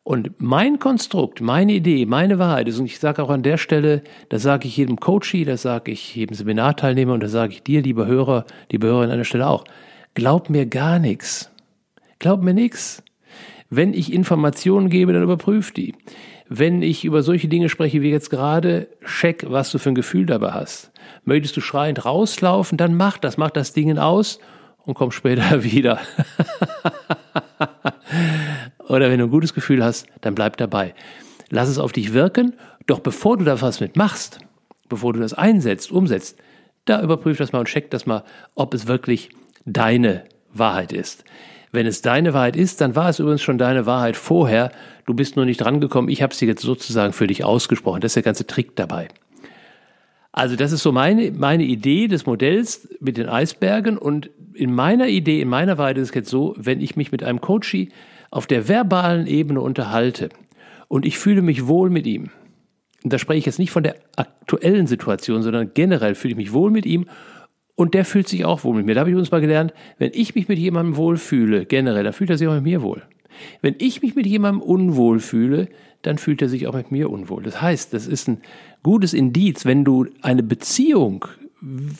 Und 0.03 0.41
mein 0.41 0.79
Konstrukt, 0.79 1.39
meine 1.39 1.73
Idee, 1.73 2.05
meine 2.05 2.37
Wahrheit 2.37 2.67
ist, 2.67 2.77
und 2.77 2.85
ich 2.85 2.99
sage 2.99 3.23
auch 3.23 3.29
an 3.29 3.41
der 3.41 3.57
Stelle, 3.57 4.03
das 4.27 4.41
sage 4.41 4.67
ich 4.67 4.75
jedem 4.75 4.99
Coachie, 4.99 5.45
das 5.45 5.61
sage 5.61 5.91
ich 5.91 6.13
jedem 6.13 6.35
Seminarteilnehmer 6.35 7.13
und 7.13 7.23
das 7.23 7.31
sage 7.31 7.53
ich 7.53 7.63
dir, 7.63 7.81
lieber 7.81 8.05
Hörer, 8.05 8.45
liebe 8.69 8.87
Hörerin 8.87 9.11
an 9.11 9.17
der 9.17 9.23
Stelle 9.23 9.47
auch. 9.47 9.63
Glaub 10.13 10.49
mir 10.49 10.65
gar 10.65 10.99
nichts. 10.99 11.49
Glaub 12.19 12.43
mir 12.43 12.53
nichts. 12.53 13.01
Wenn 13.69 13.93
ich 13.93 14.11
Informationen 14.11 14.89
gebe, 14.89 15.13
dann 15.13 15.23
überprüf 15.23 15.71
die. 15.71 15.95
Wenn 16.49 16.81
ich 16.81 17.05
über 17.05 17.23
solche 17.23 17.47
Dinge 17.47 17.69
spreche 17.69 18.01
wie 18.01 18.11
jetzt 18.11 18.29
gerade, 18.29 18.89
check, 19.05 19.45
was 19.47 19.71
du 19.71 19.79
für 19.79 19.89
ein 19.89 19.95
Gefühl 19.95 20.25
dabei 20.25 20.51
hast. 20.51 20.91
Möchtest 21.23 21.55
du 21.55 21.61
schreiend 21.61 22.03
rauslaufen, 22.03 22.77
dann 22.77 22.95
mach 22.95 23.17
das, 23.17 23.37
mach 23.37 23.51
das 23.51 23.71
Ding 23.71 23.97
aus 23.97 24.39
und 24.85 24.95
komm 24.95 25.11
später 25.11 25.63
wieder. 25.65 25.99
Oder 28.87 29.09
wenn 29.09 29.19
du 29.19 29.25
ein 29.25 29.31
gutes 29.31 29.53
Gefühl 29.53 29.83
hast, 29.83 30.07
dann 30.21 30.35
bleib 30.35 30.57
dabei. 30.57 30.93
Lass 31.49 31.69
es 31.69 31.79
auf 31.79 31.91
dich 31.91 32.13
wirken, 32.13 32.53
doch 32.87 32.99
bevor 32.99 33.37
du 33.37 33.45
da 33.45 33.61
was 33.61 33.79
mit 33.79 33.95
machst, 33.95 34.39
bevor 34.89 35.13
du 35.13 35.19
das 35.19 35.33
einsetzt, 35.33 35.91
umsetzt, 35.91 36.37
da 36.85 37.01
überprüf 37.01 37.37
das 37.37 37.53
mal 37.53 37.59
und 37.59 37.67
check 37.67 37.89
das 37.91 38.05
mal, 38.05 38.23
ob 38.55 38.73
es 38.73 38.87
wirklich 38.87 39.29
deine 39.65 40.23
Wahrheit 40.53 40.91
ist. 40.91 41.23
Wenn 41.71 41.87
es 41.87 42.01
deine 42.01 42.33
Wahrheit 42.33 42.55
ist, 42.55 42.81
dann 42.81 42.95
war 42.95 43.09
es 43.09 43.19
übrigens 43.19 43.41
schon 43.41 43.57
deine 43.57 43.85
Wahrheit 43.85 44.15
vorher. 44.15 44.71
Du 45.05 45.13
bist 45.13 45.35
nur 45.35 45.45
nicht 45.45 45.57
drangekommen. 45.57 46.11
Ich 46.11 46.21
habe 46.21 46.35
sie 46.35 46.45
jetzt 46.45 46.61
sozusagen 46.61 47.13
für 47.13 47.25
dich 47.25 47.43
ausgesprochen. 47.43 48.01
Das 48.01 48.11
ist 48.11 48.15
der 48.15 48.23
ganze 48.23 48.45
Trick 48.45 48.75
dabei. 48.75 49.07
Also 50.31 50.55
das 50.55 50.71
ist 50.71 50.83
so 50.83 50.91
meine, 50.91 51.31
meine 51.31 51.63
Idee 51.63 52.07
des 52.07 52.27
Modells 52.27 52.87
mit 52.99 53.17
den 53.17 53.27
Eisbergen. 53.27 53.97
Und 53.97 54.29
in 54.53 54.73
meiner 54.73 55.07
Idee, 55.07 55.41
in 55.41 55.49
meiner 55.49 55.79
Wahrheit 55.79 55.97
ist 55.97 56.09
es 56.09 56.15
jetzt 56.15 56.29
so, 56.29 56.53
wenn 56.57 56.79
ich 56.79 56.95
mich 56.95 57.11
mit 57.11 57.23
einem 57.23 57.41
Coachie 57.41 57.91
auf 58.33 58.47
der 58.47 58.67
verbalen 58.67 59.27
Ebene 59.27 59.61
unterhalte 59.61 60.29
und 60.87 61.05
ich 61.05 61.19
fühle 61.19 61.43
mich 61.43 61.67
wohl 61.67 61.91
mit 61.91 62.07
ihm, 62.07 62.31
und 63.03 63.13
da 63.13 63.19
spreche 63.19 63.39
ich 63.39 63.45
jetzt 63.45 63.59
nicht 63.59 63.71
von 63.71 63.83
der 63.83 63.95
aktuellen 64.15 64.87
Situation, 64.87 65.43
sondern 65.43 65.71
generell 65.73 66.15
fühle 66.15 66.31
ich 66.31 66.37
mich 66.37 66.53
wohl 66.53 66.71
mit 66.71 66.85
ihm 66.85 67.05
und 67.75 67.93
der 67.93 68.05
fühlt 68.05 68.27
sich 68.29 68.45
auch 68.45 68.63
wohl 68.63 68.75
mit 68.75 68.85
mir. 68.85 68.95
Da 68.95 69.01
habe 69.01 69.11
ich 69.11 69.15
uns 69.15 69.29
mal 69.29 69.41
gelernt, 69.41 69.73
wenn 69.97 70.11
ich 70.13 70.35
mich 70.35 70.47
mit 70.47 70.57
jemandem 70.57 70.95
wohl 70.95 71.17
fühle, 71.17 71.65
generell, 71.65 72.03
dann 72.03 72.13
fühlt 72.13 72.29
er 72.29 72.37
sich 72.37 72.47
auch 72.47 72.53
mit 72.53 72.63
mir 72.63 72.81
wohl. 72.81 73.03
Wenn 73.61 73.75
ich 73.77 74.01
mich 74.01 74.15
mit 74.15 74.25
jemandem 74.25 74.61
unwohl 74.61 75.19
fühle, 75.19 75.67
dann 76.01 76.17
fühlt 76.17 76.41
er 76.41 76.49
sich 76.49 76.65
auch 76.65 76.73
mit 76.73 76.91
mir 76.91 77.09
unwohl. 77.09 77.43
Das 77.43 77.61
heißt, 77.61 77.93
das 77.93 78.07
ist 78.07 78.29
ein 78.29 78.41
gutes 78.83 79.13
Indiz, 79.13 79.65
wenn 79.65 79.83
du 79.83 80.07
eine 80.21 80.43
Beziehung 80.43 81.25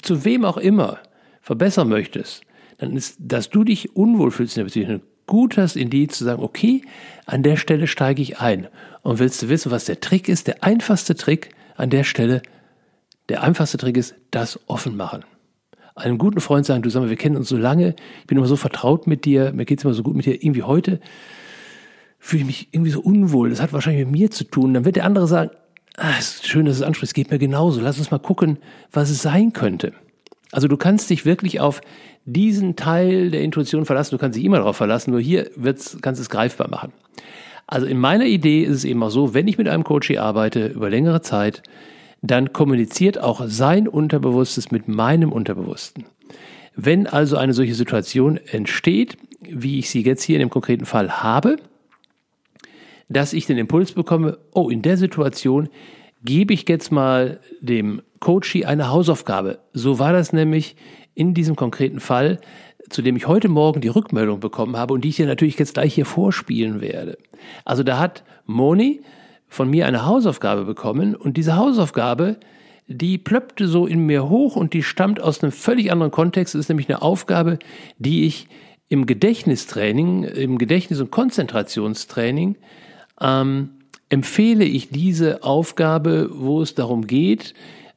zu 0.02 0.26
wem 0.26 0.46
auch 0.46 0.58
immer 0.58 1.00
verbessern 1.42 1.90
möchtest, 1.90 2.44
dann 2.78 2.96
ist, 2.96 3.18
dass 3.20 3.50
du 3.50 3.64
dich 3.64 3.96
unwohl 3.96 4.32
fühlst 4.32 4.56
in 4.56 4.62
der 4.62 4.66
Beziehung, 4.66 4.90
ein 4.90 5.02
gutes 5.28 5.76
Indiz 5.76 6.18
zu 6.18 6.24
sagen, 6.24 6.44
okay, 6.44 6.84
an 7.26 7.44
der 7.44 7.58
Stelle 7.58 7.88
steige 7.88 8.22
ich 8.22 8.40
ein. 8.40 8.68
Und 9.02 9.20
willst 9.20 9.42
du 9.42 9.50
wissen, 9.50 9.72
was 9.72 9.86
der 9.86 10.00
Trick 10.00 10.30
ist? 10.30 10.48
Der 10.48 10.64
einfachste 10.64 11.16
Trick 11.16 11.50
an 11.76 11.90
der 11.90 12.04
Stelle, 12.04 12.42
der 13.30 13.44
einfachste 13.44 13.78
Trick 13.78 13.98
ist, 13.98 14.16
das 14.32 14.60
offen 14.68 14.96
machen. 14.98 15.24
Einem 15.96 16.18
guten 16.18 16.42
Freund 16.42 16.66
sagen, 16.66 16.82
du 16.82 16.90
sag 16.90 17.02
mal, 17.02 17.10
wir 17.10 17.18
kennen 17.18 17.36
uns 17.36 17.50
so 17.50 17.58
lange, 17.58 17.96
ich 18.22 18.28
bin 18.28 18.38
immer 18.38 18.48
so 18.48 18.56
vertraut 18.56 19.06
mit 19.06 19.26
dir, 19.26 19.54
mir 19.54 19.66
geht's 19.66 19.84
immer 19.84 19.94
so 19.94 20.04
gut 20.04 20.16
mit 20.16 20.26
dir, 20.26 20.44
irgendwie 20.44 20.64
heute 20.64 21.00
fühle 22.18 22.42
ich 22.42 22.48
mich 22.48 22.68
irgendwie 22.72 22.92
so 22.92 23.02
unwohl, 23.02 23.50
das 23.50 23.62
hat 23.62 23.74
wahrscheinlich 23.74 24.06
mit 24.06 24.14
mir 24.14 24.32
zu 24.32 24.46
tun. 24.46 24.74
Dann 24.74 24.86
wird 24.86 24.96
der 24.96 25.04
andere 25.04 25.28
sagen, 25.28 25.52
ah, 25.98 26.18
ist 26.18 26.48
schön, 26.48 26.66
dass 26.66 26.78
es 26.78 26.82
anspricht, 26.82 27.10
es 27.10 27.14
geht 27.14 27.32
mir 27.32 27.38
genauso, 27.38 27.82
lass 27.82 28.00
uns 28.00 28.12
mal 28.12 28.18
gucken, 28.18 28.58
was 28.92 29.10
es 29.10 29.22
sein 29.22 29.52
könnte. 29.52 29.94
Also 30.52 30.68
du 30.68 30.78
kannst 30.78 31.10
dich 31.10 31.26
wirklich 31.26 31.60
auf 31.60 31.82
diesen 32.26 32.76
Teil 32.76 33.32
der 33.32 33.42
Intuition 33.42 33.86
verlassen. 33.86 34.16
Du 34.16 34.18
kannst 34.18 34.38
dich 34.38 34.46
immer 34.46 34.58
darauf 34.58 34.78
verlassen, 34.78 35.12
nur 35.12 35.20
hier 35.20 35.50
wird's, 35.56 35.98
kannst 36.02 36.20
du 36.20 36.24
es 36.24 36.30
greifbar 36.30 36.70
machen. 36.70 36.94
Also 37.68 37.86
in 37.86 37.98
meiner 37.98 38.26
Idee 38.26 38.64
ist 38.64 38.78
es 38.78 38.86
eben 38.86 39.02
auch 39.04 39.10
so, 39.10 39.34
wenn 39.34 39.48
ich 39.48 39.58
mit 39.58 39.68
einem 39.68 39.84
Coach 39.84 40.12
arbeite 40.18 40.68
über 40.68 40.90
längere 40.90 41.22
Zeit, 41.22 41.64
dann 42.22 42.54
kommuniziert 42.54 43.20
auch 43.20 43.42
sein 43.46 43.88
Unterbewusstes 43.88 44.72
mit 44.72 44.88
meinem 44.88 45.32
Unterbewussten. 45.32 46.06
Wenn 46.76 47.08
also 47.08 47.38
eine 47.38 47.54
solche 47.54 47.76
Situation 47.76 48.38
entsteht, 48.38 49.18
wie 49.42 49.80
ich 49.80 49.90
sie 49.90 50.02
jetzt 50.02 50.24
hier 50.24 50.38
in 50.38 50.42
dem 50.42 50.50
konkreten 50.50 50.86
Fall 50.86 51.22
habe, 51.22 51.58
dass 53.10 53.34
ich 53.34 53.46
den 53.46 53.58
Impuls 53.58 53.92
bekomme, 53.92 54.38
oh, 54.54 54.70
in 54.70 54.82
der 54.82 54.98
Situation 54.98 55.70
gebe 56.24 56.54
ich 56.54 56.68
jetzt 56.68 56.92
mal 56.92 57.40
dem 57.62 58.02
Coachie 58.20 58.66
eine 58.66 58.90
Hausaufgabe. 58.90 59.60
So 59.74 60.00
war 60.00 60.14
das 60.14 60.32
nämlich 60.32 60.76
in 61.16 61.34
diesem 61.34 61.56
konkreten 61.56 62.00
Fall, 62.00 62.40
zu 62.90 63.02
dem 63.02 63.16
ich 63.16 63.28
heute 63.28 63.50
Morgen 63.50 63.82
die 63.82 63.88
Rückmeldung 63.88 64.40
bekommen 64.40 64.78
habe 64.78 64.94
und 64.94 65.04
die 65.04 65.10
ich 65.10 65.16
dir 65.16 65.26
natürlich 65.26 65.58
jetzt 65.58 65.76
gleich 65.76 65.94
hier 65.94 66.06
vorspielen 66.06 66.82
werde. 66.82 67.18
Also 67.66 67.84
da 67.84 68.00
hat 68.00 68.24
Moni 68.46 69.02
von 69.48 69.70
mir 69.70 69.86
eine 69.86 70.06
Hausaufgabe 70.06 70.66
bekommen 70.66 71.16
und 71.16 71.38
diese 71.38 71.56
Hausaufgabe, 71.56 72.38
die 72.88 73.18
plöppte 73.18 73.68
so 73.68 73.86
in 73.86 74.06
mir 74.06 74.28
hoch 74.30 74.56
und 74.56 74.74
die 74.74 74.84
stammt 74.84 75.22
aus 75.22 75.42
einem 75.42 75.52
völlig 75.52 75.92
anderen 75.92 76.12
Kontext. 76.12 76.56
Es 76.56 76.62
ist 76.62 76.70
nämlich 76.70 76.90
eine 76.90 77.02
Aufgabe, 77.02 77.60
die 77.98 78.26
ich 78.26 78.48
im 78.90 79.06
Gedächtnistraining, 79.06 80.24
im 80.24 80.58
Gedächtnis- 80.58 81.00
und 81.00 81.12
Konzentrationstraining 81.12 82.58
ähm, 83.22 83.70
empfehle 84.10 84.66
ich 84.66 84.90
diese 84.90 85.44
Aufgabe, 85.44 86.30
wo 86.32 86.62
es 86.62 86.76
darum 86.76 87.08
geht, 87.08 87.54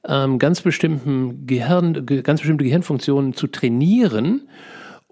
ähm, 0.08 0.38
ganz 0.38 0.60
bestimmten 0.60 1.46
Gehirn, 1.46 2.06
ganz 2.06 2.40
bestimmte 2.40 2.64
Gehirnfunktionen 2.64 3.34
zu 3.34 3.46
trainieren, 3.46 4.48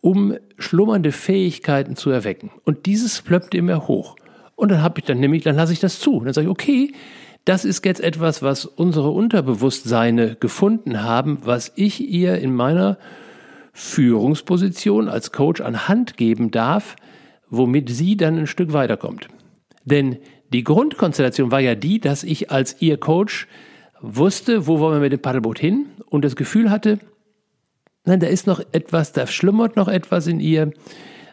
um 0.00 0.36
schlummernde 0.58 1.12
Fähigkeiten 1.12 1.96
zu 1.96 2.10
erwecken. 2.10 2.50
Und 2.64 2.86
dieses 2.86 3.22
plöppt 3.22 3.54
immer 3.54 3.88
hoch. 3.88 4.16
Und 4.56 4.70
dann 4.70 4.82
habe 4.82 5.00
ich 5.00 5.06
dann 5.06 5.20
nämlich, 5.20 5.42
dann 5.42 5.56
lasse 5.56 5.72
ich 5.72 5.80
das 5.80 5.98
zu. 5.98 6.16
Und 6.18 6.26
dann 6.26 6.34
sage 6.34 6.46
ich, 6.46 6.50
okay, 6.50 6.92
das 7.44 7.64
ist 7.64 7.84
jetzt 7.84 8.00
etwas, 8.00 8.42
was 8.42 8.64
unsere 8.64 9.10
Unterbewusstseine 9.10 10.36
gefunden 10.36 11.02
haben, 11.02 11.38
was 11.44 11.72
ich 11.74 12.00
ihr 12.00 12.38
in 12.38 12.54
meiner 12.54 12.98
Führungsposition 13.72 15.08
als 15.08 15.32
Coach 15.32 15.60
an 15.60 15.88
Hand 15.88 16.16
geben 16.16 16.50
darf, 16.50 16.96
womit 17.50 17.90
sie 17.90 18.16
dann 18.16 18.38
ein 18.38 18.46
Stück 18.46 18.72
weiterkommt. 18.72 19.28
Denn 19.84 20.18
die 20.52 20.64
Grundkonstellation 20.64 21.50
war 21.50 21.60
ja 21.60 21.74
die, 21.74 22.00
dass 22.00 22.22
ich 22.22 22.50
als 22.50 22.80
ihr 22.80 22.96
Coach 22.96 23.48
wusste, 24.04 24.66
wo 24.66 24.78
wollen 24.78 24.96
wir 24.96 25.00
mit 25.00 25.12
dem 25.12 25.20
Paddelboot 25.20 25.58
hin 25.58 25.86
und 26.06 26.24
das 26.24 26.36
Gefühl 26.36 26.70
hatte, 26.70 26.98
nein, 28.04 28.20
da 28.20 28.26
ist 28.26 28.46
noch 28.46 28.60
etwas, 28.72 29.12
da 29.12 29.26
schlummert 29.26 29.76
noch 29.76 29.88
etwas 29.88 30.26
in 30.26 30.40
ihr, 30.40 30.72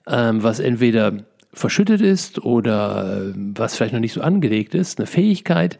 ähm, 0.08 0.42
was 0.44 0.60
entweder 0.60 1.26
verschüttet 1.54 2.02
ist 2.02 2.44
oder 2.44 3.28
äh, 3.28 3.34
was 3.56 3.76
vielleicht 3.76 3.94
noch 3.94 4.00
nicht 4.00 4.14
so 4.14 4.22
angelegt 4.22 4.74
ist, 4.74 5.00
eine 5.00 5.08
Fähigkeit, 5.08 5.80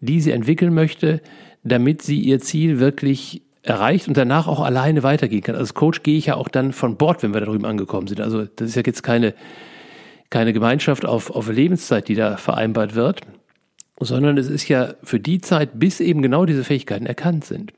die 0.00 0.20
sie 0.20 0.32
entwickeln 0.32 0.74
möchte, 0.74 1.20
damit 1.62 2.02
sie 2.02 2.20
ihr 2.20 2.40
Ziel 2.40 2.80
wirklich 2.80 3.42
erreicht 3.62 4.08
und 4.08 4.16
danach 4.16 4.46
auch 4.46 4.60
alleine 4.60 5.02
weitergehen 5.02 5.42
kann. 5.42 5.56
Als 5.56 5.72
Coach 5.72 6.02
gehe 6.02 6.18
ich 6.18 6.26
ja 6.26 6.34
auch 6.34 6.48
dann 6.48 6.72
von 6.72 6.96
Bord, 6.96 7.22
wenn 7.22 7.32
wir 7.32 7.40
da 7.40 7.46
drüben 7.46 7.64
angekommen 7.64 8.06
sind. 8.06 8.20
Also 8.20 8.44
das 8.44 8.68
ist 8.68 8.74
ja 8.74 8.82
jetzt 8.84 9.02
keine, 9.02 9.34
keine 10.28 10.52
Gemeinschaft 10.52 11.06
auf, 11.06 11.30
auf 11.30 11.48
Lebenszeit, 11.48 12.08
die 12.08 12.14
da 12.14 12.36
vereinbart 12.36 12.94
wird, 12.94 13.22
sondern 14.00 14.38
es 14.38 14.48
ist 14.48 14.68
ja 14.68 14.94
für 15.02 15.20
die 15.20 15.40
Zeit, 15.40 15.70
bis 15.78 16.00
eben 16.00 16.22
genau 16.22 16.46
diese 16.46 16.64
Fähigkeiten 16.64 17.06
erkannt 17.06 17.44
sind. 17.44 17.72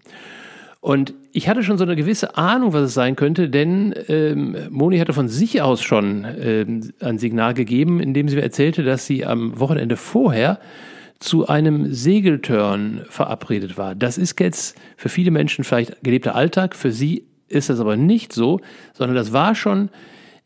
Und 0.80 1.14
ich 1.32 1.48
hatte 1.48 1.64
schon 1.64 1.78
so 1.78 1.84
eine 1.84 1.96
gewisse 1.96 2.36
Ahnung, 2.36 2.72
was 2.72 2.82
es 2.82 2.94
sein 2.94 3.16
könnte, 3.16 3.48
denn 3.48 3.92
ähm, 4.08 4.56
Moni 4.70 4.98
hatte 4.98 5.12
von 5.12 5.28
sich 5.28 5.60
aus 5.60 5.82
schon 5.82 6.24
ähm, 6.38 6.92
ein 7.00 7.18
Signal 7.18 7.54
gegeben, 7.54 7.98
in 7.98 8.14
dem 8.14 8.28
sie 8.28 8.36
mir 8.36 8.42
erzählte, 8.42 8.84
dass 8.84 9.04
sie 9.04 9.26
am 9.26 9.58
Wochenende 9.58 9.96
vorher 9.96 10.60
zu 11.18 11.48
einem 11.48 11.92
Segeltörn 11.92 13.04
verabredet 13.08 13.76
war. 13.76 13.94
Das 13.94 14.16
ist 14.16 14.38
jetzt 14.38 14.76
für 14.96 15.08
viele 15.08 15.30
Menschen 15.30 15.64
vielleicht 15.64 16.02
gelebter 16.02 16.34
Alltag, 16.34 16.76
für 16.76 16.92
sie 16.92 17.24
ist 17.48 17.70
das 17.70 17.80
aber 17.80 17.96
nicht 17.96 18.32
so, 18.32 18.60
sondern 18.92 19.16
das 19.16 19.32
war 19.32 19.54
schon 19.54 19.90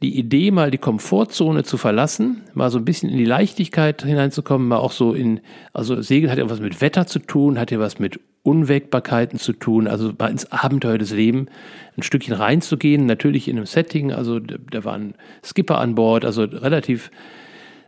die 0.02 0.18
Idee, 0.18 0.50
mal 0.50 0.70
die 0.70 0.78
Komfortzone 0.78 1.62
zu 1.62 1.76
verlassen, 1.76 2.42
mal 2.54 2.70
so 2.70 2.78
ein 2.78 2.84
bisschen 2.84 3.10
in 3.10 3.18
die 3.18 3.26
Leichtigkeit 3.26 4.02
hineinzukommen, 4.02 4.66
mal 4.66 4.78
auch 4.78 4.92
so 4.92 5.12
in, 5.12 5.40
also 5.74 6.00
Segeln 6.00 6.30
hat 6.30 6.38
ja 6.38 6.48
was 6.48 6.60
mit 6.60 6.80
Wetter 6.80 7.06
zu 7.06 7.18
tun, 7.18 7.58
hat 7.58 7.70
ja 7.70 7.78
was 7.78 7.98
mit 7.98 8.18
Unwägbarkeiten 8.42 9.38
zu 9.38 9.52
tun, 9.52 9.86
also 9.86 10.12
mal 10.18 10.30
ins 10.30 10.50
Abenteuer 10.50 10.96
des 10.96 11.12
Lebens 11.12 11.50
ein 11.98 12.02
Stückchen 12.02 12.34
reinzugehen, 12.34 13.04
natürlich 13.04 13.46
in 13.48 13.58
einem 13.58 13.66
Setting, 13.66 14.12
also 14.12 14.38
da 14.38 14.84
war 14.84 14.94
ein 14.94 15.14
Skipper 15.44 15.78
an 15.78 15.94
Bord, 15.94 16.24
also 16.24 16.44
relativ 16.44 17.10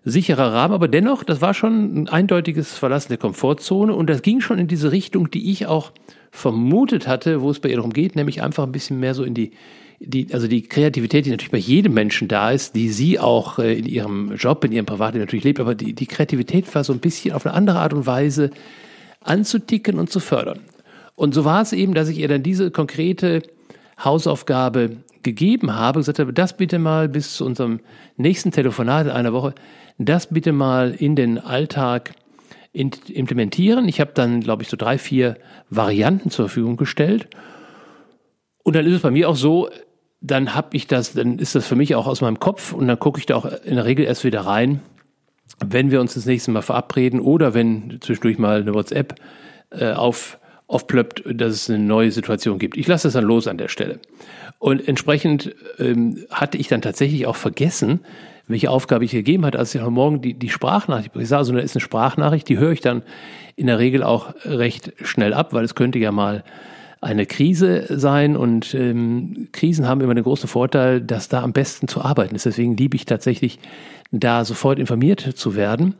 sicherer 0.05 0.53
Rahmen, 0.53 0.75
aber 0.75 0.89
dennoch, 0.89 1.25
das 1.25 1.41
war 1.41 1.55
schon 1.55 2.03
ein 2.03 2.09
eindeutiges 2.09 2.77
Verlassen 2.77 3.09
der 3.09 3.19
Komfortzone 3.19 3.95
und 3.95 4.11
das 4.11 4.21
ging 4.21 4.41
schon 4.41 4.59
in 4.59 4.67
diese 4.67 4.93
Richtung, 4.93 5.31
die 5.31 5.51
ich 5.51 5.67
auch 5.67 5.93
vermutet 6.31 7.07
hatte, 7.07 7.41
wo 7.41 7.51
es 7.51 7.61
bei 7.61 7.71
ihr 7.71 7.77
darum 7.77 7.93
geht, 7.93 8.17
nämlich 8.17 8.43
einfach 8.43 8.65
ein 8.65 8.73
bisschen 8.73 9.01
mehr 9.01 9.15
so 9.15 9.25
in 9.25 9.35
die 9.35 9.53
die, 10.05 10.33
also 10.33 10.49
die 10.49 10.63
Kreativität, 10.63 11.27
die 11.27 11.31
natürlich 11.31 11.53
bei 11.53 11.59
jedem 11.59 11.95
Menschen 11.95 12.29
da 12.29 12.51
ist, 12.51 12.75
die 12.75 12.89
sie 12.89 13.19
auch 13.19 13.59
äh, 13.59 13.79
in 13.79 13.87
ihrem 13.87 14.35
Job, 14.37 14.65
in 14.65 14.73
ihrem 14.73 14.87
Privatleben 14.87 15.25
natürlich 15.25 15.45
lebt, 15.45 15.61
aber 15.61 15.75
die, 15.75 15.93
die 15.95 16.07
Kreativität 16.07 16.73
war 16.75 16.85
so 16.85 16.93
ein 16.93 16.99
bisschen 16.99 17.35
auf 17.35 17.47
eine 17.47 17.55
andere 17.55 17.79
Art 17.79 17.93
und 17.95 18.07
Weise 18.07 18.51
anzuticken 19.21 19.99
und 19.99 20.11
zu 20.11 20.21
fördern. 20.21 20.61
Und 21.15 21.35
so 21.35 21.45
war 21.45 21.63
es 21.63 21.73
eben, 21.73 21.95
dass 21.95 22.09
ich 22.09 22.19
ihr 22.19 22.29
dann 22.29 22.43
diese 22.43 22.71
konkrete 22.71 23.43
Hausaufgabe 24.03 24.97
gegeben 25.23 25.75
habe, 25.75 26.01
gesagt 26.01 26.19
habe, 26.19 26.33
das 26.33 26.57
bitte 26.57 26.79
mal 26.79 27.09
bis 27.09 27.35
zu 27.37 27.45
unserem 27.45 27.81
nächsten 28.17 28.51
Telefonat 28.51 29.07
in 29.07 29.13
einer 29.13 29.33
Woche, 29.33 29.55
das 29.99 30.27
bitte 30.27 30.53
mal 30.53 30.95
in 30.99 31.15
den 31.15 31.39
Alltag 31.39 32.15
implementieren. 32.73 33.87
Ich 33.87 34.01
habe 34.01 34.13
dann, 34.15 34.41
glaube 34.41 34.63
ich, 34.63 34.69
so 34.69 34.77
drei, 34.77 34.99
vier 34.99 35.37
Varianten 35.69 36.31
zur 36.31 36.49
Verfügung 36.49 36.77
gestellt. 36.77 37.29
Und 38.65 38.75
dann 38.75 38.87
ist 38.87 38.95
es 38.95 39.03
bei 39.03 39.11
mir 39.11 39.29
auch 39.29 39.37
so, 39.37 39.69
dann 40.23 40.55
habe 40.55 40.77
ich 40.77 40.87
das, 40.87 41.15
dann 41.15 41.39
ist 41.39 41.55
das 41.55 41.67
für 41.67 41.77
mich 41.77 41.95
auch 41.95 42.07
aus 42.07 42.21
meinem 42.21 42.39
Kopf 42.39 42.73
und 42.73 42.87
dann 42.87 42.99
gucke 42.99 43.19
ich 43.19 43.27
da 43.27 43.37
auch 43.37 43.45
in 43.65 43.75
der 43.75 43.85
Regel 43.85 44.07
erst 44.07 44.25
wieder 44.25 44.43
rein, 44.43 44.81
wenn 45.65 45.91
wir 45.91 46.01
uns 46.01 46.15
das 46.15 46.27
nächste 46.27 46.53
Mal 46.53 46.63
verabreden 46.63 47.21
oder 47.21 47.55
wenn 47.55 47.99
zwischendurch 48.01 48.39
mal 48.39 48.61
eine 48.61 48.73
WhatsApp 48.73 49.17
äh, 49.71 49.93
auf, 49.93 50.39
aufplöppt, 50.69 51.25
dass 51.27 51.53
es 51.53 51.71
eine 51.71 51.81
neue 51.81 52.13
Situation 52.13 52.59
gibt. 52.59 52.77
Ich 52.77 52.87
lasse 52.87 53.09
das 53.09 53.15
dann 53.15 53.25
los 53.25 53.49
an 53.49 53.59
der 53.59 53.69
Stelle. 53.69 53.99
Und 54.61 54.87
entsprechend 54.87 55.55
ähm, 55.79 56.25
hatte 56.31 56.57
ich 56.57 56.69
dann 56.69 56.83
tatsächlich 56.83 57.27
auch 57.27 57.37
vergessen, 57.37 58.01
welche 58.47 58.71
Aufgabe 58.71 59.05
ich 59.05 59.11
gegeben 59.11 59.45
hatte, 59.45 59.59
als 59.59 59.75
ich 59.75 59.81
heute 59.81 59.91
Morgen 59.91 60.21
die, 60.21 60.35
die 60.35 60.51
Sprachnachricht, 60.51 61.11
ich 61.17 61.29
sage, 61.29 61.45
so 61.45 61.53
eine 61.53 61.63
ist 61.63 61.75
eine 61.75 61.81
Sprachnachricht, 61.81 62.49
die 62.49 62.59
höre 62.59 62.73
ich 62.73 62.81
dann 62.81 63.03
in 63.57 63.67
der 63.67 63.79
Regel 63.79 64.03
auch 64.03 64.35
recht 64.45 64.93
schnell 65.03 65.35
ab, 65.35 65.53
weil 65.53 65.65
es 65.65 65.75
könnte 65.75 65.99
ja 65.99 66.13
mal 66.13 66.45
eine 67.03 67.27
Krise 67.27 67.87
sein 67.91 68.37
und 68.37 68.75
ähm, 68.75 69.49
Krisen 69.51 69.89
haben 69.89 70.01
immer 70.01 70.15
den 70.15 70.23
großen 70.23 70.49
Vorteil, 70.49 71.01
dass 71.01 71.29
da 71.29 71.43
am 71.43 71.53
besten 71.53 71.89
zu 71.89 72.01
arbeiten 72.01 72.37
ist. 72.37 72.47
Deswegen 72.47 72.77
liebe 72.77 72.97
ich 72.97 73.07
tatsächlich, 73.07 73.59
da 74.13 74.45
sofort 74.45 74.79
informiert 74.79 75.21
zu 75.21 75.57
werden. 75.57 75.95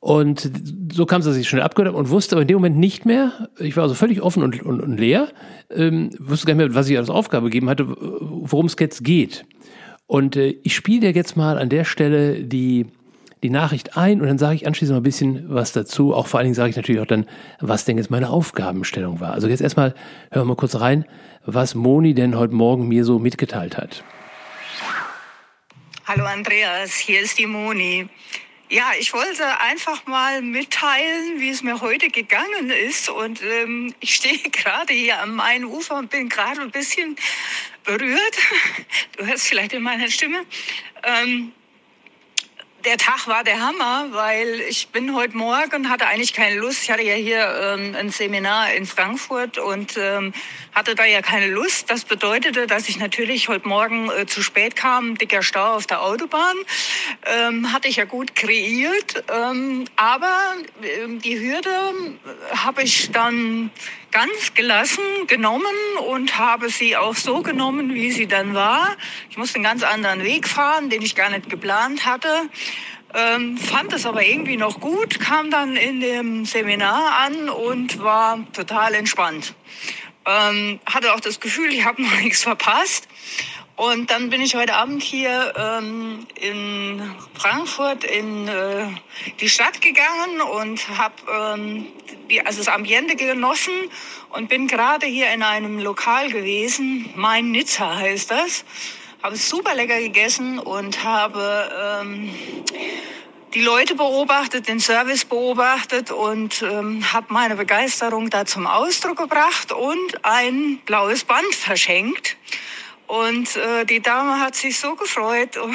Und 0.00 0.50
so 0.92 1.04
kam 1.04 1.20
es, 1.20 1.26
dass 1.26 1.36
ich 1.36 1.48
schnell 1.48 1.62
abgehört 1.62 1.88
habe 1.92 1.98
und 1.98 2.10
wusste 2.10 2.36
aber 2.36 2.42
in 2.42 2.48
dem 2.48 2.56
Moment 2.56 2.78
nicht 2.78 3.04
mehr, 3.04 3.48
ich 3.58 3.76
war 3.76 3.82
also 3.82 3.94
völlig 3.94 4.22
offen 4.22 4.42
und, 4.42 4.62
und, 4.62 4.80
und 4.80 4.96
leer, 4.98 5.28
ähm, 5.70 6.10
wusste 6.18 6.46
gar 6.46 6.54
nicht 6.54 6.66
mehr, 6.66 6.74
was 6.74 6.88
ich 6.88 6.96
als 6.96 7.10
Aufgabe 7.10 7.46
gegeben 7.46 7.68
hatte, 7.68 7.86
worum 7.88 8.66
es 8.66 8.76
jetzt 8.78 9.04
geht. 9.04 9.44
Und 10.06 10.36
äh, 10.36 10.56
ich 10.62 10.74
spiele 10.74 11.00
dir 11.00 11.10
jetzt 11.10 11.36
mal 11.36 11.58
an 11.58 11.68
der 11.68 11.84
Stelle 11.84 12.44
die 12.44 12.86
die 13.42 13.50
Nachricht 13.50 13.96
ein 13.96 14.20
und 14.20 14.26
dann 14.26 14.38
sage 14.38 14.54
ich 14.54 14.66
anschließend 14.66 14.94
noch 14.94 15.00
ein 15.00 15.04
bisschen 15.04 15.44
was 15.48 15.72
dazu. 15.72 16.14
Auch 16.14 16.26
vor 16.26 16.38
allen 16.38 16.46
Dingen 16.46 16.54
sage 16.54 16.70
ich 16.70 16.76
natürlich 16.76 17.00
auch 17.00 17.06
dann, 17.06 17.26
was 17.60 17.84
denn 17.84 17.98
jetzt 17.98 18.10
meine 18.10 18.30
Aufgabenstellung 18.30 19.20
war. 19.20 19.32
Also 19.32 19.48
jetzt 19.48 19.60
erstmal 19.60 19.94
hören 20.30 20.42
wir 20.42 20.54
mal 20.54 20.56
kurz 20.56 20.76
rein, 20.76 21.04
was 21.44 21.74
Moni 21.74 22.14
denn 22.14 22.36
heute 22.36 22.54
Morgen 22.54 22.88
mir 22.88 23.04
so 23.04 23.18
mitgeteilt 23.18 23.76
hat. 23.76 24.02
Hallo 26.06 26.24
Andreas, 26.24 26.94
hier 26.94 27.20
ist 27.20 27.38
die 27.38 27.46
Moni. 27.46 28.08
Ja, 28.68 28.90
ich 28.98 29.12
wollte 29.12 29.44
einfach 29.60 30.06
mal 30.06 30.42
mitteilen, 30.42 31.38
wie 31.38 31.50
es 31.50 31.62
mir 31.62 31.80
heute 31.80 32.08
gegangen 32.08 32.70
ist. 32.70 33.08
Und 33.08 33.40
ähm, 33.42 33.94
ich 34.00 34.14
stehe 34.14 34.38
gerade 34.38 34.92
hier 34.92 35.20
am 35.22 35.36
Main-Ufer 35.36 35.96
und 35.96 36.10
bin 36.10 36.28
gerade 36.28 36.62
ein 36.62 36.70
bisschen 36.70 37.16
berührt. 37.84 38.20
Du 39.16 39.26
hörst 39.26 39.46
vielleicht 39.46 39.72
in 39.72 39.82
meiner 39.82 40.10
Stimme. 40.10 40.44
Ähm, 41.02 41.52
der 42.86 42.98
Tag 42.98 43.26
war 43.26 43.42
der 43.42 43.60
Hammer, 43.60 44.06
weil 44.12 44.60
ich 44.60 44.88
bin 44.88 45.16
heute 45.16 45.36
Morgen, 45.36 45.90
hatte 45.90 46.06
eigentlich 46.06 46.32
keine 46.32 46.54
Lust. 46.54 46.84
Ich 46.84 46.90
hatte 46.92 47.02
ja 47.02 47.14
hier 47.14 47.44
ähm, 47.60 47.96
ein 47.98 48.10
Seminar 48.10 48.74
in 48.74 48.86
Frankfurt 48.86 49.58
und 49.58 49.96
ähm, 49.96 50.32
hatte 50.72 50.94
da 50.94 51.04
ja 51.04 51.20
keine 51.20 51.48
Lust. 51.48 51.90
Das 51.90 52.04
bedeutete, 52.04 52.68
dass 52.68 52.88
ich 52.88 52.98
natürlich 52.98 53.48
heute 53.48 53.66
Morgen 53.66 54.08
äh, 54.10 54.26
zu 54.26 54.40
spät 54.40 54.76
kam, 54.76 55.18
dicker 55.18 55.42
Stau 55.42 55.74
auf 55.74 55.88
der 55.88 56.00
Autobahn. 56.00 56.54
Ähm, 57.24 57.72
hatte 57.72 57.88
ich 57.88 57.96
ja 57.96 58.04
gut 58.04 58.36
kreiert. 58.36 59.24
Ähm, 59.34 59.86
aber 59.96 60.54
äh, 60.80 61.08
die 61.18 61.40
Hürde 61.40 61.70
habe 62.54 62.82
ich 62.82 63.10
dann 63.10 63.72
ganz 64.16 64.54
gelassen 64.54 65.26
genommen 65.26 65.76
und 66.08 66.38
habe 66.38 66.70
sie 66.70 66.96
auch 66.96 67.14
so 67.14 67.42
genommen, 67.42 67.92
wie 67.92 68.10
sie 68.10 68.26
dann 68.26 68.54
war. 68.54 68.96
Ich 69.28 69.36
musste 69.36 69.56
einen 69.56 69.64
ganz 69.64 69.82
anderen 69.82 70.24
Weg 70.24 70.48
fahren, 70.48 70.88
den 70.88 71.02
ich 71.02 71.14
gar 71.14 71.28
nicht 71.28 71.50
geplant 71.50 72.06
hatte. 72.06 72.48
Ähm, 73.12 73.58
fand 73.58 73.92
es 73.92 74.06
aber 74.06 74.24
irgendwie 74.24 74.56
noch 74.56 74.80
gut, 74.80 75.20
kam 75.20 75.50
dann 75.50 75.76
in 75.76 76.00
dem 76.00 76.46
Seminar 76.46 77.26
an 77.26 77.50
und 77.50 77.98
war 77.98 78.38
total 78.54 78.94
entspannt. 78.94 79.52
Ähm, 80.24 80.80
hatte 80.86 81.12
auch 81.12 81.20
das 81.20 81.38
Gefühl, 81.38 81.70
ich 81.70 81.84
habe 81.84 82.00
noch 82.00 82.16
nichts 82.20 82.42
verpasst. 82.42 83.08
Und 83.76 84.10
dann 84.10 84.30
bin 84.30 84.40
ich 84.40 84.54
heute 84.54 84.74
Abend 84.74 85.02
hier 85.02 85.52
ähm, 85.54 86.26
in 86.34 87.14
Frankfurt 87.34 88.04
in 88.04 88.48
äh, 88.48 88.86
die 89.38 89.50
Stadt 89.50 89.82
gegangen 89.82 90.40
und 90.40 90.88
habe 90.96 91.14
ähm, 91.30 91.86
die, 92.30 92.40
also 92.40 92.58
das 92.60 92.68
Ambiente 92.68 93.16
genossen 93.16 93.74
und 94.30 94.48
bin 94.48 94.66
gerade 94.66 95.04
hier 95.04 95.30
in 95.30 95.42
einem 95.42 95.78
Lokal 95.78 96.30
gewesen. 96.30 97.10
Mein 97.16 97.50
Nizza 97.50 97.96
heißt 97.96 98.30
das. 98.30 98.64
Habe 99.22 99.36
super 99.36 99.74
lecker 99.74 99.98
gegessen 99.98 100.58
und 100.58 101.04
habe 101.04 102.00
ähm, 102.00 102.34
die 103.52 103.60
Leute 103.60 103.94
beobachtet, 103.94 104.68
den 104.68 104.80
Service 104.80 105.26
beobachtet 105.26 106.10
und 106.10 106.62
ähm, 106.62 107.12
habe 107.12 107.26
meine 107.28 107.56
Begeisterung 107.56 108.30
da 108.30 108.46
zum 108.46 108.66
Ausdruck 108.66 109.18
gebracht 109.18 109.70
und 109.72 110.24
ein 110.24 110.78
blaues 110.86 111.24
Band 111.24 111.54
verschenkt. 111.54 112.38
Und 113.06 113.56
äh, 113.56 113.84
die 113.84 114.00
Dame 114.00 114.40
hat 114.40 114.54
sich 114.54 114.78
so 114.78 114.94
gefreut. 114.94 115.58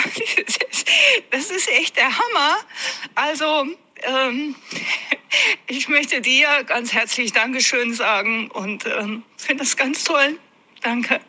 Das 1.32 1.49
ist 1.49 1.69
echt 1.69 1.95
der 1.95 2.09
Hammer. 2.09 2.57
Also 3.15 3.65
ähm, 4.03 4.55
ich 5.67 5.88
möchte 5.88 6.21
dir 6.21 6.47
ganz 6.65 6.93
herzlich 6.93 7.32
Dankeschön 7.32 7.93
sagen 7.93 8.49
und 8.51 8.86
ähm, 8.86 9.23
finde 9.38 9.63
das 9.63 9.77
ganz 9.77 10.03
toll. 10.03 10.38
Danke. 10.82 11.19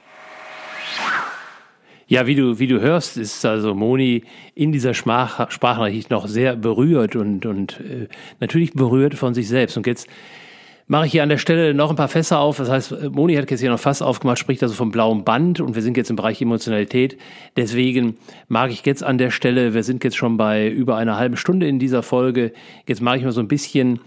Ja, 2.08 2.26
wie 2.26 2.34
du, 2.34 2.58
wie 2.58 2.66
du 2.66 2.80
hörst, 2.80 3.16
ist 3.16 3.44
also 3.44 3.74
Moni 3.74 4.24
in 4.54 4.72
dieser 4.72 4.92
Sprach, 4.92 5.50
Sprachnachricht 5.50 6.10
noch 6.10 6.26
sehr 6.26 6.56
berührt 6.56 7.16
und, 7.16 7.46
und 7.46 7.80
äh, 7.80 8.08
natürlich 8.40 8.72
berührt 8.72 9.14
von 9.14 9.34
sich 9.34 9.48
selbst. 9.48 9.76
Und 9.76 9.86
jetzt 9.86 10.08
mache 10.92 11.06
ich 11.06 11.12
hier 11.12 11.22
an 11.22 11.30
der 11.30 11.38
Stelle 11.38 11.72
noch 11.72 11.88
ein 11.88 11.96
paar 11.96 12.08
Fässer 12.08 12.38
auf. 12.38 12.58
Das 12.58 12.68
heißt, 12.68 13.12
Moni 13.12 13.34
hat 13.34 13.50
jetzt 13.50 13.60
hier 13.60 13.70
noch 13.70 13.80
Fass 13.80 14.02
aufgemacht, 14.02 14.38
spricht 14.38 14.62
also 14.62 14.74
vom 14.74 14.90
blauen 14.90 15.24
Band 15.24 15.58
und 15.58 15.74
wir 15.74 15.80
sind 15.80 15.96
jetzt 15.96 16.10
im 16.10 16.16
Bereich 16.16 16.42
Emotionalität. 16.42 17.16
Deswegen 17.56 18.18
mag 18.46 18.70
ich 18.70 18.84
jetzt 18.84 19.02
an 19.02 19.16
der 19.16 19.30
Stelle, 19.30 19.72
wir 19.72 19.84
sind 19.84 20.04
jetzt 20.04 20.18
schon 20.18 20.36
bei 20.36 20.68
über 20.68 20.98
einer 20.98 21.16
halben 21.16 21.38
Stunde 21.38 21.66
in 21.66 21.78
dieser 21.78 22.02
Folge, 22.02 22.52
jetzt 22.86 23.00
mag 23.00 23.16
ich 23.16 23.24
mal 23.24 23.32
so 23.32 23.40
ein 23.40 23.48
bisschen 23.48 24.00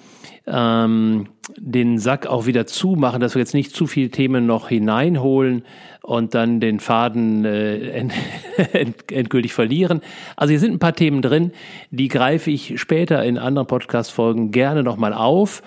ähm, 0.46 1.26
den 1.58 1.98
Sack 1.98 2.28
auch 2.28 2.46
wieder 2.46 2.68
zumachen, 2.68 3.20
dass 3.20 3.34
wir 3.34 3.40
jetzt 3.40 3.56
nicht 3.56 3.76
zu 3.76 3.88
viele 3.88 4.12
Themen 4.12 4.46
noch 4.46 4.70
hineinholen 4.70 5.64
und 6.04 6.36
dann 6.36 6.60
den 6.60 6.80
Faden 6.80 7.46
äh, 7.46 7.80
end, 7.90 8.14
endgültig 9.12 9.56
verlieren. 9.56 10.02
Also 10.38 10.52
hier 10.52 10.60
sind 10.60 10.74
ein 10.74 10.80
paar 10.80 10.94
Themen 10.94 11.24
drin, 11.24 11.52
die 11.90 12.10
greife 12.10 12.52
ich 12.52 12.80
später 12.80 13.24
in 13.24 13.40
anderen 13.40 13.66
Podcast-Folgen 13.66 14.52
gerne 14.52 14.84
nochmal 14.84 15.16
auf. 15.16 15.64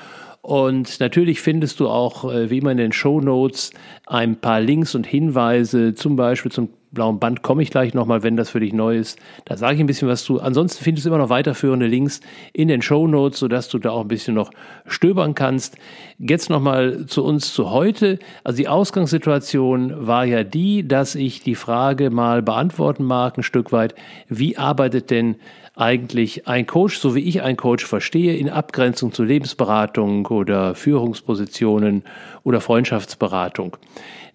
Und 0.49 0.99
natürlich 0.99 1.43
findest 1.43 1.79
du 1.79 1.91
auch, 1.91 2.25
äh, 2.33 2.49
wie 2.49 2.57
immer 2.57 2.71
in 2.71 2.79
den 2.79 2.93
Show 2.93 3.21
Notes, 3.21 3.71
ein 4.07 4.37
paar 4.37 4.63
Links 4.63 4.95
und 4.95 5.07
Hinweise, 5.07 5.95
zum 5.95 6.17
Beispiel 6.17 6.51
zum 6.51 6.71
blauen 6.91 7.19
Band 7.19 7.43
komme 7.43 7.63
ich 7.63 7.71
gleich 7.71 7.93
nochmal, 7.93 8.23
wenn 8.23 8.39
das 8.39 8.49
für 8.49 8.61
dich 8.61 8.73
neu 8.73 8.97
ist. 8.97 9.19
Da 9.45 9.59
sage 9.59 9.75
ich 9.75 9.81
ein 9.81 9.87
bisschen 9.87 10.09
was 10.09 10.25
zu. 10.25 10.41
Ansonsten 10.41 10.83
findest 10.83 11.05
du 11.05 11.11
immer 11.11 11.19
noch 11.19 11.29
weiterführende 11.29 11.87
Links 11.87 12.23
in 12.55 12.69
den 12.69 12.81
Show 12.81 13.07
Notes, 13.07 13.41
sodass 13.41 13.69
du 13.69 13.79
da 13.79 13.91
auch 13.91 14.01
ein 14.01 14.09
bisschen 14.09 14.33
noch 14.33 14.51
stöbern 14.87 15.35
kannst. 15.35 15.77
Jetzt 16.19 16.49
nochmal 16.49 17.05
zu 17.05 17.25
uns 17.25 17.53
zu 17.53 17.71
heute. 17.71 18.19
Also 18.43 18.57
die 18.57 18.69
Ausgangssituation 18.69 20.07
war 20.07 20.25
ja 20.25 20.45
die, 20.45 20.89
dass 20.89 21.15
ich 21.15 21.43
die 21.43 21.57
Frage 21.57 22.09
mal 22.09 22.41
beantworten 22.41 23.05
mag, 23.05 23.37
ein 23.37 23.43
Stück 23.43 23.71
weit. 23.71 23.95
Wie 24.31 24.57
arbeitet 24.57 25.11
denn 25.11 25.37
eigentlich 25.79 26.49
ein 26.49 26.67
Coach, 26.67 26.99
so 26.99 27.15
wie 27.15 27.21
ich 27.21 27.43
einen 27.43 27.57
Coach 27.57 27.87
verstehe, 27.87 28.37
in 28.37 28.51
Abgrenzung 28.51 29.13
zu 29.13 29.23
Lebensberatung 29.23 30.27
oder 30.27 30.75
Führungspositionen 30.75 32.03
oder 32.43 32.61
Freundschaftsberatung? 32.61 33.77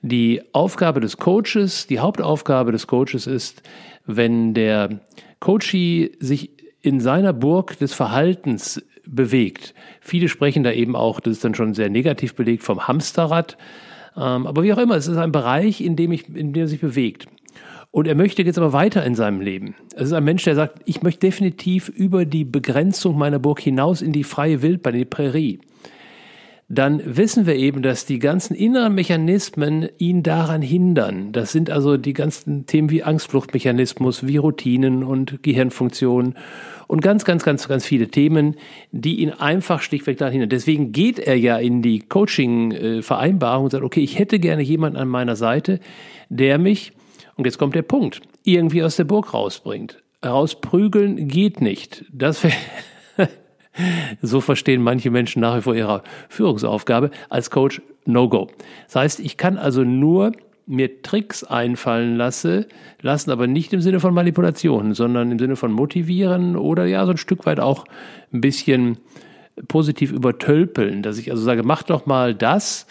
Die 0.01 0.41
Aufgabe 0.53 0.99
des 0.99 1.17
Coaches, 1.17 1.87
die 1.87 1.99
Hauptaufgabe 1.99 2.71
des 2.71 2.87
Coaches 2.87 3.27
ist, 3.27 3.61
wenn 4.05 4.53
der 4.53 5.01
Coachee 5.39 6.11
sich 6.19 6.51
in 6.81 6.99
seiner 6.99 7.33
Burg 7.33 7.77
des 7.77 7.93
Verhaltens 7.93 8.81
bewegt. 9.05 9.73
Viele 10.01 10.29
sprechen 10.29 10.63
da 10.63 10.71
eben 10.71 10.95
auch, 10.95 11.19
das 11.19 11.33
ist 11.33 11.43
dann 11.43 11.55
schon 11.55 11.73
sehr 11.73 11.89
negativ 11.89 12.35
belegt, 12.35 12.63
vom 12.63 12.87
Hamsterrad. 12.87 13.57
Ähm, 14.15 14.47
aber 14.47 14.63
wie 14.63 14.73
auch 14.73 14.77
immer, 14.77 14.95
es 14.95 15.07
ist 15.07 15.17
ein 15.17 15.31
Bereich, 15.31 15.81
in 15.81 15.95
dem, 15.95 16.11
ich, 16.11 16.27
in 16.29 16.53
dem 16.53 16.63
er 16.63 16.67
sich 16.67 16.79
bewegt. 16.79 17.27
Und 17.95 18.07
er 18.07 18.15
möchte 18.15 18.41
jetzt 18.41 18.57
aber 18.57 18.73
weiter 18.73 19.05
in 19.05 19.13
seinem 19.13 19.39
Leben. 19.39 19.75
Es 19.95 20.07
ist 20.07 20.13
ein 20.13 20.23
Mensch, 20.23 20.43
der 20.45 20.55
sagt, 20.55 20.81
ich 20.85 21.03
möchte 21.03 21.27
definitiv 21.27 21.89
über 21.89 22.25
die 22.25 22.43
Begrenzung 22.43 23.15
meiner 23.19 23.37
Burg 23.37 23.59
hinaus 23.59 24.01
in 24.01 24.11
die 24.11 24.23
freie 24.23 24.63
Wildbahn, 24.63 24.95
in 24.95 25.01
die 25.01 25.05
Prärie. 25.05 25.59
dann 26.69 27.01
wissen 27.05 27.45
wir 27.45 27.55
eben, 27.55 27.83
dass 27.83 28.07
die 28.07 28.17
ganzen 28.17 28.55
inneren 28.55 28.95
Mechanismen 28.95 29.89
ihn 29.99 30.23
daran 30.23 30.63
hindern. 30.63 31.31
Das 31.33 31.51
sind 31.51 31.69
also 31.69 31.97
die 31.97 32.13
ganzen 32.13 32.65
Themen 32.65 32.89
wie 32.89 33.03
Angstfluchtmechanismus, 33.03 34.25
wie 34.25 34.37
Routinen 34.37 35.03
und 35.03 35.43
Gehirnfunktionen 35.43 36.35
und 36.87 37.01
ganz, 37.01 37.25
ganz, 37.25 37.43
ganz, 37.43 37.67
ganz 37.67 37.85
viele 37.85 38.07
Themen, 38.07 38.55
die 38.91 39.19
ihn 39.19 39.29
einfach 39.29 39.83
schlichtweg 39.83 40.17
daran 40.17 40.31
hindern. 40.31 40.49
Deswegen 40.49 40.93
geht 40.93 41.19
er 41.19 41.37
ja 41.37 41.57
in 41.57 41.83
die 41.83 41.99
Coaching-Vereinbarung 41.99 43.65
und 43.65 43.71
sagt, 43.71 43.83
okay, 43.83 44.01
ich 44.01 44.17
hätte 44.17 44.39
gerne 44.39 44.63
jemanden 44.63 44.97
an 44.97 45.09
meiner 45.09 45.35
Seite, 45.35 45.79
der 46.29 46.57
mich, 46.57 46.93
und 47.35 47.45
jetzt 47.45 47.57
kommt 47.57 47.75
der 47.75 47.81
Punkt, 47.81 48.21
irgendwie 48.43 48.83
aus 48.83 48.95
der 48.95 49.05
Burg 49.05 49.33
rausbringt. 49.33 50.01
Rausprügeln 50.25 51.27
geht 51.27 51.61
nicht. 51.61 52.05
Das 52.11 52.43
wäre 52.43 52.53
so 54.21 54.41
verstehen 54.41 54.81
manche 54.81 55.11
Menschen 55.11 55.41
nach 55.41 55.57
wie 55.57 55.61
vor 55.61 55.75
ihre 55.75 56.03
Führungsaufgabe 56.29 57.11
als 57.29 57.49
Coach 57.49 57.81
No 58.05 58.29
Go. 58.29 58.49
Das 58.85 58.95
heißt, 58.95 59.19
ich 59.19 59.37
kann 59.37 59.57
also 59.57 59.83
nur 59.83 60.31
mir 60.65 61.01
Tricks 61.01 61.43
einfallen 61.43 62.15
lasse, 62.15 62.67
lassen 63.01 63.31
aber 63.31 63.47
nicht 63.47 63.73
im 63.73 63.81
Sinne 63.81 63.99
von 63.99 64.13
Manipulation, 64.13 64.93
sondern 64.93 65.31
im 65.31 65.39
Sinne 65.39 65.55
von 65.55 65.71
motivieren 65.71 66.55
oder 66.55 66.85
ja 66.85 67.05
so 67.05 67.11
ein 67.11 67.17
Stück 67.17 67.45
weit 67.45 67.59
auch 67.59 67.85
ein 68.31 68.39
bisschen 68.41 68.97
positiv 69.67 70.11
übertölpeln, 70.11 71.03
dass 71.03 71.17
ich 71.17 71.31
also 71.31 71.43
sage, 71.43 71.63
mach 71.63 71.83
doch 71.83 72.05
mal 72.05 72.33
das, 72.33 72.87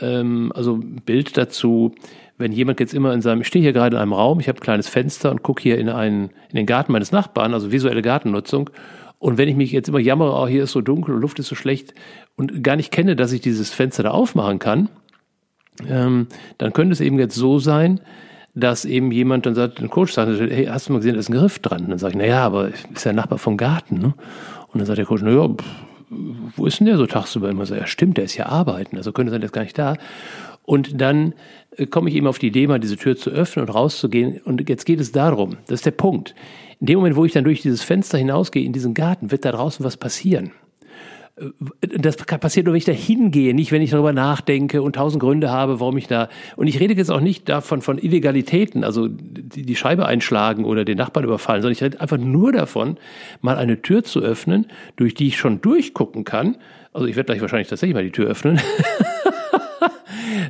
ähm, 0.00 0.52
also 0.54 0.80
Bild 1.04 1.36
dazu, 1.36 1.94
wenn 2.38 2.52
jemand 2.52 2.80
jetzt 2.80 2.94
immer 2.94 3.12
in 3.12 3.20
seinem, 3.20 3.42
ich 3.42 3.48
stehe 3.48 3.62
hier 3.62 3.72
gerade 3.72 3.96
in 3.96 4.02
einem 4.02 4.12
Raum, 4.12 4.40
ich 4.40 4.48
habe 4.48 4.58
ein 4.58 4.62
kleines 4.62 4.88
Fenster 4.88 5.30
und 5.30 5.42
gucke 5.42 5.62
hier 5.62 5.78
in 5.78 5.88
einen, 5.88 6.30
in 6.50 6.56
den 6.56 6.66
Garten 6.66 6.92
meines 6.92 7.12
Nachbarn, 7.12 7.52
also 7.52 7.72
visuelle 7.72 8.02
Gartennutzung 8.02 8.70
und 9.18 9.36
wenn 9.36 9.48
ich 9.48 9.56
mich 9.56 9.72
jetzt 9.72 9.88
immer 9.88 9.98
jammere, 9.98 10.32
oh, 10.32 10.46
hier 10.46 10.64
ist 10.64 10.72
so 10.72 10.80
dunkel 10.80 11.14
und 11.14 11.20
Luft 11.20 11.38
ist 11.38 11.48
so 11.48 11.54
schlecht 11.54 11.94
und 12.36 12.62
gar 12.62 12.76
nicht 12.76 12.92
kenne, 12.92 13.16
dass 13.16 13.32
ich 13.32 13.40
dieses 13.40 13.70
Fenster 13.70 14.04
da 14.04 14.10
aufmachen 14.10 14.58
kann, 14.58 14.88
ähm, 15.88 16.28
dann 16.58 16.72
könnte 16.72 16.92
es 16.92 17.00
eben 17.00 17.18
jetzt 17.18 17.34
so 17.34 17.58
sein, 17.58 18.00
dass 18.54 18.84
eben 18.84 19.12
jemand 19.12 19.46
dann 19.46 19.54
sagt, 19.54 19.80
ein 19.80 19.90
Coach 19.90 20.12
sagt, 20.12 20.40
hey, 20.40 20.66
hast 20.66 20.88
du 20.88 20.92
mal 20.92 20.98
gesehen, 20.98 21.14
da 21.14 21.20
ist 21.20 21.28
ein 21.28 21.36
Griff 21.36 21.58
dran? 21.58 21.84
Und 21.84 21.90
dann 21.90 21.98
sage 21.98 22.12
ich, 22.12 22.18
naja, 22.18 22.44
aber 22.44 22.68
ist 22.68 23.04
ja 23.04 23.12
Nachbar 23.12 23.38
vom 23.38 23.56
Garten. 23.56 23.98
Ne? 23.98 24.14
Und 24.68 24.78
dann 24.78 24.86
sagt 24.86 24.98
der 24.98 25.06
Coach, 25.06 25.22
naja, 25.22 25.48
wo 26.56 26.66
ist 26.66 26.80
denn 26.80 26.86
der 26.86 26.96
so 26.96 27.06
tagsüber 27.06 27.50
immer 27.50 27.66
so? 27.66 27.74
Ja, 27.74 27.86
stimmt, 27.86 28.16
der 28.16 28.24
ist 28.24 28.36
ja 28.36 28.46
arbeiten, 28.46 28.96
also 28.96 29.12
könnte 29.12 29.30
sein, 29.30 29.40
der 29.40 29.48
ist 29.48 29.52
gar 29.52 29.62
nicht 29.62 29.78
da. 29.78 29.96
Und 30.68 31.00
dann 31.00 31.32
äh, 31.78 31.86
komme 31.86 32.10
ich 32.10 32.16
eben 32.16 32.26
auf 32.26 32.38
die 32.38 32.48
Idee, 32.48 32.66
mal 32.66 32.78
diese 32.78 32.98
Tür 32.98 33.16
zu 33.16 33.30
öffnen 33.30 33.66
und 33.66 33.74
rauszugehen. 33.74 34.42
Und 34.44 34.68
jetzt 34.68 34.84
geht 34.84 35.00
es 35.00 35.12
darum, 35.12 35.56
das 35.66 35.76
ist 35.76 35.86
der 35.86 35.92
Punkt. 35.92 36.34
In 36.78 36.88
dem 36.88 36.98
Moment, 36.98 37.16
wo 37.16 37.24
ich 37.24 37.32
dann 37.32 37.44
durch 37.44 37.62
dieses 37.62 37.82
Fenster 37.82 38.18
hinausgehe 38.18 38.62
in 38.62 38.74
diesen 38.74 38.92
Garten, 38.92 39.30
wird 39.30 39.46
da 39.46 39.52
draußen 39.52 39.82
was 39.82 39.96
passieren. 39.96 40.50
Äh, 41.36 41.46
das 41.98 42.16
passiert 42.16 42.66
nur, 42.66 42.74
wenn 42.74 42.78
ich 42.80 42.84
da 42.84 42.92
hingehe, 42.92 43.54
nicht 43.54 43.72
wenn 43.72 43.80
ich 43.80 43.92
darüber 43.92 44.12
nachdenke 44.12 44.82
und 44.82 44.96
tausend 44.96 45.22
Gründe 45.22 45.50
habe, 45.50 45.80
warum 45.80 45.96
ich 45.96 46.06
da. 46.06 46.28
Und 46.56 46.66
ich 46.66 46.78
rede 46.80 46.92
jetzt 46.92 47.10
auch 47.10 47.22
nicht 47.22 47.48
davon 47.48 47.80
von 47.80 47.96
Illegalitäten, 47.96 48.84
also 48.84 49.08
die, 49.08 49.62
die 49.62 49.76
Scheibe 49.76 50.04
einschlagen 50.04 50.66
oder 50.66 50.84
den 50.84 50.98
Nachbarn 50.98 51.24
überfallen, 51.24 51.62
sondern 51.62 51.72
ich 51.72 51.82
rede 51.82 51.98
einfach 51.98 52.18
nur 52.18 52.52
davon, 52.52 52.98
mal 53.40 53.56
eine 53.56 53.80
Tür 53.80 54.04
zu 54.04 54.20
öffnen, 54.20 54.66
durch 54.96 55.14
die 55.14 55.28
ich 55.28 55.38
schon 55.38 55.62
durchgucken 55.62 56.24
kann. 56.24 56.58
Also 56.92 57.06
ich 57.06 57.16
werde 57.16 57.28
gleich 57.28 57.40
wahrscheinlich 57.40 57.68
tatsächlich 57.68 57.94
mal 57.94 58.04
die 58.04 58.12
Tür 58.12 58.26
öffnen. 58.26 58.60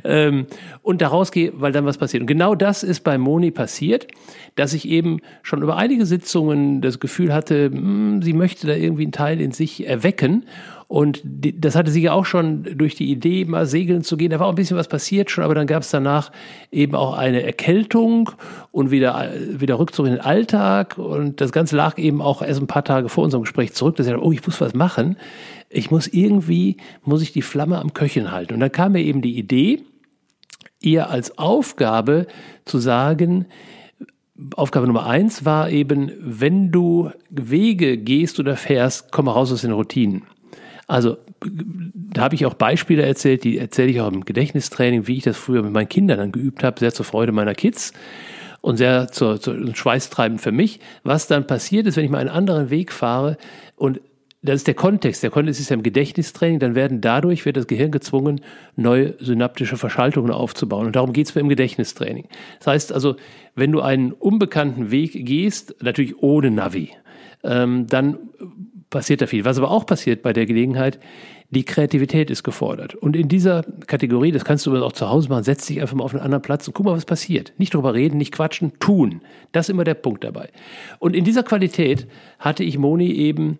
ähm, 0.03 0.47
und 0.81 1.01
da 1.01 1.07
rausgehe, 1.07 1.53
weil 1.55 1.71
dann 1.71 1.85
was 1.85 1.97
passiert. 1.97 2.21
Und 2.21 2.27
genau 2.27 2.55
das 2.55 2.83
ist 2.83 3.03
bei 3.03 3.17
Moni 3.17 3.51
passiert, 3.51 4.07
dass 4.55 4.73
ich 4.73 4.87
eben 4.87 5.19
schon 5.43 5.61
über 5.61 5.77
einige 5.77 6.05
Sitzungen 6.05 6.81
das 6.81 6.99
Gefühl 6.99 7.33
hatte, 7.33 7.69
mh, 7.69 7.77
hm, 7.77 8.21
sie 8.21 8.33
möchte 8.33 8.67
da 8.67 8.73
irgendwie 8.73 9.03
einen 9.03 9.11
Teil 9.11 9.41
in 9.41 9.51
sich 9.51 9.87
erwecken. 9.87 10.45
Und 10.89 11.21
die, 11.23 11.61
das 11.61 11.75
hatte 11.75 11.91
sie 11.91 12.01
ja 12.01 12.13
auch 12.13 12.25
schon 12.25 12.63
durch 12.63 12.95
die 12.95 13.11
Idee, 13.11 13.45
mal 13.45 13.67
segeln 13.67 14.03
zu 14.03 14.17
gehen. 14.17 14.31
Da 14.31 14.39
war 14.39 14.47
auch 14.47 14.53
ein 14.53 14.55
bisschen 14.55 14.75
was 14.75 14.87
passiert 14.87 15.29
schon, 15.29 15.43
aber 15.43 15.53
dann 15.53 15.67
gab 15.67 15.83
es 15.83 15.91
danach 15.91 16.31
eben 16.71 16.95
auch 16.95 17.15
eine 17.15 17.43
Erkältung 17.43 18.31
und 18.71 18.89
wieder, 18.89 19.29
wieder 19.51 19.77
Rückzug 19.77 20.07
in 20.07 20.13
den 20.13 20.21
Alltag. 20.21 20.97
Und 20.97 21.41
das 21.41 21.51
Ganze 21.51 21.75
lag 21.75 21.99
eben 21.99 22.23
auch 22.23 22.41
erst 22.41 22.59
ein 22.59 22.65
paar 22.65 22.83
Tage 22.83 23.07
vor 23.07 23.23
unserem 23.23 23.43
Gespräch 23.43 23.73
zurück, 23.73 23.97
dass 23.97 24.07
ich 24.07 24.13
dachte, 24.13 24.25
oh, 24.25 24.31
ich 24.31 24.43
muss 24.43 24.59
was 24.61 24.73
machen. 24.73 25.17
Ich 25.69 25.91
muss 25.91 26.07
irgendwie, 26.07 26.77
muss 27.03 27.21
ich 27.21 27.31
die 27.31 27.41
Flamme 27.41 27.79
am 27.79 27.93
Köcheln 27.93 28.31
halten. 28.31 28.53
Und 28.53 28.59
dann 28.59 28.71
kam 28.71 28.93
mir 28.93 29.03
eben 29.03 29.21
die 29.21 29.37
Idee, 29.37 29.83
ihr 30.81 31.09
als 31.09 31.37
Aufgabe 31.37 32.27
zu 32.65 32.79
sagen, 32.79 33.45
Aufgabe 34.55 34.87
Nummer 34.87 35.05
eins 35.05 35.43
war 35.43 35.69
eben, 35.69 36.11
wenn 36.19 36.71
du 36.71 37.11
Wege 37.29 37.97
gehst 37.97 38.39
oder 38.39 38.55
fährst, 38.55 39.11
komm 39.11 39.27
raus 39.27 39.51
aus 39.51 39.61
den 39.61 39.73
Routinen. 39.73 40.23
Also 40.87 41.17
da 41.93 42.21
habe 42.21 42.35
ich 42.35 42.45
auch 42.45 42.53
Beispiele 42.53 43.03
erzählt, 43.03 43.43
die 43.43 43.57
erzähle 43.57 43.91
ich 43.91 44.01
auch 44.01 44.11
im 44.11 44.25
Gedächtnistraining, 44.25 45.07
wie 45.07 45.17
ich 45.17 45.23
das 45.23 45.37
früher 45.37 45.61
mit 45.61 45.73
meinen 45.73 45.89
Kindern 45.89 46.17
dann 46.17 46.31
geübt 46.31 46.63
habe, 46.63 46.79
sehr 46.79 46.93
zur 46.93 47.05
Freude 47.05 47.31
meiner 47.31 47.53
Kids 47.53 47.93
und 48.61 48.77
sehr 48.77 49.09
zur, 49.11 49.39
zur 49.39 49.75
schweißtreibend 49.75 50.41
für 50.41 50.51
mich. 50.51 50.79
Was 51.03 51.27
dann 51.27 51.45
passiert 51.45 51.85
ist, 51.85 51.97
wenn 51.97 52.05
ich 52.05 52.11
mal 52.11 52.19
einen 52.19 52.29
anderen 52.29 52.69
Weg 52.69 52.91
fahre 52.91 53.37
und 53.75 54.01
das 54.41 54.55
ist 54.55 54.67
der 54.67 54.73
Kontext. 54.73 55.21
Der 55.21 55.31
Kontext 55.31 55.59
ist 55.59 55.69
ja 55.69 55.75
im 55.75 55.83
Gedächtnistraining, 55.83 56.59
dann 56.59 56.75
werden 56.75 57.01
dadurch, 57.01 57.45
wird 57.45 57.57
das 57.57 57.67
Gehirn 57.67 57.91
gezwungen, 57.91 58.41
neue 58.75 59.15
synaptische 59.19 59.75
Verschaltungen 59.75 60.31
aufzubauen. 60.31 60.87
Und 60.87 60.95
darum 60.95 61.11
geht 61.11 61.27
es 61.27 61.35
mir 61.35 61.41
im 61.41 61.49
Gedächtnistraining. 61.49 62.27
Das 62.59 62.67
heißt 62.67 62.93
also, 62.93 63.17
wenn 63.55 63.71
du 63.71 63.81
einen 63.81 64.13
unbekannten 64.13 64.91
Weg 64.91 65.25
gehst, 65.25 65.75
natürlich 65.81 66.21
ohne 66.23 66.51
Navi, 66.51 66.91
ähm, 67.43 67.87
dann 67.87 68.17
passiert 68.89 69.21
da 69.21 69.27
viel. 69.27 69.45
Was 69.45 69.57
aber 69.57 69.71
auch 69.71 69.85
passiert 69.85 70.21
bei 70.21 70.31
der 70.31 70.45
Gelegenheit, 70.45 70.99
die 71.51 71.65
Kreativität 71.65 72.29
ist 72.29 72.43
gefordert. 72.43 72.95
Und 72.95 73.15
in 73.15 73.27
dieser 73.27 73.63
Kategorie, 73.87 74.31
das 74.31 74.45
kannst 74.45 74.65
du 74.65 74.83
auch 74.83 74.91
zu 74.93 75.09
Hause 75.09 75.29
machen, 75.29 75.43
setz 75.43 75.65
dich 75.65 75.81
einfach 75.81 75.95
mal 75.95 76.03
auf 76.03 76.13
einen 76.13 76.23
anderen 76.23 76.43
Platz 76.43 76.67
und 76.67 76.73
guck 76.73 76.85
mal, 76.85 76.95
was 76.95 77.05
passiert. 77.05 77.53
Nicht 77.57 77.73
drüber 77.73 77.93
reden, 77.93 78.17
nicht 78.17 78.33
quatschen, 78.33 78.73
tun. 78.79 79.21
Das 79.51 79.65
ist 79.65 79.71
immer 79.71 79.83
der 79.83 79.95
Punkt 79.95 80.23
dabei. 80.23 80.49
Und 80.99 81.15
in 81.15 81.23
dieser 81.23 81.43
Qualität 81.43 82.07
hatte 82.37 82.63
ich 82.63 82.77
Moni 82.77 83.11
eben 83.11 83.57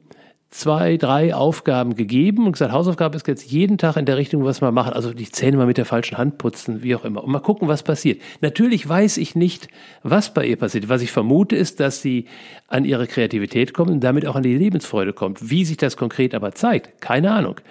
zwei, 0.52 0.97
drei 0.97 1.36
Aufgaben 1.36 1.95
gegeben 1.95 2.47
und 2.47 2.54
gesagt, 2.54 2.72
Hausaufgabe 2.72 3.16
ist 3.16 3.28
jetzt 3.28 3.52
jeden 3.52 3.78
Tag 3.78 3.97
in 3.97 4.06
der 4.06 4.18
Richtung, 4.18 4.43
was 4.43 4.62
wir 4.62 4.72
machen. 4.72 4.93
Also 4.93 5.14
die 5.14 5.30
Zähne 5.30 5.58
mal 5.58 5.68
mit 5.68 5.78
der 5.78 5.86
falschen 5.86 6.18
Hand 6.18 6.39
putzen, 6.39 6.82
wie 6.82 6.95
auch 6.95 7.06
immer. 7.06 7.24
Und 7.24 7.32
mal 7.32 7.39
gucken, 7.39 7.68
was 7.68 7.84
passiert. 7.84 8.20
Natürlich 8.41 8.88
weiß 8.88 9.18
ich 9.18 9.36
nicht, 9.36 9.68
was 10.02 10.34
bei 10.34 10.45
ihr 10.45 10.58
passiert. 10.58 10.89
Was 10.89 11.04
ich 11.04 11.12
vermute, 11.12 11.56
ist, 11.56 11.80
dass 11.80 12.02
sie 12.02 12.26
an 12.68 12.84
ihre 12.84 13.06
Kreativität 13.06 13.74
kommt 13.74 13.91
und 13.91 14.04
damit 14.04 14.26
auch 14.26 14.36
an 14.36 14.43
die 14.43 14.58
Lebensfreude 14.58 15.14
kommt. 15.14 15.52
Wie 15.52 15.66
sich 15.66 15.78
das 15.78 15.97
konkret 15.97 16.34
aber 16.34 16.54
zeigt, 16.54 17.00
keine 17.00 17.32
Ahnung. 17.32 17.62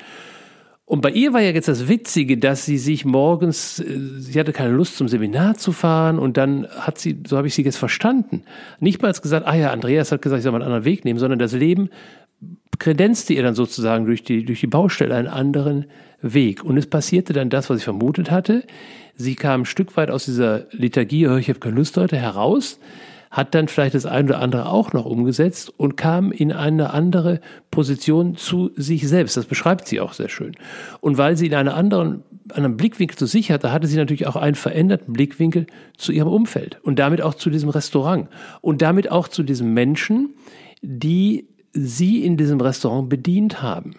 Und 0.89 1.03
bei 1.03 1.11
ihr 1.11 1.35
war 1.35 1.43
ja 1.43 1.51
jetzt 1.51 1.68
das 1.68 1.87
Witzige, 1.87 2.39
dass 2.39 2.64
sie 2.64 2.79
sich 2.79 3.05
morgens, 3.05 3.79
äh, 3.79 3.99
sie 4.20 4.41
hatte 4.41 4.55
keine 4.55 4.72
Lust 4.72 4.97
zum 4.97 5.07
Seminar 5.07 5.57
zu 5.57 5.72
fahren 5.72 6.18
und 6.18 6.39
dann 6.39 6.66
hat 6.66 6.99
sie, 6.99 7.20
so 7.26 7.37
habe 7.37 7.47
ich 7.47 7.55
sie 7.55 7.62
jetzt 7.62 7.76
verstanden, 7.76 8.45
nicht 8.81 9.03
mal 9.03 9.12
gesagt, 9.12 9.47
ah 9.47 9.55
ja, 9.55 9.70
Andreas 9.70 10.12
hat 10.12 10.22
gesagt, 10.22 10.39
ich 10.39 10.45
soll 10.45 10.53
mal 10.53 10.62
einen 10.62 10.64
anderen 10.64 10.87
Weg 10.87 11.05
nehmen, 11.05 11.18
sondern 11.18 11.39
das 11.39 11.53
Leben 11.53 11.91
kredenzte 12.78 13.34
ihr 13.34 13.43
dann 13.43 13.55
sozusagen 13.55 14.07
durch 14.07 14.22
die, 14.22 14.45
durch 14.45 14.61
die 14.61 14.66
Baustelle 14.66 15.14
einen 15.14 15.28
anderen 15.28 15.86
Weg. 16.22 16.64
Und 16.64 16.76
es 16.76 16.86
passierte 16.86 17.32
dann 17.32 17.51
das, 17.51 17.70
was 17.70 17.78
ich 17.78 17.84
vermutet 17.84 18.30
hatte. 18.30 18.64
Sie 19.14 19.34
kam 19.34 19.62
ein 19.62 19.66
Stück 19.66 19.97
weit 19.97 20.11
aus 20.11 20.24
dieser 20.24 20.66
Liturgie, 20.70 21.26
ich 21.39 21.49
habe 21.49 21.59
keine 21.59 21.76
Lust 21.76 21.97
heute, 21.97 22.16
heraus, 22.16 22.78
hat 23.30 23.55
dann 23.55 23.68
vielleicht 23.68 23.95
das 23.95 24.07
eine 24.07 24.28
oder 24.28 24.41
andere 24.41 24.66
auch 24.66 24.93
noch 24.93 25.05
umgesetzt 25.05 25.72
und 25.76 25.97
kam 25.97 26.32
in 26.32 26.53
eine 26.53 26.95
andere 26.95 27.41
Position 27.70 28.36
zu 28.36 28.70
sich 28.76 29.07
selbst. 29.07 29.36
Das 29.36 29.47
beschreibt 29.47 29.86
sie 29.86 30.01
auch 30.01 30.12
sehr 30.12 30.28
schön. 30.28 30.53
Und 31.01 31.18
weil 31.18 31.36
sie 31.36 31.47
in 31.47 31.55
einer 31.55 31.74
anderen, 31.74 32.22
anderen 32.51 32.76
Blickwinkel 32.76 33.18
zu 33.18 33.26
sich 33.26 33.51
hatte, 33.51 33.70
hatte 33.70 33.86
sie 33.86 33.97
natürlich 33.97 34.26
auch 34.26 34.36
einen 34.36 34.55
veränderten 34.55 35.12
Blickwinkel 35.12 35.66
zu 35.97 36.12
ihrem 36.12 36.28
Umfeld 36.28 36.78
und 36.82 36.99
damit 36.99 37.20
auch 37.20 37.34
zu 37.34 37.51
diesem 37.51 37.68
Restaurant 37.68 38.28
und 38.61 38.82
damit 38.82 39.11
auch 39.11 39.28
zu 39.28 39.43
diesem 39.43 39.74
Menschen, 39.74 40.34
die 40.80 41.49
sie 41.72 42.24
in 42.24 42.36
diesem 42.36 42.60
Restaurant 42.60 43.08
bedient 43.08 43.62
haben. 43.62 43.94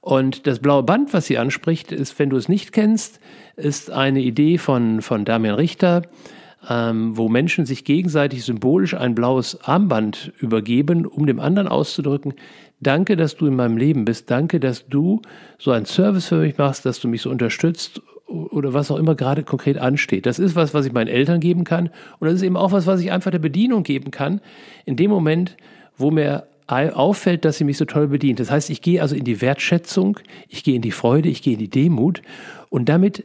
Und 0.00 0.46
das 0.46 0.58
blaue 0.58 0.82
Band, 0.82 1.14
was 1.14 1.26
sie 1.26 1.38
anspricht, 1.38 1.90
ist, 1.90 2.18
wenn 2.18 2.30
du 2.30 2.36
es 2.36 2.48
nicht 2.48 2.72
kennst, 2.72 3.20
ist 3.56 3.90
eine 3.90 4.20
Idee 4.20 4.58
von, 4.58 5.00
von 5.00 5.24
Damian 5.24 5.54
Richter, 5.54 6.02
ähm, 6.68 7.16
wo 7.16 7.28
Menschen 7.28 7.66
sich 7.66 7.84
gegenseitig 7.84 8.44
symbolisch 8.44 8.94
ein 8.94 9.14
blaues 9.14 9.58
Armband 9.62 10.32
übergeben, 10.38 11.06
um 11.06 11.26
dem 11.26 11.40
anderen 11.40 11.68
auszudrücken, 11.68 12.34
danke, 12.80 13.16
dass 13.16 13.36
du 13.36 13.46
in 13.46 13.56
meinem 13.56 13.76
Leben 13.76 14.04
bist, 14.04 14.30
danke, 14.30 14.60
dass 14.60 14.86
du 14.88 15.22
so 15.58 15.70
einen 15.70 15.86
Service 15.86 16.26
für 16.26 16.36
mich 16.36 16.58
machst, 16.58 16.84
dass 16.84 17.00
du 17.00 17.08
mich 17.08 17.22
so 17.22 17.30
unterstützt 17.30 18.02
oder 18.26 18.72
was 18.72 18.90
auch 18.90 18.96
immer 18.96 19.14
gerade 19.14 19.42
konkret 19.42 19.78
ansteht. 19.78 20.26
Das 20.26 20.38
ist 20.38 20.56
was, 20.56 20.74
was 20.74 20.86
ich 20.86 20.92
meinen 20.92 21.08
Eltern 21.08 21.40
geben 21.40 21.64
kann 21.64 21.90
und 22.18 22.26
das 22.26 22.34
ist 22.34 22.42
eben 22.42 22.56
auch 22.56 22.72
was, 22.72 22.86
was 22.86 23.00
ich 23.00 23.12
einfach 23.12 23.30
der 23.30 23.38
Bedienung 23.38 23.82
geben 23.82 24.10
kann, 24.10 24.40
in 24.84 24.96
dem 24.96 25.10
Moment, 25.10 25.56
wo 25.96 26.10
mir 26.10 26.46
auffällt, 26.66 27.44
dass 27.44 27.58
sie 27.58 27.64
mich 27.64 27.76
so 27.76 27.84
toll 27.84 28.08
bedient. 28.08 28.40
Das 28.40 28.50
heißt, 28.50 28.70
ich 28.70 28.80
gehe 28.80 29.02
also 29.02 29.14
in 29.14 29.24
die 29.24 29.40
Wertschätzung, 29.40 30.18
ich 30.48 30.64
gehe 30.64 30.76
in 30.76 30.82
die 30.82 30.92
Freude, 30.92 31.28
ich 31.28 31.42
gehe 31.42 31.54
in 31.54 31.58
die 31.58 31.70
Demut 31.70 32.22
und 32.70 32.88
damit 32.88 33.24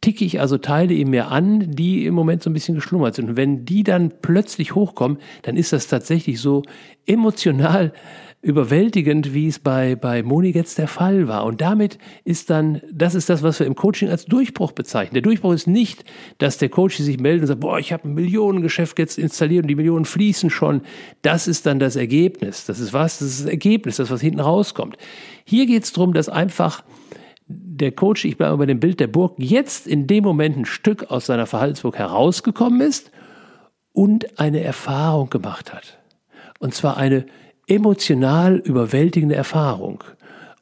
ticke 0.00 0.24
ich 0.24 0.40
also 0.40 0.58
Teile 0.58 0.94
in 0.94 1.10
mir 1.10 1.28
an, 1.28 1.72
die 1.72 2.06
im 2.06 2.14
Moment 2.14 2.42
so 2.42 2.50
ein 2.50 2.52
bisschen 2.52 2.76
geschlummert 2.76 3.16
sind. 3.16 3.30
Und 3.30 3.36
wenn 3.36 3.64
die 3.64 3.82
dann 3.82 4.12
plötzlich 4.22 4.74
hochkommen, 4.74 5.18
dann 5.42 5.56
ist 5.56 5.72
das 5.72 5.88
tatsächlich 5.88 6.40
so 6.40 6.62
emotional 7.04 7.92
überwältigend, 8.40 9.34
wie 9.34 9.48
es 9.48 9.58
bei, 9.58 9.96
bei 9.96 10.22
Moni 10.22 10.50
jetzt 10.50 10.78
der 10.78 10.86
Fall 10.86 11.26
war. 11.26 11.44
Und 11.44 11.60
damit 11.60 11.98
ist 12.24 12.50
dann, 12.50 12.80
das 12.92 13.16
ist 13.16 13.28
das, 13.28 13.42
was 13.42 13.58
wir 13.58 13.66
im 13.66 13.74
Coaching 13.74 14.08
als 14.08 14.26
Durchbruch 14.26 14.72
bezeichnen. 14.72 15.14
Der 15.14 15.22
Durchbruch 15.22 15.52
ist 15.52 15.66
nicht, 15.66 16.04
dass 16.38 16.56
der 16.56 16.68
Coach 16.68 16.96
sich 16.98 17.18
meldet 17.18 17.42
und 17.42 17.46
sagt, 17.48 17.60
boah, 17.60 17.80
ich 17.80 17.92
habe 17.92 18.08
ein 18.08 18.14
Millionengeschäft 18.14 18.98
jetzt 19.00 19.18
installiert 19.18 19.64
und 19.64 19.68
die 19.68 19.74
Millionen 19.74 20.04
fließen 20.04 20.50
schon. 20.50 20.82
Das 21.22 21.48
ist 21.48 21.66
dann 21.66 21.80
das 21.80 21.96
Ergebnis. 21.96 22.64
Das 22.64 22.78
ist 22.78 22.92
was? 22.92 23.18
Das 23.18 23.28
ist 23.28 23.40
das 23.40 23.50
Ergebnis, 23.50 23.96
das, 23.96 24.10
was 24.10 24.20
hinten 24.20 24.40
rauskommt. 24.40 24.96
Hier 25.44 25.66
geht 25.66 25.82
es 25.82 25.92
darum, 25.92 26.14
dass 26.14 26.28
einfach 26.28 26.84
der 27.48 27.92
Coach, 27.92 28.24
ich 28.24 28.36
bleibe 28.36 28.58
bei 28.58 28.66
dem 28.66 28.78
Bild 28.78 29.00
der 29.00 29.08
Burg, 29.08 29.34
jetzt 29.38 29.88
in 29.88 30.06
dem 30.06 30.22
Moment 30.22 30.56
ein 30.56 30.64
Stück 30.64 31.10
aus 31.10 31.26
seiner 31.26 31.46
Verhaltensburg 31.46 31.96
herausgekommen 31.96 32.82
ist 32.82 33.10
und 33.92 34.38
eine 34.38 34.60
Erfahrung 34.60 35.28
gemacht 35.28 35.72
hat. 35.72 35.98
Und 36.60 36.74
zwar 36.74 36.98
eine 36.98 37.26
emotional 37.68 38.56
überwältigende 38.56 39.34
Erfahrung. 39.34 40.04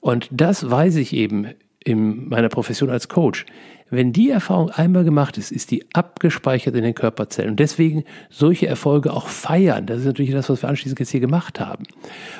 Und 0.01 0.29
das 0.31 0.71
weiß 0.71 0.97
ich 0.97 1.13
eben 1.13 1.49
in 1.85 2.29
meiner 2.29 2.49
Profession 2.49 2.91
als 2.91 3.09
Coach. 3.09 3.47
Wenn 3.89 4.13
die 4.13 4.31
Erfahrung 4.31 4.71
einmal 4.71 5.05
gemacht 5.05 5.39
ist, 5.39 5.53
ist 5.53 5.71
die 5.71 5.85
abgespeichert 5.93 6.75
in 6.75 6.83
den 6.83 6.95
Körperzellen. 6.95 7.53
Und 7.53 7.61
deswegen 7.61 8.03
solche 8.31 8.67
Erfolge 8.67 9.13
auch 9.13 9.29
feiern. 9.29 9.87
Das 9.87 10.01
ist 10.01 10.07
natürlich 10.07 10.33
das, 10.33 10.49
was 10.49 10.63
wir 10.63 10.69
anschließend 10.69 10.99
jetzt 10.99 11.11
hier 11.11 11.21
gemacht 11.21 11.61
haben. 11.61 11.85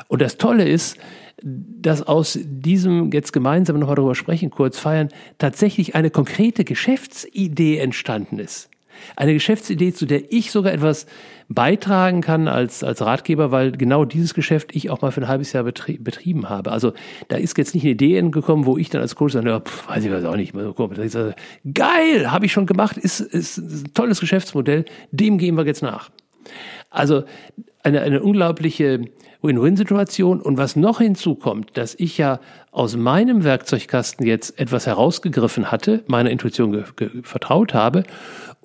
Und 0.09 0.23
das 0.23 0.39
Tolle 0.39 0.69
ist, 0.69 0.99
dass 1.43 2.03
aus 2.03 2.39
diesem 2.43 3.13
jetzt 3.13 3.33
gemeinsam 3.33 3.79
nochmal 3.79 3.95
darüber 3.95 4.17
sprechen, 4.17 4.51
kurz 4.51 4.79
feiern, 4.79 5.09
tatsächlich 5.39 5.95
eine 5.95 6.11
konkrete 6.11 6.65
Geschäftsidee 6.65 7.79
entstanden 7.79 8.41
ist. 8.41 8.71
Eine 9.17 9.35
Geschäftsidee, 9.35 9.93
zu 9.93 10.07
der 10.07 10.33
ich 10.33 10.51
sogar 10.51 10.73
etwas 10.73 11.07
beitragen 11.49 12.23
kann 12.23 12.49
als, 12.49 12.83
als 12.83 13.03
Ratgeber, 13.03 13.53
weil 13.53 13.73
genau 13.73 14.05
dieses 14.05 14.35
Geschäft 14.35 14.75
ich 14.75 14.91
auch 14.91 15.01
mal 15.03 15.13
für 15.13 15.21
ein 15.21 15.29
halbes 15.29 15.53
Jahr 15.53 15.65
betrie 15.65 15.99
betrieben 15.99 16.49
habe. 16.49 16.73
Also 16.73 16.93
da 17.29 17.37
ist 17.37 17.57
jetzt 17.57 17.75
nicht 17.75 17.85
eine 17.85 17.93
Idee 17.93 18.21
gekommen, 18.31 18.67
wo 18.67 18.77
ich 18.77 18.91
dann 18.91 19.01
als 19.01 19.15
Coach 19.15 19.35
sage, 19.35 19.49
ja, 19.49 19.63
weiß 19.89 20.05
ich 20.05 20.11
was 20.11 20.25
auch 20.25 20.37
nicht. 20.37 20.55
Geil, 21.75 22.33
habe 22.33 22.47
ich 22.47 22.53
schon 22.53 22.67
gemacht, 22.67 22.97
ist, 22.97 23.21
ist 23.21 23.59
ein 23.59 23.95
tolles 23.95 24.21
Geschäftsmodell, 24.21 24.85
dem 25.13 25.39
gehen 25.39 25.57
wir 25.57 25.65
jetzt 25.65 25.83
nach. 25.83 26.11
Also 26.91 27.25
eine, 27.83 28.01
eine 28.01 28.23
unglaubliche 28.23 29.03
Win-Win-Situation. 29.43 30.41
Und 30.41 30.59
was 30.59 30.77
noch 30.77 30.99
hinzukommt, 30.99 31.77
dass 31.77 31.95
ich 31.95 32.19
ja 32.19 32.41
aus 32.73 32.97
meinem 32.97 33.45
Werkzeugkasten 33.45 34.27
jetzt 34.27 34.59
etwas 34.59 34.87
herausgegriffen 34.87 35.71
hatte, 35.71 36.03
meiner 36.07 36.31
Intuition 36.31 36.85
vertraut 37.23 37.73
habe 37.75 38.05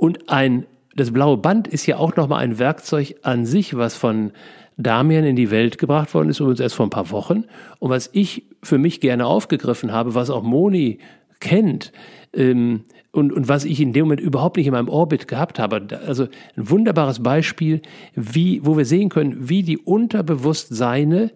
und 0.02 0.30
ein 0.30 0.66
das 0.96 1.12
blaue 1.12 1.38
Band 1.38 1.68
ist 1.68 1.86
ja 1.86 1.98
auch 1.98 2.16
nochmal 2.16 2.44
ein 2.44 2.60
Werkzeug 2.60 3.16
an 3.22 3.46
sich, 3.46 3.78
was 3.78 3.96
von 3.96 4.32
Damian 4.76 5.24
in 5.24 5.36
die 5.36 5.52
Welt 5.52 5.78
gebracht 5.78 6.14
worden 6.14 6.30
ist, 6.30 6.40
übrigens 6.40 6.60
erst 6.60 6.76
vor 6.76 6.88
ein 6.88 6.90
paar 6.90 7.12
Wochen. 7.12 7.46
Und 7.80 7.92
was 7.92 8.10
ich 8.12 8.44
für 8.62 8.78
mich 8.78 9.00
gerne 9.00 9.26
aufgegriffen 9.26 9.94
habe, 9.94 10.16
was 10.16 10.30
auch 10.30 10.44
Moni 10.44 10.98
kennt, 11.40 11.94
ähm, 12.34 12.82
und, 13.12 13.32
und 13.32 13.48
was 13.48 13.64
ich 13.64 13.80
in 13.80 13.94
dem 13.94 14.06
Moment 14.06 14.22
überhaupt 14.22 14.58
nicht 14.58 14.68
in 14.68 14.74
meinem 14.74 14.90
Orbit 14.90 15.28
gehabt 15.28 15.60
habe. 15.60 15.86
Also 16.06 16.24
ein 16.58 16.70
wunderbares 16.70 17.22
Beispiel, 17.22 17.82
wie, 18.16 18.66
wo 18.66 18.78
wir 18.78 18.86
sehen 18.86 19.10
können, 19.10 19.50
wie 19.50 19.64
die 19.64 19.78
Unterbewusstseine 19.78 21.32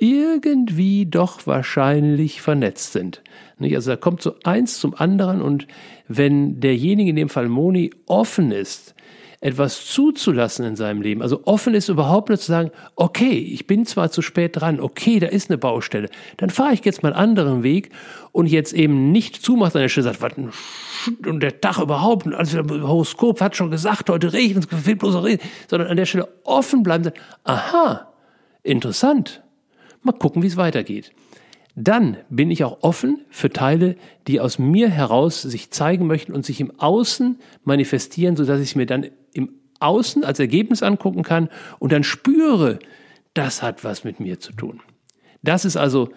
irgendwie 0.00 1.06
doch 1.06 1.46
wahrscheinlich 1.46 2.40
vernetzt 2.40 2.92
sind. 2.92 3.22
Also 3.60 3.90
da 3.90 3.96
kommt 3.96 4.22
so 4.22 4.34
eins 4.42 4.80
zum 4.80 4.94
anderen 4.94 5.42
und 5.42 5.66
wenn 6.08 6.60
derjenige, 6.60 7.10
in 7.10 7.16
dem 7.16 7.28
Fall 7.28 7.48
Moni, 7.48 7.90
offen 8.06 8.50
ist, 8.50 8.94
etwas 9.42 9.86
zuzulassen 9.86 10.66
in 10.66 10.76
seinem 10.76 11.00
Leben. 11.00 11.22
Also 11.22 11.42
offen 11.44 11.74
ist 11.74 11.88
überhaupt 11.88 12.28
nur 12.28 12.38
zu 12.38 12.46
sagen, 12.46 12.70
okay, 12.96 13.30
ich 13.30 13.66
bin 13.66 13.86
zwar 13.86 14.10
zu 14.10 14.20
spät 14.20 14.60
dran, 14.60 14.80
okay, 14.80 15.18
da 15.18 15.28
ist 15.28 15.50
eine 15.50 15.56
Baustelle, 15.56 16.10
dann 16.36 16.50
fahre 16.50 16.74
ich 16.74 16.84
jetzt 16.84 17.02
mal 17.02 17.12
einen 17.12 17.30
anderen 17.30 17.62
Weg 17.62 17.90
und 18.32 18.46
jetzt 18.46 18.74
eben 18.74 19.12
nicht 19.12 19.36
zumacht 19.36 19.74
an 19.74 19.82
der 19.82 19.88
Stelle 19.88 20.04
sagt, 20.04 20.22
was 20.22 20.32
und 21.26 21.40
der 21.40 21.60
Tag 21.60 21.78
überhaupt, 21.78 22.26
also 22.34 22.62
das 22.62 22.82
Horoskop 22.82 23.40
hat 23.40 23.56
schon 23.56 23.70
gesagt, 23.70 24.10
heute 24.10 24.32
regnet 24.32 24.70
es, 24.70 24.82
fehlt 24.82 24.98
bloß 24.98 25.22
reden, 25.24 25.42
sondern 25.68 25.88
an 25.88 25.96
der 25.96 26.06
Stelle 26.06 26.28
offen 26.44 26.82
bleiben, 26.82 27.04
sagen, 27.04 27.16
aha, 27.44 28.12
interessant, 28.62 29.42
mal 30.02 30.12
gucken, 30.12 30.42
wie 30.42 30.46
es 30.46 30.56
weitergeht. 30.56 31.12
Dann 31.76 32.16
bin 32.28 32.50
ich 32.50 32.64
auch 32.64 32.78
offen 32.82 33.24
für 33.30 33.50
Teile, 33.50 33.96
die 34.26 34.40
aus 34.40 34.58
mir 34.58 34.88
heraus 34.88 35.42
sich 35.42 35.70
zeigen 35.70 36.06
möchten 36.06 36.32
und 36.32 36.44
sich 36.44 36.60
im 36.60 36.78
Außen 36.78 37.38
manifestieren, 37.64 38.36
sodass 38.36 38.60
ich 38.60 38.76
mir 38.76 38.86
dann 38.86 39.06
im 39.32 39.54
Außen 39.78 40.24
als 40.24 40.40
Ergebnis 40.40 40.82
angucken 40.82 41.22
kann 41.22 41.48
und 41.78 41.92
dann 41.92 42.04
spüre, 42.04 42.80
das 43.34 43.62
hat 43.62 43.84
was 43.84 44.04
mit 44.04 44.20
mir 44.20 44.40
zu 44.40 44.52
tun. 44.52 44.80
Das 45.42 45.64
ist 45.64 45.76
also 45.76 46.10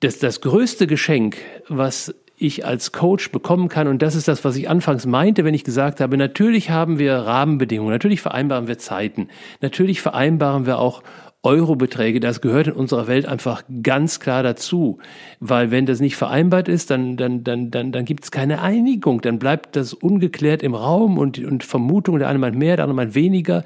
das, 0.00 0.18
das 0.18 0.40
größte 0.40 0.86
Geschenk, 0.86 1.38
was 1.68 2.14
ich 2.36 2.64
als 2.64 2.92
Coach 2.92 3.32
bekommen 3.32 3.68
kann. 3.68 3.88
Und 3.88 4.00
das 4.00 4.14
ist 4.14 4.28
das, 4.28 4.44
was 4.44 4.54
ich 4.56 4.68
anfangs 4.68 5.06
meinte, 5.06 5.44
wenn 5.44 5.54
ich 5.54 5.64
gesagt 5.64 6.00
habe, 6.00 6.16
natürlich 6.16 6.70
haben 6.70 6.98
wir 6.98 7.14
Rahmenbedingungen, 7.14 7.90
natürlich 7.90 8.20
vereinbaren 8.20 8.68
wir 8.68 8.78
Zeiten, 8.78 9.28
natürlich 9.60 10.00
vereinbaren 10.00 10.64
wir 10.64 10.78
auch 10.78 11.02
Eurobeträge, 11.44 12.18
das 12.18 12.40
gehört 12.40 12.66
in 12.66 12.72
unserer 12.72 13.06
Welt 13.06 13.26
einfach 13.26 13.62
ganz 13.82 14.18
klar 14.18 14.42
dazu. 14.42 14.98
Weil 15.38 15.70
wenn 15.70 15.86
das 15.86 16.00
nicht 16.00 16.16
vereinbart 16.16 16.68
ist, 16.68 16.90
dann, 16.90 17.16
dann, 17.16 17.44
dann, 17.44 17.70
dann, 17.70 17.92
dann 17.92 18.04
gibt 18.04 18.24
es 18.24 18.30
keine 18.32 18.60
Einigung. 18.60 19.20
Dann 19.20 19.38
bleibt 19.38 19.76
das 19.76 19.94
ungeklärt 19.94 20.64
im 20.64 20.74
Raum 20.74 21.16
und, 21.16 21.38
und 21.38 21.62
Vermutung, 21.62 22.18
der 22.18 22.28
eine 22.28 22.40
meint 22.40 22.56
mehr, 22.56 22.74
der 22.76 22.84
andere 22.86 22.96
meint 22.96 23.14
weniger. 23.14 23.64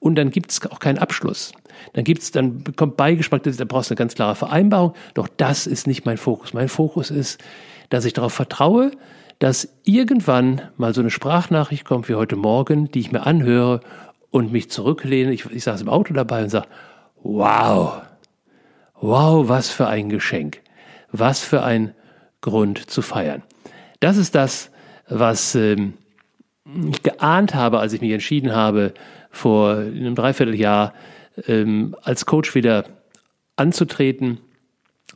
Und 0.00 0.16
dann 0.16 0.30
gibt 0.30 0.50
es 0.50 0.66
auch 0.68 0.80
keinen 0.80 0.98
Abschluss. 0.98 1.52
Dann 1.92 2.02
gibt's, 2.02 2.32
dann 2.32 2.64
kommt 2.76 2.96
Beigeschmack, 2.96 3.44
da 3.44 3.64
brauchst 3.64 3.90
du 3.90 3.92
eine 3.94 3.98
ganz 3.98 4.14
klare 4.14 4.34
Vereinbarung. 4.34 4.94
Doch 5.14 5.28
das 5.28 5.68
ist 5.68 5.86
nicht 5.86 6.04
mein 6.04 6.16
Fokus. 6.16 6.54
Mein 6.54 6.68
Fokus 6.68 7.10
ist, 7.10 7.40
dass 7.88 8.04
ich 8.04 8.14
darauf 8.14 8.32
vertraue, 8.32 8.90
dass 9.38 9.68
irgendwann 9.84 10.62
mal 10.76 10.92
so 10.92 11.00
eine 11.00 11.10
Sprachnachricht 11.10 11.84
kommt 11.84 12.08
wie 12.08 12.16
heute 12.16 12.36
Morgen, 12.36 12.90
die 12.90 13.00
ich 13.00 13.12
mir 13.12 13.26
anhöre 13.26 13.80
und 14.30 14.50
mich 14.50 14.70
zurücklehne. 14.70 15.32
Ich, 15.32 15.46
ich 15.46 15.62
saß 15.62 15.82
im 15.82 15.88
Auto 15.88 16.14
dabei 16.14 16.42
und 16.42 16.48
sage, 16.48 16.66
Wow. 17.22 18.02
Wow, 19.00 19.48
was 19.48 19.70
für 19.70 19.86
ein 19.86 20.08
Geschenk. 20.08 20.60
Was 21.10 21.40
für 21.40 21.62
ein 21.62 21.94
Grund 22.40 22.90
zu 22.90 23.02
feiern. 23.02 23.42
Das 24.00 24.16
ist 24.16 24.34
das, 24.34 24.70
was 25.08 25.54
ähm, 25.54 25.94
ich 26.90 27.02
geahnt 27.02 27.54
habe, 27.54 27.78
als 27.78 27.92
ich 27.92 28.00
mich 28.00 28.12
entschieden 28.12 28.54
habe, 28.54 28.94
vor 29.30 29.76
einem 29.76 30.14
Dreivierteljahr 30.14 30.94
ähm, 31.46 31.96
als 32.02 32.26
Coach 32.26 32.54
wieder 32.54 32.84
anzutreten, 33.56 34.38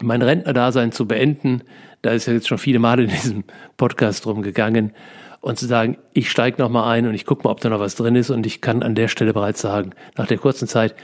mein 0.00 0.22
Rentnerdasein 0.22 0.92
zu 0.92 1.06
beenden. 1.06 1.62
Da 2.02 2.10
ist 2.10 2.26
ja 2.26 2.32
jetzt 2.32 2.48
schon 2.48 2.58
viele 2.58 2.78
Male 2.78 3.04
in 3.04 3.10
diesem 3.10 3.44
Podcast 3.76 4.24
drum 4.24 4.42
gegangen. 4.42 4.92
Und 5.40 5.58
zu 5.58 5.66
sagen, 5.66 5.98
ich 6.12 6.30
steige 6.30 6.60
nochmal 6.60 6.92
ein 6.92 7.06
und 7.06 7.14
ich 7.14 7.24
gucke 7.24 7.44
mal, 7.44 7.52
ob 7.52 7.60
da 7.60 7.68
noch 7.68 7.78
was 7.80 7.94
drin 7.94 8.16
ist. 8.16 8.30
Und 8.30 8.46
ich 8.46 8.60
kann 8.60 8.82
an 8.82 8.94
der 8.94 9.08
Stelle 9.08 9.32
bereits 9.32 9.60
sagen, 9.60 9.92
nach 10.16 10.26
der 10.26 10.38
kurzen 10.38 10.66
Zeit, 10.66 10.94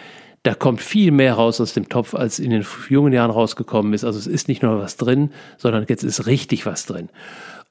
da 0.43 0.55
kommt 0.55 0.81
viel 0.81 1.13
mehr 1.13 1.35
raus 1.35 1.61
aus 1.61 1.73
dem 1.73 1.89
Topf, 1.89 2.15
als 2.15 2.39
in 2.39 2.51
den 2.51 2.67
jungen 2.89 3.13
Jahren 3.13 3.31
rausgekommen 3.31 3.93
ist. 3.93 4.05
Also 4.05 4.19
es 4.19 4.27
ist 4.27 4.49
nicht 4.49 4.63
nur 4.63 4.79
was 4.81 4.97
drin, 4.97 5.31
sondern 5.57 5.85
jetzt 5.89 6.03
ist 6.03 6.27
richtig 6.27 6.67
was 6.67 6.87
drin. 6.87 7.11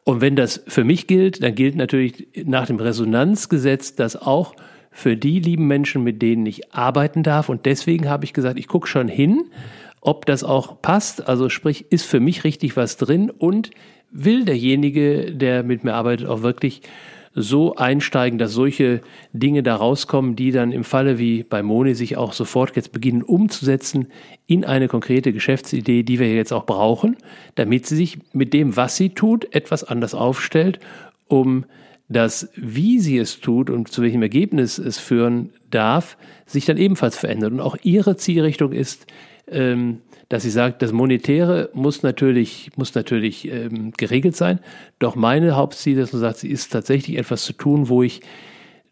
Und 0.04 0.22
wenn 0.22 0.36
das 0.36 0.64
für 0.68 0.84
mich 0.84 1.06
gilt, 1.06 1.44
dann 1.44 1.54
gilt 1.54 1.76
natürlich 1.76 2.28
nach 2.46 2.68
dem 2.68 2.78
Resonanzgesetz 2.78 3.96
das 3.96 4.16
auch 4.16 4.56
für 4.92 5.16
die 5.16 5.40
lieben 5.40 5.68
Menschen, 5.68 6.04
mit 6.04 6.22
denen 6.22 6.46
ich 6.46 6.74
arbeiten 6.74 7.24
darf. 7.24 7.50
Und 7.50 7.66
deswegen 7.66 8.10
habe 8.10 8.26
ich 8.26 8.34
gesagt, 8.34 8.58
ich 8.58 8.68
gucke 8.68 8.88
schon 8.88 9.08
hin, 9.08 9.46
ob 10.00 10.26
das 10.26 10.44
auch 10.44 10.82
passt. 10.82 11.28
Also 11.28 11.50
sprich, 11.50 11.92
ist 11.92 12.06
für 12.06 12.20
mich 12.20 12.44
richtig 12.44 12.78
was 12.78 12.98
drin 12.98 13.30
und 13.30 13.72
will 14.12 14.46
derjenige, 14.46 15.34
der 15.34 15.64
mit 15.64 15.84
mir 15.84 15.94
arbeitet, 15.94 16.28
auch 16.28 16.42
wirklich 16.42 16.82
so 17.34 17.76
einsteigen, 17.76 18.38
dass 18.38 18.52
solche 18.52 19.02
Dinge 19.32 19.64
da 19.64 19.76
rauskommen, 19.76 20.36
die 20.36 20.52
dann 20.52 20.72
im 20.72 20.84
Falle 20.84 21.18
wie 21.18 21.44
bei 21.44 21.64
Moni 21.64 21.96
sich 21.96 22.18
auch 22.18 22.34
sofort 22.34 22.76
jetzt 22.76 22.92
beginnen 22.92 23.24
umzusetzen 23.24 24.08
in 24.48 24.66
eine 24.66 24.88
konkrete 24.88 25.32
Geschäftsidee, 25.32 26.04
die 26.04 26.20
wir 26.20 26.34
jetzt 26.34 26.52
auch 26.52 26.66
brauchen, 26.66 27.16
damit 27.56 27.86
sie 27.86 27.96
sich 27.96 28.20
mit 28.34 28.54
dem, 28.54 28.76
was 28.76 28.98
sie 28.98 29.12
tut, 29.12 29.54
etwas 29.56 29.84
anders 29.84 30.14
aufstellt, 30.14 30.80
um 31.28 31.66
das, 32.10 32.50
wie 32.56 33.00
sie 33.00 33.18
es 33.18 33.40
tut 33.40 33.70
und 33.70 33.90
zu 33.90 34.02
welchem 34.02 34.22
Ergebnis 34.22 34.78
es 34.78 35.00
führen 35.00 35.52
darf, 35.70 36.18
sich 36.46 36.66
dann 36.66 36.78
ebenfalls 36.78 37.18
verändert. 37.18 37.54
Und 37.54 37.62
auch 37.62 37.78
ihre 37.84 38.18
Zielrichtung 38.18 38.74
ist, 38.74 39.08
dass 39.48 40.44
sie 40.44 40.50
sagt, 40.50 40.82
das 40.82 40.92
Monetäre 40.92 41.70
muss 41.74 42.04
natürlich, 42.04 42.70
muss 42.78 42.96
natürlich 42.96 43.52
ähm, 43.52 43.92
geregelt 43.98 44.36
sein. 44.36 44.60
Doch 45.00 45.16
meine 45.16 45.56
Hauptziel 45.56 46.00
und 46.00 46.08
sagt, 46.08 46.38
sie 46.38 46.50
ist 46.50 46.72
tatsächlich 46.72 47.18
etwas 47.18 47.44
zu 47.44 47.54
tun, 47.54 47.90
wo 47.90 48.04
ich 48.04 48.22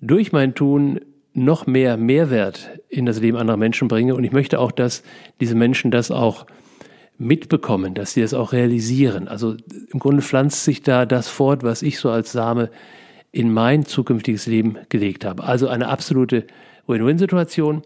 durch 0.02 0.32
mein 0.32 0.56
Tun 0.56 1.00
noch 1.34 1.68
mehr 1.68 1.98
Mehrwert 1.98 2.70
in 2.90 3.06
das 3.06 3.20
Leben 3.20 3.38
anderer 3.38 3.58
Menschen 3.58 3.88
bringe. 3.88 4.16
Und 4.16 4.24
ich 4.24 4.32
möchte 4.32 4.60
auch, 4.60 4.72
dass 4.72 5.04
diese 5.40 5.56
Menschen 5.56 5.92
das 5.92 6.12
auch 6.12 6.46
mitbekommen, 7.18 7.94
dass 7.94 8.14
sie 8.14 8.22
das 8.22 8.34
auch 8.34 8.54
realisieren. 8.54 9.28
Also 9.28 9.56
im 9.92 10.00
Grunde 10.00 10.22
pflanzt 10.22 10.64
sich 10.64 10.82
da 10.82 11.06
das 11.06 11.28
fort, 11.28 11.64
was 11.64 11.82
ich 11.82 12.00
so 12.00 12.10
als 12.10 12.32
Same 12.32 12.70
in 13.32 13.54
mein 13.54 13.86
zukünftiges 13.86 14.48
Leben 14.48 14.78
gelegt 14.90 15.26
habe. 15.26 15.44
Also 15.44 15.68
eine 15.68 15.90
absolute 15.90 16.48
Win-Win-Situation. 16.88 17.84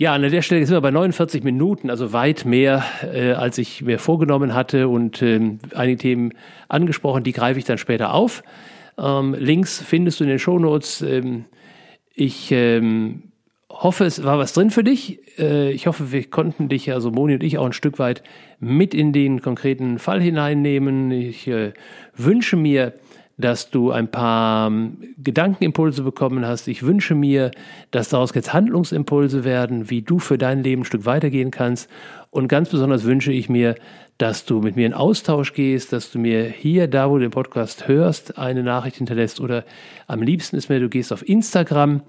Ja, 0.00 0.14
an 0.14 0.22
der 0.22 0.40
Stelle 0.40 0.64
sind 0.64 0.74
wir 0.74 0.80
bei 0.80 0.90
49 0.90 1.44
Minuten, 1.44 1.90
also 1.90 2.14
weit 2.14 2.46
mehr, 2.46 2.82
äh, 3.12 3.32
als 3.32 3.58
ich 3.58 3.82
mir 3.82 3.98
vorgenommen 3.98 4.54
hatte 4.54 4.88
und 4.88 5.20
ähm, 5.20 5.58
einige 5.74 5.98
Themen 5.98 6.32
angesprochen, 6.70 7.22
die 7.22 7.32
greife 7.32 7.58
ich 7.58 7.66
dann 7.66 7.76
später 7.76 8.14
auf. 8.14 8.42
Ähm, 8.96 9.36
Links 9.38 9.82
findest 9.82 10.18
du 10.18 10.24
in 10.24 10.30
den 10.30 10.38
Shownotes. 10.38 11.02
Ähm, 11.02 11.44
ich 12.14 12.50
ähm, 12.50 13.24
hoffe, 13.68 14.06
es 14.06 14.24
war 14.24 14.38
was 14.38 14.54
drin 14.54 14.70
für 14.70 14.84
dich. 14.84 15.20
Äh, 15.38 15.70
ich 15.72 15.86
hoffe, 15.86 16.12
wir 16.12 16.24
konnten 16.30 16.70
dich, 16.70 16.90
also 16.94 17.10
Moni 17.10 17.34
und 17.34 17.42
ich, 17.42 17.58
auch 17.58 17.66
ein 17.66 17.74
Stück 17.74 17.98
weit 17.98 18.22
mit 18.58 18.94
in 18.94 19.12
den 19.12 19.42
konkreten 19.42 19.98
Fall 19.98 20.22
hineinnehmen. 20.22 21.10
Ich 21.10 21.46
äh, 21.46 21.74
wünsche 22.16 22.56
mir, 22.56 22.94
dass 23.40 23.70
du 23.70 23.90
ein 23.90 24.10
paar 24.10 24.68
ähm, 24.68 24.98
Gedankenimpulse 25.18 26.02
bekommen 26.02 26.46
hast. 26.46 26.68
Ich 26.68 26.82
wünsche 26.82 27.14
mir, 27.14 27.50
dass 27.90 28.08
daraus 28.08 28.34
jetzt 28.34 28.52
Handlungsimpulse 28.52 29.44
werden, 29.44 29.90
wie 29.90 30.02
du 30.02 30.18
für 30.18 30.38
dein 30.38 30.62
Leben 30.62 30.82
ein 30.82 30.84
Stück 30.84 31.06
weitergehen 31.06 31.50
kannst. 31.50 31.88
Und 32.30 32.48
ganz 32.48 32.68
besonders 32.68 33.04
wünsche 33.04 33.32
ich 33.32 33.48
mir, 33.48 33.74
dass 34.18 34.44
du 34.44 34.60
mit 34.60 34.76
mir 34.76 34.86
in 34.86 34.92
Austausch 34.92 35.54
gehst, 35.54 35.92
dass 35.92 36.12
du 36.12 36.18
mir 36.18 36.44
hier, 36.44 36.88
da 36.88 37.08
wo 37.08 37.14
du 37.14 37.22
den 37.22 37.30
Podcast 37.30 37.88
hörst, 37.88 38.36
eine 38.36 38.62
Nachricht 38.62 38.96
hinterlässt 38.96 39.40
oder 39.40 39.64
am 40.06 40.20
liebsten 40.20 40.56
ist 40.56 40.68
mir, 40.68 40.78
du 40.78 40.90
gehst 40.90 41.12
auf 41.12 41.26
Instagram, 41.26 42.02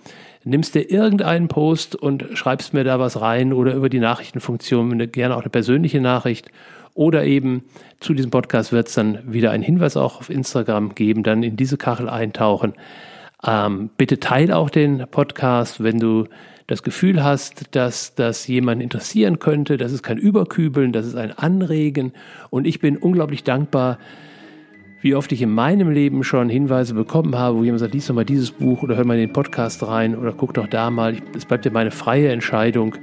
nimmst 0.44 0.76
dir 0.76 0.92
irgendeinen 0.92 1.48
Post 1.48 1.96
und 1.96 2.26
schreibst 2.34 2.74
mir 2.74 2.84
da 2.84 3.00
was 3.00 3.22
rein 3.22 3.54
oder 3.54 3.74
über 3.74 3.88
die 3.88 4.00
Nachrichtenfunktion 4.00 5.12
gerne 5.12 5.36
auch 5.36 5.42
eine 5.42 5.50
persönliche 5.50 6.02
Nachricht 6.02 6.52
oder 6.94 7.24
eben 7.26 7.64
zu 8.00 8.14
diesem 8.14 8.32
Podcast 8.32 8.72
wird 8.72 8.88
es 8.88 8.96
dann 8.96 9.20
wieder 9.32 9.52
einen 9.52 9.64
Hinweis 9.64 9.98
auch 9.98 10.20
auf 10.20 10.30
Instagram 10.30 10.96
geben, 10.96 11.24
dann 11.24 11.44
in 11.44 11.56
diese 11.56 11.78
Kachel 11.78 12.10
eintauchen. 12.10 12.74
Ähm, 13.46 13.90
bitte 13.98 14.20
teile 14.20 14.58
auch 14.58 14.70
den 14.70 15.06
Podcast, 15.10 15.84
wenn 15.84 16.00
du 16.00 16.26
das 16.68 16.84
Gefühl 16.84 17.24
hast, 17.24 17.76
dass 17.76 18.16
das 18.16 18.48
jemanden 18.48 18.82
interessieren 18.82 19.40
könnte. 19.40 19.78
Das 19.78 19.92
ist 19.92 20.04
kein 20.04 20.18
Überkübeln, 20.18 20.94
das 20.94 21.06
ist 21.06 21.16
ein 21.16 21.38
Anregen. 21.38 22.14
Und 22.50 22.66
ich 22.66 22.80
bin 22.80 22.98
unglaublich 22.98 23.44
dankbar, 23.44 23.98
wie 25.02 25.16
oft 25.16 25.32
ich 25.32 25.42
in 25.42 25.50
meinem 25.50 25.90
Leben 25.90 26.24
schon 26.24 26.48
Hinweise 26.48 26.94
bekommen 26.94 27.36
habe, 27.36 27.58
wo 27.58 27.64
jemand 27.64 27.80
sagt, 27.80 27.94
lies 27.94 28.06
doch 28.06 28.14
mal 28.14 28.24
dieses 28.24 28.52
Buch 28.52 28.84
oder 28.84 28.96
hör 28.96 29.06
mal 29.06 29.16
in 29.16 29.28
den 29.28 29.34
Podcast 29.34 29.86
rein 29.86 30.16
oder 30.16 30.32
guck 30.32 30.54
doch 30.54 30.68
da 30.68 30.92
mal. 30.92 31.18
Es 31.36 31.46
bleibt 31.46 31.66
ja 31.66 31.72
meine 31.72 31.92
freie 31.92 32.32
Entscheidung, 32.32 32.96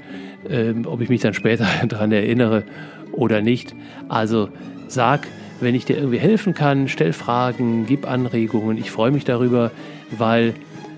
ähm, 0.48 0.86
ob 0.86 1.00
ich 1.00 1.08
mich 1.08 1.20
dann 1.20 1.34
später 1.34 1.66
daran 1.88 2.12
erinnere 2.12 2.64
oder 3.12 3.40
nicht. 3.40 3.74
Also 4.08 4.48
sag, 4.86 5.26
wenn 5.60 5.74
ich 5.74 5.84
dir 5.84 5.96
irgendwie 5.96 6.18
helfen 6.18 6.54
kann, 6.54 6.88
stell 6.88 7.12
Fragen, 7.12 7.86
gib 7.86 8.08
Anregungen. 8.08 8.78
Ich 8.78 8.90
freue 8.90 9.10
mich 9.10 9.24
darüber, 9.24 9.70
weil 10.16 10.54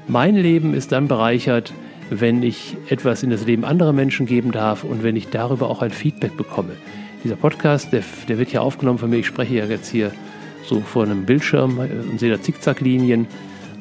mein 0.07 0.37
Leben 0.37 0.75
ist 0.75 0.93
dann 0.93 1.09
bereichert, 1.09 1.73
wenn 2.11 2.43
ich 2.43 2.77
etwas 2.89 3.23
in 3.23 3.31
das 3.31 3.47
Leben 3.47 3.65
anderer 3.65 3.93
Menschen 3.93 4.27
geben 4.27 4.51
darf 4.51 4.85
und 4.85 5.03
wenn 5.03 5.17
ich 5.17 5.29
darüber 5.29 5.71
auch 5.71 5.83
ein 5.83 5.91
Feedback 5.91 6.37
bekomme. 6.37 6.73
Dieser 7.23 7.37
Podcast, 7.37 7.93
der, 7.93 8.03
der 8.29 8.39
wird 8.39 8.49
hier 8.49 8.63
aufgenommen 8.63 8.99
von 8.99 9.11
mir. 9.11 9.19
Ich 9.19 9.27
spreche 9.27 9.55
ja 9.55 9.67
jetzt 9.67 9.91
hier 9.91 10.11
so 10.65 10.81
vor 10.81 11.05
einem 11.05 11.25
Bildschirm 11.25 11.79
und 11.79 12.19
sehe 12.19 12.31
da 12.31 12.41
Zickzacklinien. 12.41 13.29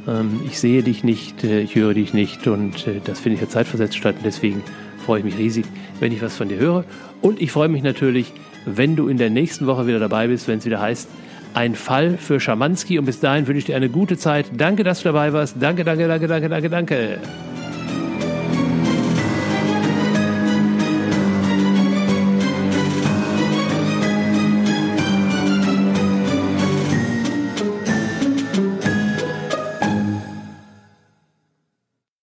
Ähm, 0.07 0.41
ich 0.45 0.59
sehe 0.59 0.83
dich 0.83 1.03
nicht, 1.03 1.43
äh, 1.43 1.61
ich 1.61 1.75
höre 1.75 1.93
dich 1.93 2.13
nicht 2.13 2.47
und 2.47 2.87
äh, 2.87 3.01
das 3.03 3.19
finde 3.19 3.35
ich 3.35 3.41
ja 3.41 3.49
zeitversetzt 3.49 3.97
statt. 3.97 4.15
Deswegen 4.23 4.61
freue 5.05 5.19
ich 5.19 5.25
mich 5.25 5.37
riesig, 5.37 5.65
wenn 5.99 6.11
ich 6.11 6.21
was 6.21 6.35
von 6.35 6.49
dir 6.49 6.57
höre. 6.57 6.85
Und 7.21 7.41
ich 7.41 7.51
freue 7.51 7.69
mich 7.69 7.83
natürlich, 7.83 8.33
wenn 8.65 8.95
du 8.95 9.07
in 9.07 9.17
der 9.17 9.29
nächsten 9.29 9.67
Woche 9.67 9.87
wieder 9.87 9.99
dabei 9.99 10.27
bist, 10.27 10.47
wenn 10.47 10.59
es 10.59 10.65
wieder 10.65 10.79
heißt, 10.79 11.09
ein 11.53 11.75
Fall 11.75 12.17
für 12.17 12.39
Schamanski. 12.39 12.99
Und 12.99 13.05
bis 13.05 13.19
dahin 13.19 13.47
wünsche 13.47 13.59
ich 13.59 13.65
dir 13.65 13.75
eine 13.75 13.89
gute 13.89 14.17
Zeit. 14.17 14.47
Danke, 14.55 14.83
dass 14.83 14.99
du 14.99 15.05
dabei 15.05 15.33
warst. 15.33 15.55
Danke, 15.59 15.83
danke, 15.83 16.07
danke, 16.07 16.27
danke, 16.27 16.49
danke, 16.49 16.69
danke. 16.69 17.19